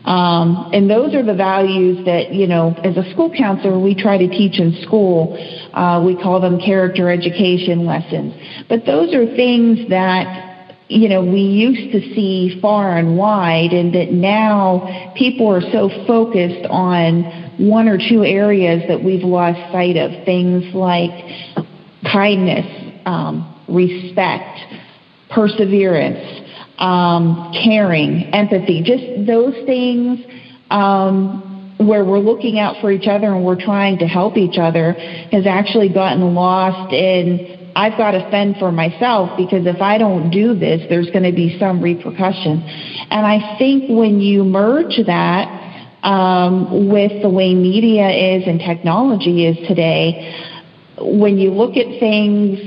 Um, 0.05 0.71
and 0.75 0.91
those 0.91 1.15
are 1.15 1.25
the 1.25 1.35
values 1.35 2.05
that, 2.05 2.35
you 2.35 2.47
know, 2.47 2.75
as 2.85 2.97
a 2.99 3.11
school 3.13 3.33
counselor, 3.35 3.81
we 3.81 3.95
try 3.95 4.19
to 4.19 4.29
teach 4.29 4.61
in 4.61 4.83
school. 4.83 5.35
Uh, 5.73 6.03
we 6.05 6.15
call 6.15 6.41
them 6.41 6.61
character 6.61 7.09
education 7.09 7.87
lessons. 7.87 8.35
But 8.69 8.85
those 8.85 9.15
are 9.15 9.25
things 9.35 9.89
that 9.89 10.54
you 10.89 11.09
know, 11.09 11.25
we 11.25 11.41
used 11.41 11.93
to 11.93 12.01
see 12.15 12.59
far 12.61 12.99
and 12.99 13.17
wide, 13.17 13.73
and 13.73 13.95
that 13.95 14.13
now 14.13 15.13
people 15.17 15.49
are 15.49 15.63
so 15.73 15.89
focused 16.07 16.67
on 16.69 17.25
one 17.59 17.89
or 17.89 17.99
two 17.99 18.25
areas 18.25 18.83
that 18.89 19.03
we've 19.03 19.25
lost 19.25 19.59
sight 19.73 19.97
of. 19.97 20.25
Things 20.25 20.75
like 20.75 21.11
kindness, 22.13 22.67
um, 23.07 23.51
respect, 23.69 24.61
perseverance, 25.31 26.45
um, 26.79 27.53
caring, 27.65 28.25
empathy, 28.35 28.83
just 28.83 29.27
those 29.27 29.55
things 29.65 30.21
um, 30.71 31.75
where 31.79 32.05
we're 32.05 32.19
looking 32.19 32.59
out 32.59 32.81
for 32.81 32.93
each 32.93 33.09
other 33.09 33.35
and 33.35 33.45
we're 33.45 33.61
trying 33.61 33.99
to 33.99 34.07
help 34.07 34.37
each 34.37 34.59
other 34.59 34.93
has 35.33 35.47
actually 35.47 35.93
gotten 35.93 36.35
lost 36.35 36.93
in 36.93 37.54
I've 37.77 37.97
got 37.99 38.13
to 38.13 38.31
fend 38.31 38.57
for 38.59 38.71
myself 38.71 39.37
because 39.37 39.67
if 39.67 39.81
I 39.83 39.99
don't 39.99 40.31
do 40.31 40.55
this, 40.55 40.83
there's 40.89 41.11
going 41.11 41.25
to 41.25 41.33
be 41.33 41.59
some 41.59 41.83
repercussion. 41.83 42.63
And 43.11 43.27
I 43.27 43.57
think 43.59 43.85
when 43.89 44.21
you 44.21 44.45
merge 44.45 44.99
that 45.07 45.49
um, 46.05 46.89
with 46.89 47.23
the 47.23 47.29
way 47.29 47.55
media 47.55 48.09
is 48.11 48.47
and 48.47 48.61
technology 48.61 49.47
is 49.47 49.57
today, 49.67 50.53
when 51.01 51.39
you 51.39 51.51
look 51.51 51.77
at 51.77 51.99
things 51.99 52.61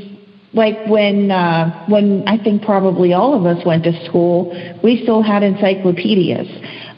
like 0.53 0.87
when 0.87 1.29
uh, 1.31 1.85
when 1.87 2.27
I 2.27 2.41
think 2.43 2.63
probably 2.63 3.13
all 3.13 3.33
of 3.33 3.45
us 3.45 3.63
went 3.65 3.83
to 3.83 4.05
school, 4.05 4.51
we 4.83 5.03
still 5.03 5.21
had 5.21 5.43
encyclopedias. 5.43 6.47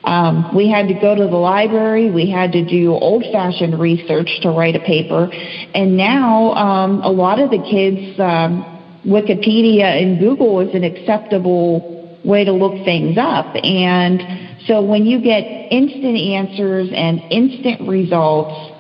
Um, 0.04 0.56
we 0.56 0.70
had 0.70 0.88
to 0.88 0.94
go 0.94 1.14
to 1.14 1.28
the 1.28 1.38
library. 1.38 2.10
We 2.10 2.30
had 2.30 2.54
to 2.54 2.66
do 2.66 2.94
old-fashioned 2.94 3.80
research 3.80 4.30
to 4.44 4.50
write 4.50 4.76
a 4.76 4.80
paper, 4.80 5.30
and 5.74 5.98
now 5.98 6.54
um, 6.54 7.02
a 7.02 7.12
lot 7.12 7.40
of 7.40 7.50
the 7.50 7.58
kids, 7.58 8.20
um, 8.20 8.64
Wikipedia 9.06 10.02
and 10.02 10.20
Google 10.20 10.60
is 10.62 10.74
an 10.74 10.84
acceptable 10.84 12.20
way 12.24 12.44
to 12.44 12.52
look 12.52 12.84
things 12.86 13.18
up. 13.18 13.56
And 13.64 14.22
so 14.68 14.82
when 14.82 15.06
you 15.06 15.22
get 15.22 15.44
instant 15.72 16.18
answers 16.18 16.90
and 16.94 17.22
instant 17.32 17.88
results, 17.88 18.74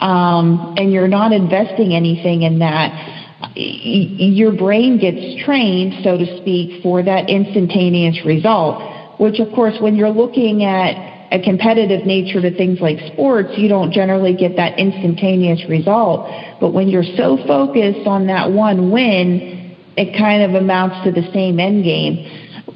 um, 0.00 0.74
and 0.76 0.92
you're 0.92 1.08
not 1.08 1.32
investing 1.32 1.94
anything 1.94 2.42
in 2.42 2.58
that, 2.58 3.24
your 3.54 4.52
brain 4.52 4.98
gets 4.98 5.44
trained, 5.44 6.04
so 6.04 6.16
to 6.18 6.38
speak, 6.40 6.82
for 6.82 7.02
that 7.02 7.28
instantaneous 7.28 8.24
result 8.24 8.95
which 9.18 9.38
of 9.40 9.50
course 9.52 9.74
when 9.80 9.94
you're 9.94 10.10
looking 10.10 10.64
at 10.64 11.16
a 11.32 11.40
competitive 11.40 12.06
nature 12.06 12.40
to 12.40 12.50
things 12.56 12.80
like 12.80 12.98
sports, 13.12 13.50
you 13.56 13.68
don't 13.68 13.92
generally 13.92 14.34
get 14.34 14.56
that 14.56 14.78
instantaneous 14.78 15.64
result. 15.68 16.28
But 16.60 16.70
when 16.70 16.88
you're 16.88 17.04
so 17.16 17.36
focused 17.46 18.06
on 18.06 18.26
that 18.26 18.50
one 18.50 18.90
win, 18.90 19.76
it 19.96 20.16
kind 20.16 20.42
of 20.42 20.54
amounts 20.54 21.02
to 21.04 21.10
the 21.10 21.28
same 21.32 21.58
end 21.58 21.84
game, 21.84 22.24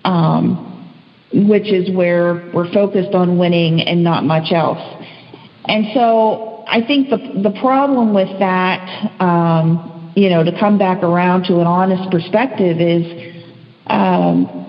um, 0.05 0.89
which 1.33 1.71
is 1.73 1.91
where 1.91 2.51
we're 2.53 2.71
focused 2.73 3.15
on 3.15 3.39
winning 3.39 3.83
and 3.83 4.03
not 4.03 4.25
much 4.25 4.53
else. 4.53 4.81
And 5.67 5.87
so 5.95 6.65
I 6.67 6.81
think 6.81 7.11
the 7.11 7.19
the 7.43 7.57
problem 7.61 8.15
with 8.15 8.39
that, 8.39 9.21
um, 9.21 10.13
you 10.17 10.29
know, 10.29 10.43
to 10.43 10.59
come 10.59 10.79
back 10.79 11.03
around 11.03 11.45
to 11.45 11.61
an 11.61 11.67
honest 11.67 12.11
perspective 12.11 12.81
is. 12.81 13.07
Um, 13.87 14.61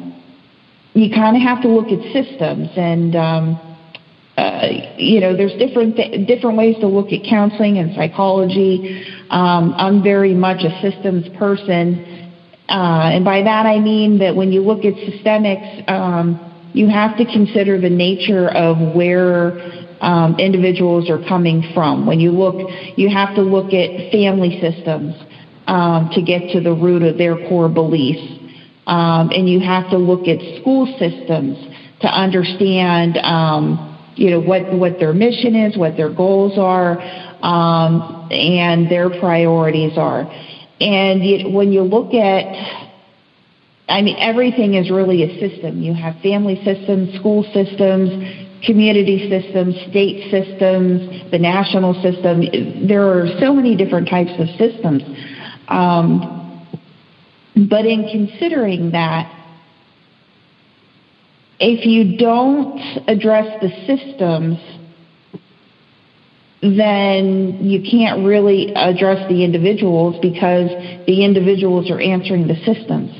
you 0.93 1.09
kind 1.09 1.35
of 1.35 1.41
have 1.41 1.61
to 1.61 1.69
look 1.69 1.87
at 1.87 2.01
systems 2.11 2.69
and 2.75 3.15
um, 3.15 3.59
uh, 4.37 4.67
you 4.97 5.19
know 5.19 5.35
there's 5.35 5.53
different 5.53 5.95
th- 5.95 6.27
different 6.27 6.57
ways 6.57 6.75
to 6.79 6.87
look 6.87 7.11
at 7.13 7.23
counseling 7.27 7.77
and 7.77 7.93
psychology. 7.95 9.03
Um, 9.29 9.73
i'm 9.77 10.03
very 10.03 10.33
much 10.33 10.63
a 10.63 10.71
systems 10.81 11.27
person. 11.37 12.07
Uh, 12.69 13.11
and 13.15 13.25
by 13.25 13.41
that 13.41 13.65
i 13.65 13.79
mean 13.79 14.19
that 14.19 14.35
when 14.35 14.51
you 14.51 14.61
look 14.61 14.85
at 14.85 14.93
systemics 14.95 15.89
um, 15.89 16.39
you 16.73 16.87
have 16.87 17.17
to 17.17 17.25
consider 17.25 17.79
the 17.79 17.89
nature 17.89 18.49
of 18.49 18.95
where 18.95 19.59
um, 20.01 20.35
individuals 20.39 21.09
are 21.09 21.19
coming 21.27 21.63
from. 21.73 22.05
When 22.05 22.19
you 22.19 22.31
look 22.31 22.69
you 22.97 23.09
have 23.09 23.35
to 23.35 23.41
look 23.41 23.73
at 23.73 24.11
family 24.11 24.59
systems 24.59 25.15
um, 25.67 26.09
to 26.13 26.21
get 26.21 26.49
to 26.51 26.59
the 26.61 26.73
root 26.73 27.03
of 27.03 27.17
their 27.17 27.37
core 27.47 27.69
beliefs 27.69 28.40
um, 28.87 29.29
and 29.31 29.47
you 29.47 29.59
have 29.59 29.89
to 29.91 29.97
look 29.97 30.27
at 30.27 30.39
school 30.61 30.85
systems 30.97 31.57
to 32.01 32.07
understand, 32.07 33.17
um, 33.17 33.97
you 34.15 34.29
know, 34.31 34.39
what, 34.39 34.73
what 34.73 34.99
their 34.99 35.13
mission 35.13 35.55
is, 35.55 35.77
what 35.77 35.95
their 35.95 36.13
goals 36.13 36.57
are, 36.57 36.99
um, 37.43 38.27
and 38.31 38.89
their 38.89 39.09
priorities 39.09 39.97
are. 39.97 40.21
And 40.79 41.21
it, 41.21 41.51
when 41.51 41.71
you 41.71 41.83
look 41.83 42.13
at, 42.13 42.45
I 43.87 44.01
mean, 44.01 44.17
everything 44.19 44.73
is 44.73 44.89
really 44.89 45.23
a 45.23 45.39
system. 45.39 45.81
You 45.81 45.93
have 45.93 46.15
family 46.21 46.59
systems, 46.65 47.13
school 47.19 47.43
systems, 47.53 48.09
community 48.65 49.29
systems, 49.29 49.75
state 49.89 50.31
systems, 50.31 51.29
the 51.31 51.37
national 51.37 51.93
system. 52.01 52.87
There 52.87 53.03
are 53.03 53.27
so 53.39 53.53
many 53.53 53.75
different 53.75 54.09
types 54.09 54.31
of 54.39 54.47
systems. 54.57 55.03
Um, 55.67 56.40
but 57.55 57.85
in 57.85 58.07
considering 58.09 58.91
that, 58.91 59.37
if 61.59 61.85
you 61.85 62.17
don't 62.17 62.79
address 63.07 63.61
the 63.61 63.69
systems, 63.85 64.57
then 66.61 67.57
you 67.61 67.81
can't 67.89 68.25
really 68.25 68.73
address 68.75 69.27
the 69.29 69.43
individuals 69.43 70.17
because 70.21 70.69
the 71.07 71.23
individuals 71.23 71.89
are 71.89 71.99
answering 71.99 72.47
the 72.47 72.55
systems. 72.65 73.11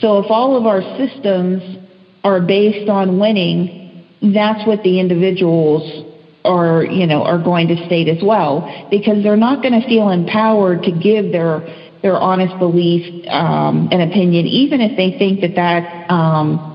So 0.00 0.18
if 0.18 0.30
all 0.30 0.56
of 0.56 0.66
our 0.66 0.82
systems 0.96 1.78
are 2.24 2.40
based 2.40 2.88
on 2.88 3.18
winning, 3.18 4.06
that's 4.22 4.66
what 4.66 4.82
the 4.82 5.00
individuals 5.00 6.06
are, 6.44 6.84
you 6.84 7.06
know, 7.06 7.22
are 7.22 7.42
going 7.42 7.68
to 7.68 7.86
state 7.86 8.08
as 8.08 8.22
well 8.22 8.86
because 8.90 9.22
they're 9.22 9.36
not 9.36 9.62
going 9.62 9.78
to 9.78 9.86
feel 9.86 10.10
empowered 10.10 10.82
to 10.82 10.92
give 10.92 11.32
their 11.32 11.89
their 12.02 12.16
honest 12.16 12.58
belief 12.58 13.26
um, 13.28 13.88
and 13.92 14.02
opinion, 14.02 14.46
even 14.46 14.80
if 14.80 14.96
they 14.96 15.18
think 15.18 15.40
that 15.42 15.54
that 15.56 16.10
um, 16.10 16.70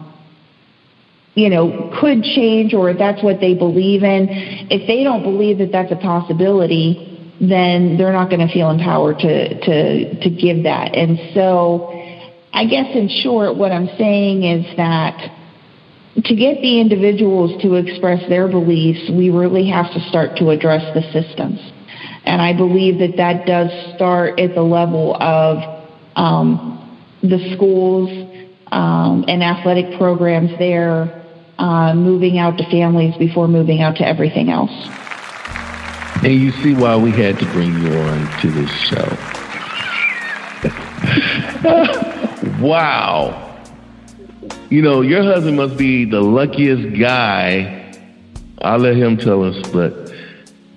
you 1.35 1.49
know, 1.49 1.91
could 1.99 2.23
change 2.23 2.73
or 2.73 2.89
if 2.89 2.97
that's 2.97 3.21
what 3.21 3.39
they 3.41 3.53
believe 3.53 4.03
in. 4.03 4.27
If 4.71 4.87
they 4.87 5.03
don't 5.03 5.21
believe 5.21 5.57
that 5.59 5.71
that's 5.71 5.91
a 5.91 5.97
possibility, 5.97 7.11
then 7.41 7.97
they're 7.97 8.13
not 8.13 8.29
going 8.29 8.45
to 8.45 8.51
feel 8.53 8.69
empowered 8.71 9.19
to, 9.19 9.59
to, 9.59 10.19
to 10.21 10.29
give 10.29 10.63
that. 10.63 10.95
And 10.95 11.19
so 11.33 11.91
I 12.53 12.65
guess 12.65 12.87
in 12.95 13.09
short, 13.21 13.57
what 13.57 13.73
I'm 13.73 13.89
saying 13.97 14.43
is 14.43 14.65
that 14.77 15.19
to 16.23 16.35
get 16.35 16.61
the 16.61 16.79
individuals 16.79 17.61
to 17.61 17.75
express 17.75 18.27
their 18.29 18.47
beliefs, 18.47 19.11
we 19.11 19.29
really 19.29 19.67
have 19.69 19.91
to 19.91 19.99
start 20.07 20.37
to 20.37 20.51
address 20.51 20.81
the 20.95 21.01
systems. 21.11 21.54
And 22.25 22.41
I 22.41 22.53
believe 22.53 22.99
that 22.99 23.17
that 23.17 23.45
does 23.45 23.71
start 23.95 24.39
at 24.39 24.55
the 24.55 24.63
level 24.63 25.15
of 25.21 25.85
um, 26.15 26.99
the 27.21 27.53
schools 27.55 28.09
um, 28.71 29.25
and 29.27 29.43
athletic 29.43 29.97
programs 29.97 30.57
there, 30.57 31.23
uh, 31.59 31.93
moving 31.93 32.37
out 32.37 32.57
to 32.57 32.69
families 32.69 33.15
before 33.17 33.47
moving 33.47 33.81
out 33.81 33.95
to 33.97 34.07
everything 34.07 34.49
else. 34.49 34.71
And 36.23 36.33
you 36.33 36.51
see 36.51 36.73
why 36.73 36.95
we 36.95 37.11
had 37.11 37.37
to 37.39 37.45
bring 37.51 37.71
you 37.83 37.93
on 37.93 38.41
to 38.41 38.49
this 38.49 38.71
show. 38.71 39.05
wow. 42.59 43.41
You 44.69 44.81
know, 44.81 45.01
your 45.01 45.23
husband 45.23 45.57
must 45.57 45.77
be 45.77 46.05
the 46.05 46.21
luckiest 46.21 46.99
guy. 46.99 47.93
I'll 48.61 48.79
let 48.79 48.95
him 48.95 49.17
tell 49.17 49.43
us, 49.43 49.69
but 49.69 50.11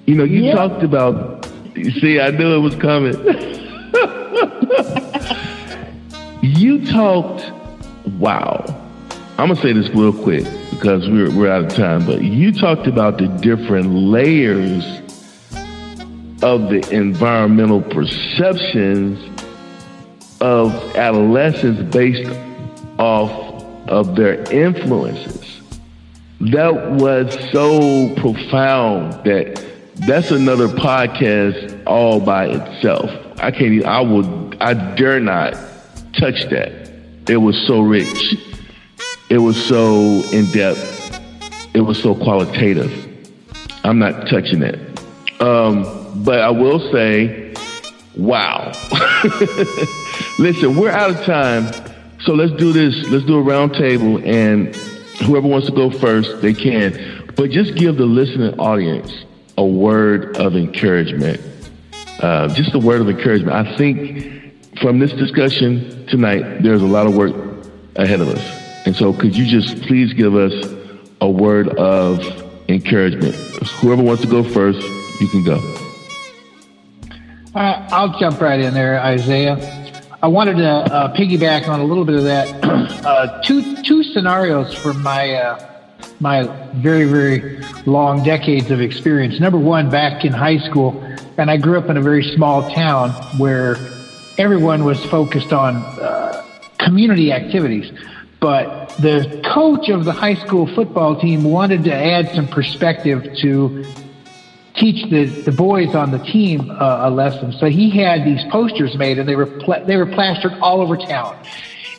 you 0.05 0.15
know, 0.15 0.25
you 0.25 0.53
talked 0.53 0.83
about 0.83 1.38
you 1.79 1.91
see, 2.01 2.21
I 2.21 2.31
knew 2.31 2.55
it 2.55 2.59
was 2.59 2.75
coming. 2.77 3.15
you 6.43 6.85
talked 6.87 7.51
wow. 8.19 8.65
I'm 9.39 9.49
gonna 9.49 9.57
say 9.57 9.73
this 9.73 9.89
real 9.91 10.13
quick 10.13 10.45
because 10.71 11.09
we're 11.09 11.31
we're 11.31 11.51
out 11.51 11.65
of 11.65 11.75
time, 11.75 12.05
but 12.05 12.23
you 12.23 12.53
talked 12.53 12.87
about 12.87 13.19
the 13.19 13.29
different 13.29 13.95
layers 13.95 14.85
of 16.43 16.71
the 16.71 16.87
environmental 16.91 17.83
perceptions 17.83 19.19
of 20.41 20.73
adolescents 20.97 21.83
based 21.95 22.31
off 22.99 23.31
of 23.89 24.17
their 24.17 24.41
influences. 24.53 25.61
That 26.41 26.93
was 26.93 27.33
so 27.51 28.15
profound 28.17 29.13
that 29.25 29.65
that's 30.07 30.31
another 30.31 30.69
podcast 30.69 31.68
all 31.89 32.21
by 32.21 32.47
itself. 32.47 33.11
I 33.39 33.51
can't 33.51 33.73
even, 33.73 33.87
I 33.87 34.01
would, 34.01 34.57
I 34.61 34.75
dare 34.95 35.21
not 35.21 35.55
touch 36.19 36.49
that. 36.51 36.93
It 37.29 37.37
was 37.37 37.57
so 37.67 37.81
rich. 37.81 38.37
It 39.31 39.39
was 39.39 39.63
so 39.67 40.23
in 40.33 40.47
depth. 40.51 41.21
It 41.75 41.81
was 41.81 42.03
so 42.03 42.15
qualitative. 42.15 43.07
I'm 43.85 43.99
not 43.99 44.29
touching 44.29 44.63
it. 44.63 44.79
Um, 45.41 46.23
but 46.25 46.41
I 46.41 46.51
will 46.51 46.81
say, 46.93 47.55
wow. 48.17 48.73
Listen, 50.39 50.77
we're 50.77 50.91
out 50.91 51.11
of 51.11 51.25
time. 51.25 51.73
So 52.21 52.35
let's 52.35 52.53
do 52.53 52.73
this. 52.73 52.95
Let's 53.09 53.25
do 53.25 53.37
a 53.37 53.43
round 53.43 53.75
table 53.75 54.19
and 54.25 54.75
whoever 55.25 55.47
wants 55.47 55.67
to 55.69 55.73
go 55.73 55.91
first, 55.91 56.43
they 56.43 56.55
can. 56.55 57.33
But 57.37 57.51
just 57.51 57.75
give 57.77 57.97
the 57.97 58.07
listening 58.07 58.59
audience 58.59 59.13
a 59.57 59.65
word 59.65 60.37
of 60.37 60.57
encouragement. 60.57 61.41
Uh, 62.21 62.49
just 62.49 62.75
a 62.75 62.79
word 62.79 63.01
of 63.01 63.09
encouragement. 63.09 63.55
I 63.55 63.77
think 63.77 64.79
from 64.81 64.99
this 64.99 65.13
discussion 65.13 66.07
tonight, 66.07 66.63
there's 66.63 66.83
a 66.83 66.87
lot 66.87 67.07
of 67.07 67.15
work 67.15 67.35
ahead 67.97 68.21
of 68.21 68.29
us. 68.29 68.87
And 68.87 68.97
so 68.97 69.13
could 69.13 69.37
you 69.37 69.47
just 69.47 69.83
please 69.83 70.13
give 70.13 70.35
us 70.35 70.53
a 71.21 71.29
word 71.29 71.69
of 71.79 72.21
encouragement? 72.69 73.35
Whoever 73.81 74.03
wants 74.03 74.23
to 74.23 74.29
go 74.29 74.43
first, 74.43 74.81
you 75.21 75.29
can 75.29 75.45
go. 75.45 75.57
Uh, 77.55 77.89
I'll 77.91 78.19
jump 78.19 78.41
right 78.41 78.61
in 78.61 78.75
there, 78.75 79.01
Isaiah. 79.01 79.57
I 80.21 80.27
wanted 80.27 80.57
to 80.57 80.69
uh, 80.69 81.15
piggyback 81.15 81.69
on 81.69 81.81
a 81.81 81.85
little 81.85 82.05
bit 82.05 82.17
of 82.17 82.25
that. 82.25 82.49
uh, 83.05 83.43
two 83.43 83.77
two 83.83 84.03
scenarios 84.03 84.75
from 84.75 85.01
my 85.03 85.35
uh, 85.35 85.85
my 86.19 86.45
very 86.75 87.05
very 87.05 87.63
long 87.87 88.25
decades 88.25 88.71
of 88.71 88.81
experience. 88.81 89.39
Number 89.39 89.59
one, 89.59 89.91
back 89.91 90.25
in 90.25 90.33
high 90.33 90.59
school, 90.59 91.01
and 91.39 91.51
I 91.51 91.57
grew 91.57 91.79
up 91.79 91.89
in 91.89 91.97
a 91.97 92.03
very 92.03 92.25
small 92.35 92.69
town 92.69 93.11
where 93.39 93.77
everyone 94.39 94.85
was 94.85 95.03
focused 95.05 95.53
on 95.53 95.77
uh, 95.77 96.45
community 96.79 97.33
activities. 97.33 97.93
But 98.41 98.89
the 98.99 99.41
coach 99.55 99.89
of 99.89 100.05
the 100.05 100.13
high 100.13 100.35
school 100.35 100.67
football 100.75 101.19
team 101.21 101.45
wanted 101.45 101.85
to 101.85 101.95
add 101.95 102.35
some 102.35 102.49
perspective 102.49 103.23
to 103.43 103.85
teach 104.75 105.09
the, 105.11 105.27
the 105.27 105.53
boys 105.53 105.95
on 105.95 106.11
the 106.11 106.19
team 106.19 106.71
uh, 106.71 107.09
a 107.09 107.11
lesson. 107.11 107.53
So 107.53 107.67
he 107.67 107.91
had 107.91 108.25
these 108.25 108.45
posters 108.51 108.97
made, 108.97 109.19
and 109.19 109.29
they 109.29 109.37
were 109.37 109.47
they 109.87 109.97
were 109.97 110.07
plastered 110.07 110.53
all 110.61 110.81
over 110.81 110.97
town, 110.97 111.37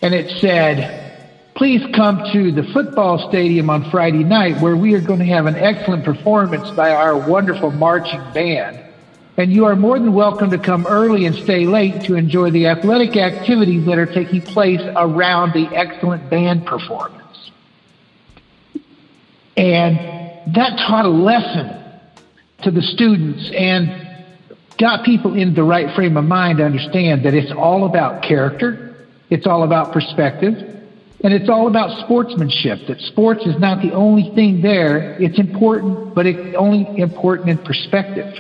and 0.02 0.14
it 0.14 0.40
said, 0.40 1.28
"Please 1.56 1.86
come 1.94 2.24
to 2.32 2.52
the 2.52 2.64
football 2.72 3.30
stadium 3.30 3.70
on 3.70 3.90
Friday 3.90 4.24
night, 4.24 4.62
where 4.62 4.78
we 4.78 4.94
are 4.96 5.02
going 5.02 5.20
to 5.20 5.26
have 5.26 5.46
an 5.46 5.56
excellent 5.56 6.06
performance 6.06 6.70
by 6.72 6.92
our 6.92 7.18
wonderful 7.18 7.72
marching 7.72 8.22
band." 8.34 8.89
And 9.38 9.54
you 9.54 9.66
are 9.66 9.76
more 9.76 9.98
than 9.98 10.14
welcome 10.14 10.52
to 10.52 10.58
come 10.58 10.86
early 10.86 11.26
and 11.26 11.36
stay 11.36 11.66
late 11.66 12.04
to 12.06 12.16
enjoy 12.16 12.52
the 12.52 12.68
athletic 12.68 13.16
activities 13.16 13.86
that 13.86 13.98
are 13.98 14.06
taking 14.06 14.42
place 14.42 14.82
around 14.96 15.54
the 15.54 15.68
excellent 15.74 16.30
band 16.30 16.66
performance. 16.66 17.52
And 19.56 19.98
that 20.56 20.78
taught 20.88 21.06
a 21.06 21.10
lesson 21.10 21.84
to 22.64 22.72
the 22.72 22.82
students 22.82 23.52
and 23.56 24.08
got 24.78 25.06
people 25.06 25.36
in 25.36 25.54
the 25.54 25.64
right 25.64 25.94
frame 25.96 26.18
of 26.18 26.26
mind 26.26 26.58
to 26.58 26.66
understand 26.66 27.26
that 27.26 27.34
it's 27.34 27.52
all 27.52 27.86
about 27.86 28.24
character, 28.24 29.08
it's 29.30 29.46
all 29.46 29.64
about 29.64 29.94
perspective, 29.94 30.54
and 31.24 31.34
it's 31.34 31.50
all 31.50 31.68
about 31.68 32.00
sportsmanship. 32.06 32.80
That 32.88 33.00
sports 33.02 33.46
is 33.46 33.60
not 33.60 33.82
the 33.82 33.92
only 33.92 34.32
thing 34.36 34.62
there. 34.62 35.22
It's 35.22 35.38
important, 35.38 36.16
but 36.16 36.26
it's 36.26 36.56
only 36.58 37.00
important 37.00 37.50
in 37.50 37.58
perspective. 37.58 38.34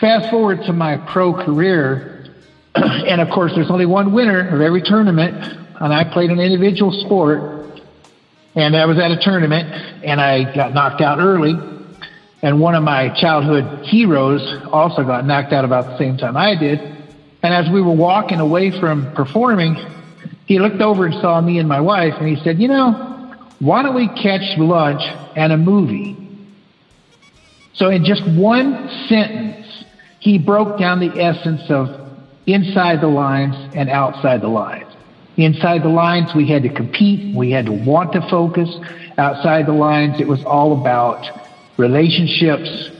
Fast 0.00 0.30
forward 0.30 0.62
to 0.66 0.72
my 0.72 0.96
pro 0.96 1.34
career, 1.34 2.24
and 2.76 3.20
of 3.20 3.30
course, 3.30 3.50
there's 3.56 3.70
only 3.70 3.86
one 3.86 4.12
winner 4.12 4.48
of 4.54 4.60
every 4.60 4.80
tournament, 4.80 5.34
and 5.80 5.92
I 5.92 6.04
played 6.04 6.30
an 6.30 6.38
individual 6.38 6.92
sport, 7.04 7.80
and 8.54 8.76
I 8.76 8.86
was 8.86 8.96
at 9.00 9.10
a 9.10 9.18
tournament, 9.20 9.68
and 10.04 10.20
I 10.20 10.54
got 10.54 10.72
knocked 10.72 11.00
out 11.00 11.18
early, 11.18 11.54
and 12.42 12.60
one 12.60 12.76
of 12.76 12.84
my 12.84 13.08
childhood 13.20 13.86
heroes 13.86 14.40
also 14.70 15.02
got 15.02 15.26
knocked 15.26 15.52
out 15.52 15.64
about 15.64 15.86
the 15.86 15.98
same 15.98 16.16
time 16.16 16.36
I 16.36 16.54
did. 16.54 16.78
And 17.42 17.52
as 17.52 17.68
we 17.68 17.82
were 17.82 17.92
walking 17.92 18.38
away 18.38 18.70
from 18.78 19.12
performing, 19.14 19.74
he 20.46 20.60
looked 20.60 20.80
over 20.80 21.06
and 21.06 21.14
saw 21.14 21.40
me 21.40 21.58
and 21.58 21.68
my 21.68 21.80
wife, 21.80 22.14
and 22.20 22.28
he 22.28 22.36
said, 22.44 22.60
"You 22.60 22.68
know, 22.68 23.34
why 23.58 23.82
don't 23.82 23.96
we 23.96 24.06
catch 24.06 24.56
lunch 24.58 25.02
and 25.34 25.52
a 25.52 25.56
movie?" 25.56 26.16
So 27.74 27.90
in 27.90 28.04
just 28.04 28.24
one 28.28 28.88
sentence, 29.08 29.67
he 30.28 30.36
broke 30.36 30.78
down 30.78 31.00
the 31.00 31.18
essence 31.18 31.70
of 31.70 31.88
inside 32.44 33.00
the 33.00 33.08
lines 33.08 33.54
and 33.74 33.88
outside 33.88 34.42
the 34.42 34.48
lines. 34.48 34.84
Inside 35.38 35.82
the 35.82 35.88
lines, 35.88 36.34
we 36.34 36.46
had 36.46 36.64
to 36.64 36.68
compete, 36.68 37.34
we 37.34 37.50
had 37.50 37.64
to 37.64 37.72
want 37.72 38.12
to 38.12 38.20
focus. 38.28 38.68
Outside 39.16 39.64
the 39.64 39.72
lines, 39.72 40.20
it 40.20 40.28
was 40.28 40.44
all 40.44 40.78
about 40.78 41.24
relationships, 41.78 42.90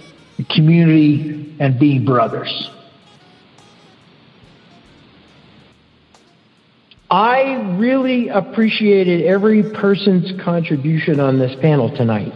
community, 0.48 1.54
and 1.60 1.78
being 1.78 2.06
brothers. 2.06 2.70
I 7.10 7.76
really 7.78 8.28
appreciated 8.28 9.26
every 9.26 9.70
person's 9.74 10.32
contribution 10.40 11.20
on 11.20 11.38
this 11.38 11.54
panel 11.60 11.94
tonight. 11.94 12.32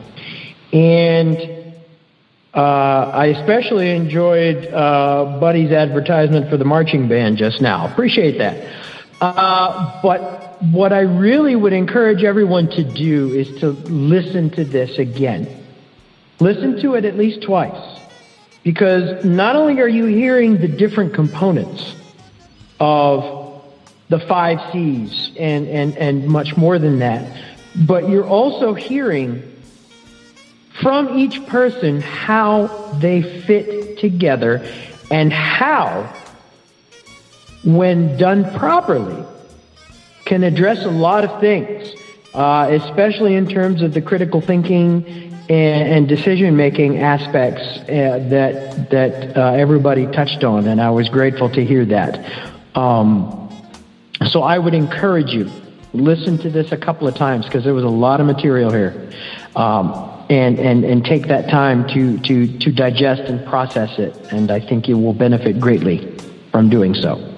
And 0.70 1.61
uh, 2.54 2.58
I 2.58 3.26
especially 3.26 3.90
enjoyed 3.90 4.66
uh, 4.66 5.38
Buddy's 5.40 5.72
advertisement 5.72 6.50
for 6.50 6.56
the 6.56 6.64
marching 6.64 7.08
band 7.08 7.38
just 7.38 7.62
now. 7.62 7.86
Appreciate 7.86 8.38
that. 8.38 8.66
Uh, 9.22 10.00
but 10.02 10.62
what 10.62 10.92
I 10.92 11.00
really 11.00 11.56
would 11.56 11.72
encourage 11.72 12.24
everyone 12.24 12.68
to 12.70 12.84
do 12.84 13.32
is 13.32 13.60
to 13.60 13.70
listen 13.70 14.50
to 14.50 14.64
this 14.64 14.98
again. 14.98 15.64
Listen 16.40 16.80
to 16.82 16.94
it 16.94 17.04
at 17.04 17.16
least 17.16 17.42
twice. 17.42 18.00
Because 18.64 19.24
not 19.24 19.56
only 19.56 19.80
are 19.80 19.88
you 19.88 20.04
hearing 20.04 20.58
the 20.58 20.68
different 20.68 21.14
components 21.14 21.94
of 22.78 23.62
the 24.08 24.20
five 24.20 24.72
C's 24.72 25.30
and, 25.38 25.66
and, 25.68 25.96
and 25.96 26.28
much 26.28 26.56
more 26.56 26.78
than 26.78 26.98
that, 26.98 27.42
but 27.74 28.08
you're 28.08 28.26
also 28.26 28.74
hearing 28.74 29.51
from 30.82 31.16
each 31.18 31.46
person 31.46 32.00
how 32.00 32.66
they 33.00 33.22
fit 33.22 33.98
together 33.98 34.66
and 35.10 35.32
how, 35.32 36.12
when 37.64 38.16
done 38.16 38.50
properly, 38.58 39.24
can 40.24 40.42
address 40.42 40.84
a 40.84 40.90
lot 40.90 41.24
of 41.24 41.40
things, 41.40 41.92
uh, 42.34 42.68
especially 42.70 43.34
in 43.36 43.48
terms 43.48 43.82
of 43.82 43.94
the 43.94 44.02
critical 44.02 44.40
thinking 44.40 45.04
and, 45.48 45.92
and 45.92 46.08
decision 46.08 46.56
making 46.56 46.98
aspects 46.98 47.62
uh, 47.62 48.26
that 48.30 48.90
that 48.90 49.36
uh, 49.36 49.52
everybody 49.52 50.06
touched 50.06 50.42
on, 50.44 50.66
and 50.66 50.80
I 50.80 50.90
was 50.90 51.08
grateful 51.08 51.48
to 51.50 51.64
hear 51.64 51.84
that. 51.86 52.24
Um, 52.74 53.38
so 54.28 54.42
I 54.42 54.58
would 54.58 54.74
encourage 54.74 55.30
you 55.30 55.50
listen 55.92 56.38
to 56.38 56.50
this 56.50 56.72
a 56.72 56.76
couple 56.76 57.06
of 57.06 57.14
times 57.14 57.44
because 57.44 57.64
there 57.64 57.74
was 57.74 57.84
a 57.84 57.88
lot 57.88 58.20
of 58.20 58.26
material 58.26 58.70
here. 58.70 59.10
Um, 59.54 60.11
and, 60.32 60.58
and, 60.58 60.82
and 60.82 61.04
take 61.04 61.26
that 61.26 61.50
time 61.50 61.86
to, 61.88 62.18
to, 62.20 62.58
to 62.58 62.72
digest 62.72 63.22
and 63.22 63.46
process 63.46 63.98
it. 63.98 64.16
And 64.32 64.50
I 64.50 64.60
think 64.60 64.88
you 64.88 64.96
will 64.96 65.12
benefit 65.12 65.60
greatly 65.60 66.16
from 66.50 66.70
doing 66.70 66.94
so. 66.94 67.28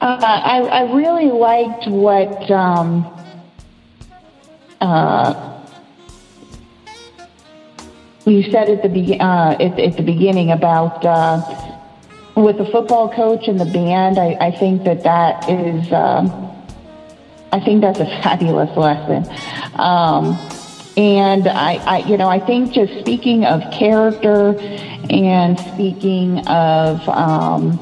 Uh, 0.00 0.16
I, 0.22 0.60
I 0.60 0.94
really 0.94 1.30
liked 1.30 1.88
what 1.88 2.50
um, 2.50 3.04
uh, 4.80 5.60
you 8.24 8.50
said 8.50 8.70
at 8.70 8.82
the 8.82 8.88
be- 8.88 9.20
uh, 9.20 9.52
at, 9.52 9.78
at 9.78 9.96
the 9.98 10.02
beginning 10.02 10.52
about 10.52 11.04
uh, 11.04 11.74
with 12.34 12.56
the 12.56 12.64
football 12.66 13.12
coach 13.12 13.46
and 13.46 13.60
the 13.60 13.66
band. 13.66 14.18
I, 14.18 14.38
I 14.40 14.50
think 14.52 14.84
that 14.84 15.02
that 15.02 15.50
is. 15.50 15.92
Um, 15.92 16.47
I 17.52 17.60
think 17.60 17.80
that's 17.80 18.00
a 18.00 18.06
fabulous 18.22 18.76
lesson. 18.76 19.24
Um, 19.74 20.38
and 20.96 21.46
I, 21.46 21.74
I, 21.74 21.98
you 22.08 22.16
know, 22.16 22.28
I 22.28 22.40
think 22.40 22.72
just 22.72 22.98
speaking 22.98 23.44
of 23.44 23.62
character 23.72 24.58
and 25.10 25.58
speaking 25.58 26.46
of 26.48 27.08
um, 27.08 27.78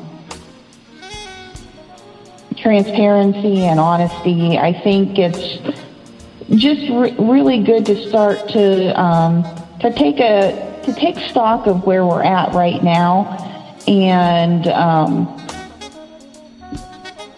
transparency 2.56 3.64
and 3.64 3.80
honesty, 3.80 4.58
I 4.58 4.72
think 4.72 5.18
it's 5.18 5.58
just 6.50 6.90
re- 6.90 7.16
really 7.18 7.62
good 7.62 7.86
to 7.86 8.08
start 8.08 8.48
to 8.50 9.00
um, 9.00 9.44
to 9.80 9.92
take 9.92 10.20
a 10.20 10.82
to 10.84 10.92
take 10.92 11.16
stock 11.30 11.66
of 11.66 11.84
where 11.86 12.04
we're 12.04 12.22
at 12.22 12.52
right 12.54 12.82
now, 12.84 13.78
and 13.88 14.68
um, 14.68 15.45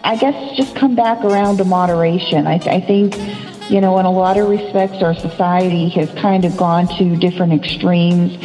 I 0.03 0.15
guess 0.15 0.57
just 0.57 0.75
come 0.75 0.95
back 0.95 1.23
around 1.23 1.57
to 1.57 1.65
moderation. 1.65 2.47
I, 2.47 2.55
I 2.55 2.81
think, 2.81 3.17
you 3.69 3.81
know, 3.81 3.99
in 3.99 4.05
a 4.05 4.11
lot 4.11 4.37
of 4.37 4.49
respects, 4.49 5.03
our 5.03 5.13
society 5.13 5.89
has 5.89 6.09
kind 6.13 6.45
of 6.45 6.55
gone 6.57 6.87
to 6.97 7.15
different 7.17 7.53
extremes. 7.53 8.37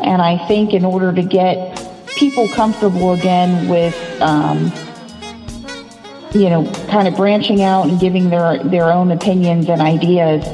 And 0.00 0.20
I 0.20 0.46
think 0.46 0.74
in 0.74 0.84
order 0.84 1.12
to 1.12 1.22
get 1.22 1.82
people 2.16 2.48
comfortable 2.48 3.14
again 3.14 3.68
with, 3.68 3.96
um, 4.20 4.72
you 6.34 6.50
know, 6.50 6.70
kind 6.88 7.08
of 7.08 7.16
branching 7.16 7.62
out 7.62 7.88
and 7.88 7.98
giving 7.98 8.28
their, 8.28 8.62
their 8.64 8.92
own 8.92 9.10
opinions 9.10 9.68
and 9.68 9.80
ideas, 9.80 10.44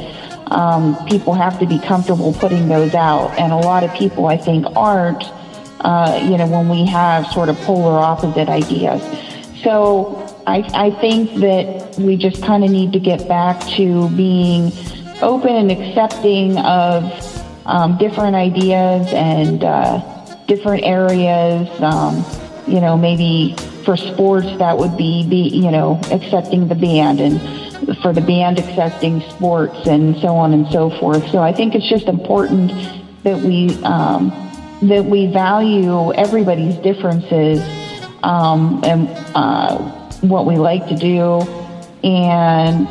um, 0.46 0.96
people 1.06 1.34
have 1.34 1.58
to 1.58 1.66
be 1.66 1.78
comfortable 1.80 2.32
putting 2.32 2.68
those 2.68 2.94
out. 2.94 3.36
And 3.38 3.52
a 3.52 3.56
lot 3.56 3.82
of 3.82 3.92
people, 3.94 4.26
I 4.26 4.36
think, 4.36 4.66
aren't, 4.76 5.24
uh, 5.80 6.20
you 6.22 6.38
know, 6.38 6.46
when 6.46 6.68
we 6.68 6.86
have 6.86 7.26
sort 7.26 7.48
of 7.48 7.56
polar 7.62 7.98
opposite 7.98 8.48
ideas. 8.48 9.02
So 9.62 10.23
I, 10.46 10.58
I 10.74 10.90
think 11.00 11.34
that 11.40 11.96
we 11.98 12.16
just 12.16 12.42
kind 12.42 12.64
of 12.64 12.70
need 12.70 12.92
to 12.92 13.00
get 13.00 13.26
back 13.26 13.60
to 13.76 14.10
being 14.10 14.72
open 15.22 15.56
and 15.56 15.70
accepting 15.70 16.58
of 16.58 17.04
um, 17.66 17.96
different 17.96 18.36
ideas 18.36 19.10
and 19.12 19.64
uh, 19.64 20.00
different 20.46 20.84
areas. 20.84 21.68
Um, 21.80 22.24
you 22.66 22.80
know, 22.80 22.96
maybe 22.96 23.54
for 23.84 23.96
sports 23.96 24.48
that 24.58 24.76
would 24.76 24.96
be, 24.96 25.26
be 25.28 25.48
you 25.48 25.70
know 25.70 26.00
accepting 26.10 26.68
the 26.68 26.74
band 26.74 27.20
and 27.20 27.40
for 27.98 28.12
the 28.12 28.20
band 28.20 28.58
accepting 28.58 29.20
sports 29.22 29.86
and 29.86 30.16
so 30.18 30.28
on 30.28 30.52
and 30.52 30.66
so 30.70 30.90
forth. 30.90 31.26
So 31.30 31.38
I 31.38 31.52
think 31.52 31.74
it's 31.74 31.88
just 31.88 32.06
important 32.06 32.70
that 33.22 33.38
we 33.38 33.82
um, 33.84 34.28
that 34.82 35.04
we 35.06 35.26
value 35.26 36.12
everybody's 36.12 36.76
differences 36.76 37.62
um, 38.22 38.82
and. 38.84 39.08
Uh, 39.34 40.00
what 40.28 40.46
we 40.46 40.56
like 40.56 40.86
to 40.88 40.96
do 40.96 41.40
and 42.02 42.88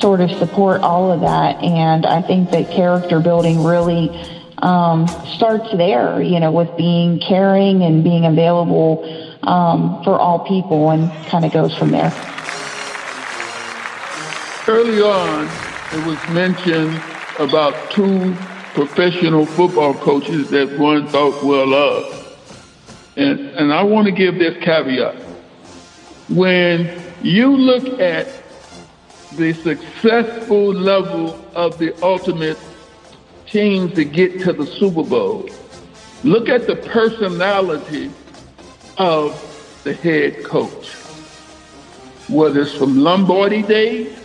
sort 0.00 0.20
of 0.20 0.30
support 0.38 0.80
all 0.80 1.10
of 1.12 1.20
that. 1.20 1.62
And 1.62 2.06
I 2.06 2.22
think 2.22 2.50
that 2.50 2.70
character 2.70 3.20
building 3.20 3.64
really 3.64 4.08
um, 4.58 5.06
starts 5.36 5.70
there, 5.76 6.22
you 6.22 6.40
know, 6.40 6.50
with 6.50 6.76
being 6.76 7.20
caring 7.20 7.82
and 7.82 8.02
being 8.02 8.24
available 8.24 9.04
um, 9.42 10.02
for 10.04 10.18
all 10.18 10.46
people 10.46 10.90
and 10.90 11.10
kind 11.26 11.44
of 11.44 11.52
goes 11.52 11.76
from 11.76 11.90
there. 11.90 12.12
Early 14.66 15.00
on, 15.00 15.48
it 15.92 16.06
was 16.06 16.18
mentioned 16.34 17.00
about 17.38 17.90
two 17.90 18.34
professional 18.74 19.46
football 19.46 19.94
coaches 19.94 20.50
that 20.50 20.78
one 20.78 21.08
thought 21.08 21.42
well 21.42 21.72
of. 21.72 22.14
And, 23.16 23.40
and 23.40 23.72
I 23.72 23.82
want 23.82 24.06
to 24.06 24.12
give 24.12 24.38
this 24.38 24.62
caveat 24.62 25.27
when 26.28 27.02
you 27.22 27.56
look 27.56 28.00
at 28.00 28.28
the 29.36 29.52
successful 29.54 30.72
level 30.72 31.42
of 31.54 31.78
the 31.78 31.94
ultimate 32.02 32.58
teams 33.46 33.94
to 33.94 34.04
get 34.04 34.40
to 34.40 34.52
the 34.52 34.66
Super 34.66 35.02
Bowl, 35.02 35.48
look 36.24 36.48
at 36.48 36.66
the 36.66 36.76
personality 36.76 38.10
of 38.98 39.80
the 39.84 39.94
head 39.94 40.44
coach. 40.44 40.94
Whether 42.28 42.62
it's 42.62 42.74
from 42.74 42.98
Lombardi 42.98 43.62
days 43.62 44.18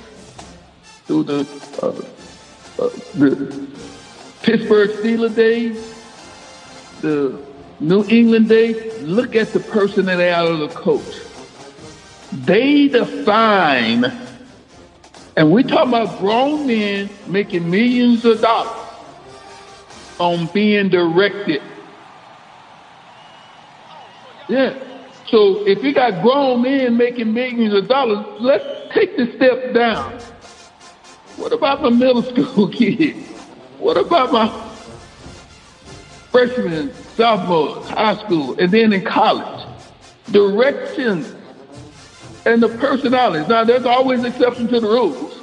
through 1.06 1.24
the, 1.24 1.40
uh, 1.82 2.84
uh, 2.84 2.90
the 3.14 3.68
Pittsburgh 4.42 4.90
Steelers 4.90 5.36
days, 5.36 5.94
the 7.00 7.42
New 7.80 8.06
England 8.10 8.50
days, 8.50 9.02
look 9.04 9.36
at 9.36 9.54
the 9.54 9.62
personality 9.62 10.54
of 10.54 10.60
the 10.60 10.76
coach 10.76 11.23
they 12.42 12.88
define, 12.88 14.06
and 15.38 15.52
we're 15.52 15.64
talking 15.64 15.94
about 15.94 16.20
grown 16.20 16.68
men 16.68 17.10
making 17.28 17.70
millions 17.70 18.26
of 18.26 18.42
dollars 18.42 18.90
on 20.20 20.48
being 20.48 20.90
directed. 20.90 21.62
Yeah. 24.50 24.78
So 25.28 25.66
if 25.66 25.84
you 25.84 25.94
got 25.94 26.22
grown 26.22 26.62
men 26.64 26.98
making 26.98 27.34
millions 27.34 27.74
of 27.74 27.88
dollars, 27.88 28.26
let's 28.40 28.94
take 28.94 29.16
the 29.18 29.32
step 29.36 29.74
down. 29.74 30.20
What 31.38 31.54
about 31.54 31.82
my 31.82 31.90
middle 31.90 32.24
school 32.24 32.68
kids? 32.72 33.28
What 33.80 33.98
about 33.98 34.32
my 34.32 34.48
freshmen, 36.32 36.94
sophomore, 37.16 37.84
high 37.86 38.16
school, 38.24 38.60
and 38.60 38.72
then 38.72 38.94
in 38.94 39.04
college? 39.04 39.68
Directions 40.32 41.34
and 42.46 42.62
the 42.62 42.70
personalities. 42.70 43.48
Now, 43.48 43.64
there's 43.64 43.86
always 43.86 44.24
exception 44.24 44.68
to 44.68 44.80
the 44.80 44.88
rules. 44.88 45.42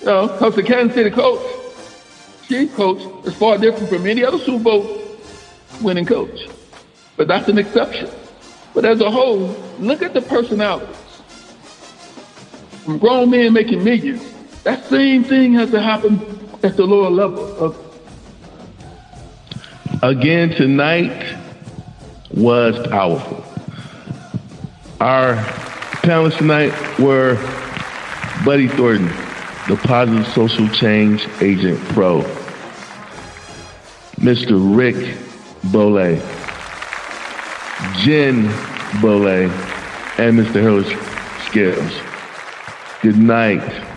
You 0.00 0.06
know, 0.06 0.26
because 0.28 0.54
the 0.56 0.62
Kansas 0.62 0.94
City 0.94 1.10
coach, 1.10 1.40
chief 2.48 2.74
coach, 2.74 3.26
is 3.26 3.34
far 3.36 3.58
different 3.58 3.88
from 3.88 4.06
any 4.06 4.24
other 4.24 4.38
Super 4.38 4.64
Bowl 4.64 5.02
winning 5.80 6.06
coach. 6.06 6.48
But 7.16 7.28
that's 7.28 7.48
an 7.48 7.58
exception. 7.58 8.10
But 8.74 8.84
as 8.84 9.00
a 9.00 9.10
whole, 9.10 9.56
look 9.78 10.02
at 10.02 10.14
the 10.14 10.22
personalities. 10.22 10.96
From 12.84 12.98
grown 12.98 13.30
men 13.30 13.52
making 13.52 13.84
millions, 13.84 14.22
that 14.64 14.84
same 14.86 15.24
thing 15.24 15.54
has 15.54 15.70
to 15.70 15.80
happen 15.80 16.20
at 16.62 16.76
the 16.76 16.84
lower 16.84 17.10
level 17.10 17.56
of. 17.58 17.76
Again, 20.02 20.50
tonight 20.50 21.36
was 22.30 22.84
powerful. 22.88 23.44
Our 25.00 25.36
panelists 26.02 26.38
tonight 26.38 26.72
were 26.98 27.36
Buddy 28.44 28.66
Thornton, 28.66 29.06
the 29.68 29.80
Positive 29.84 30.26
Social 30.28 30.68
Change 30.68 31.28
Agent 31.40 31.78
Pro, 31.90 32.22
Mr. 34.16 34.76
Rick 34.76 35.16
Bole, 35.70 36.16
Jen 37.98 38.46
Bole, 39.00 39.48
and 40.18 40.38
Mr. 40.38 40.60
Hillis 40.60 40.88
Scales. 41.46 41.92
Good 43.00 43.18
night. 43.18 43.91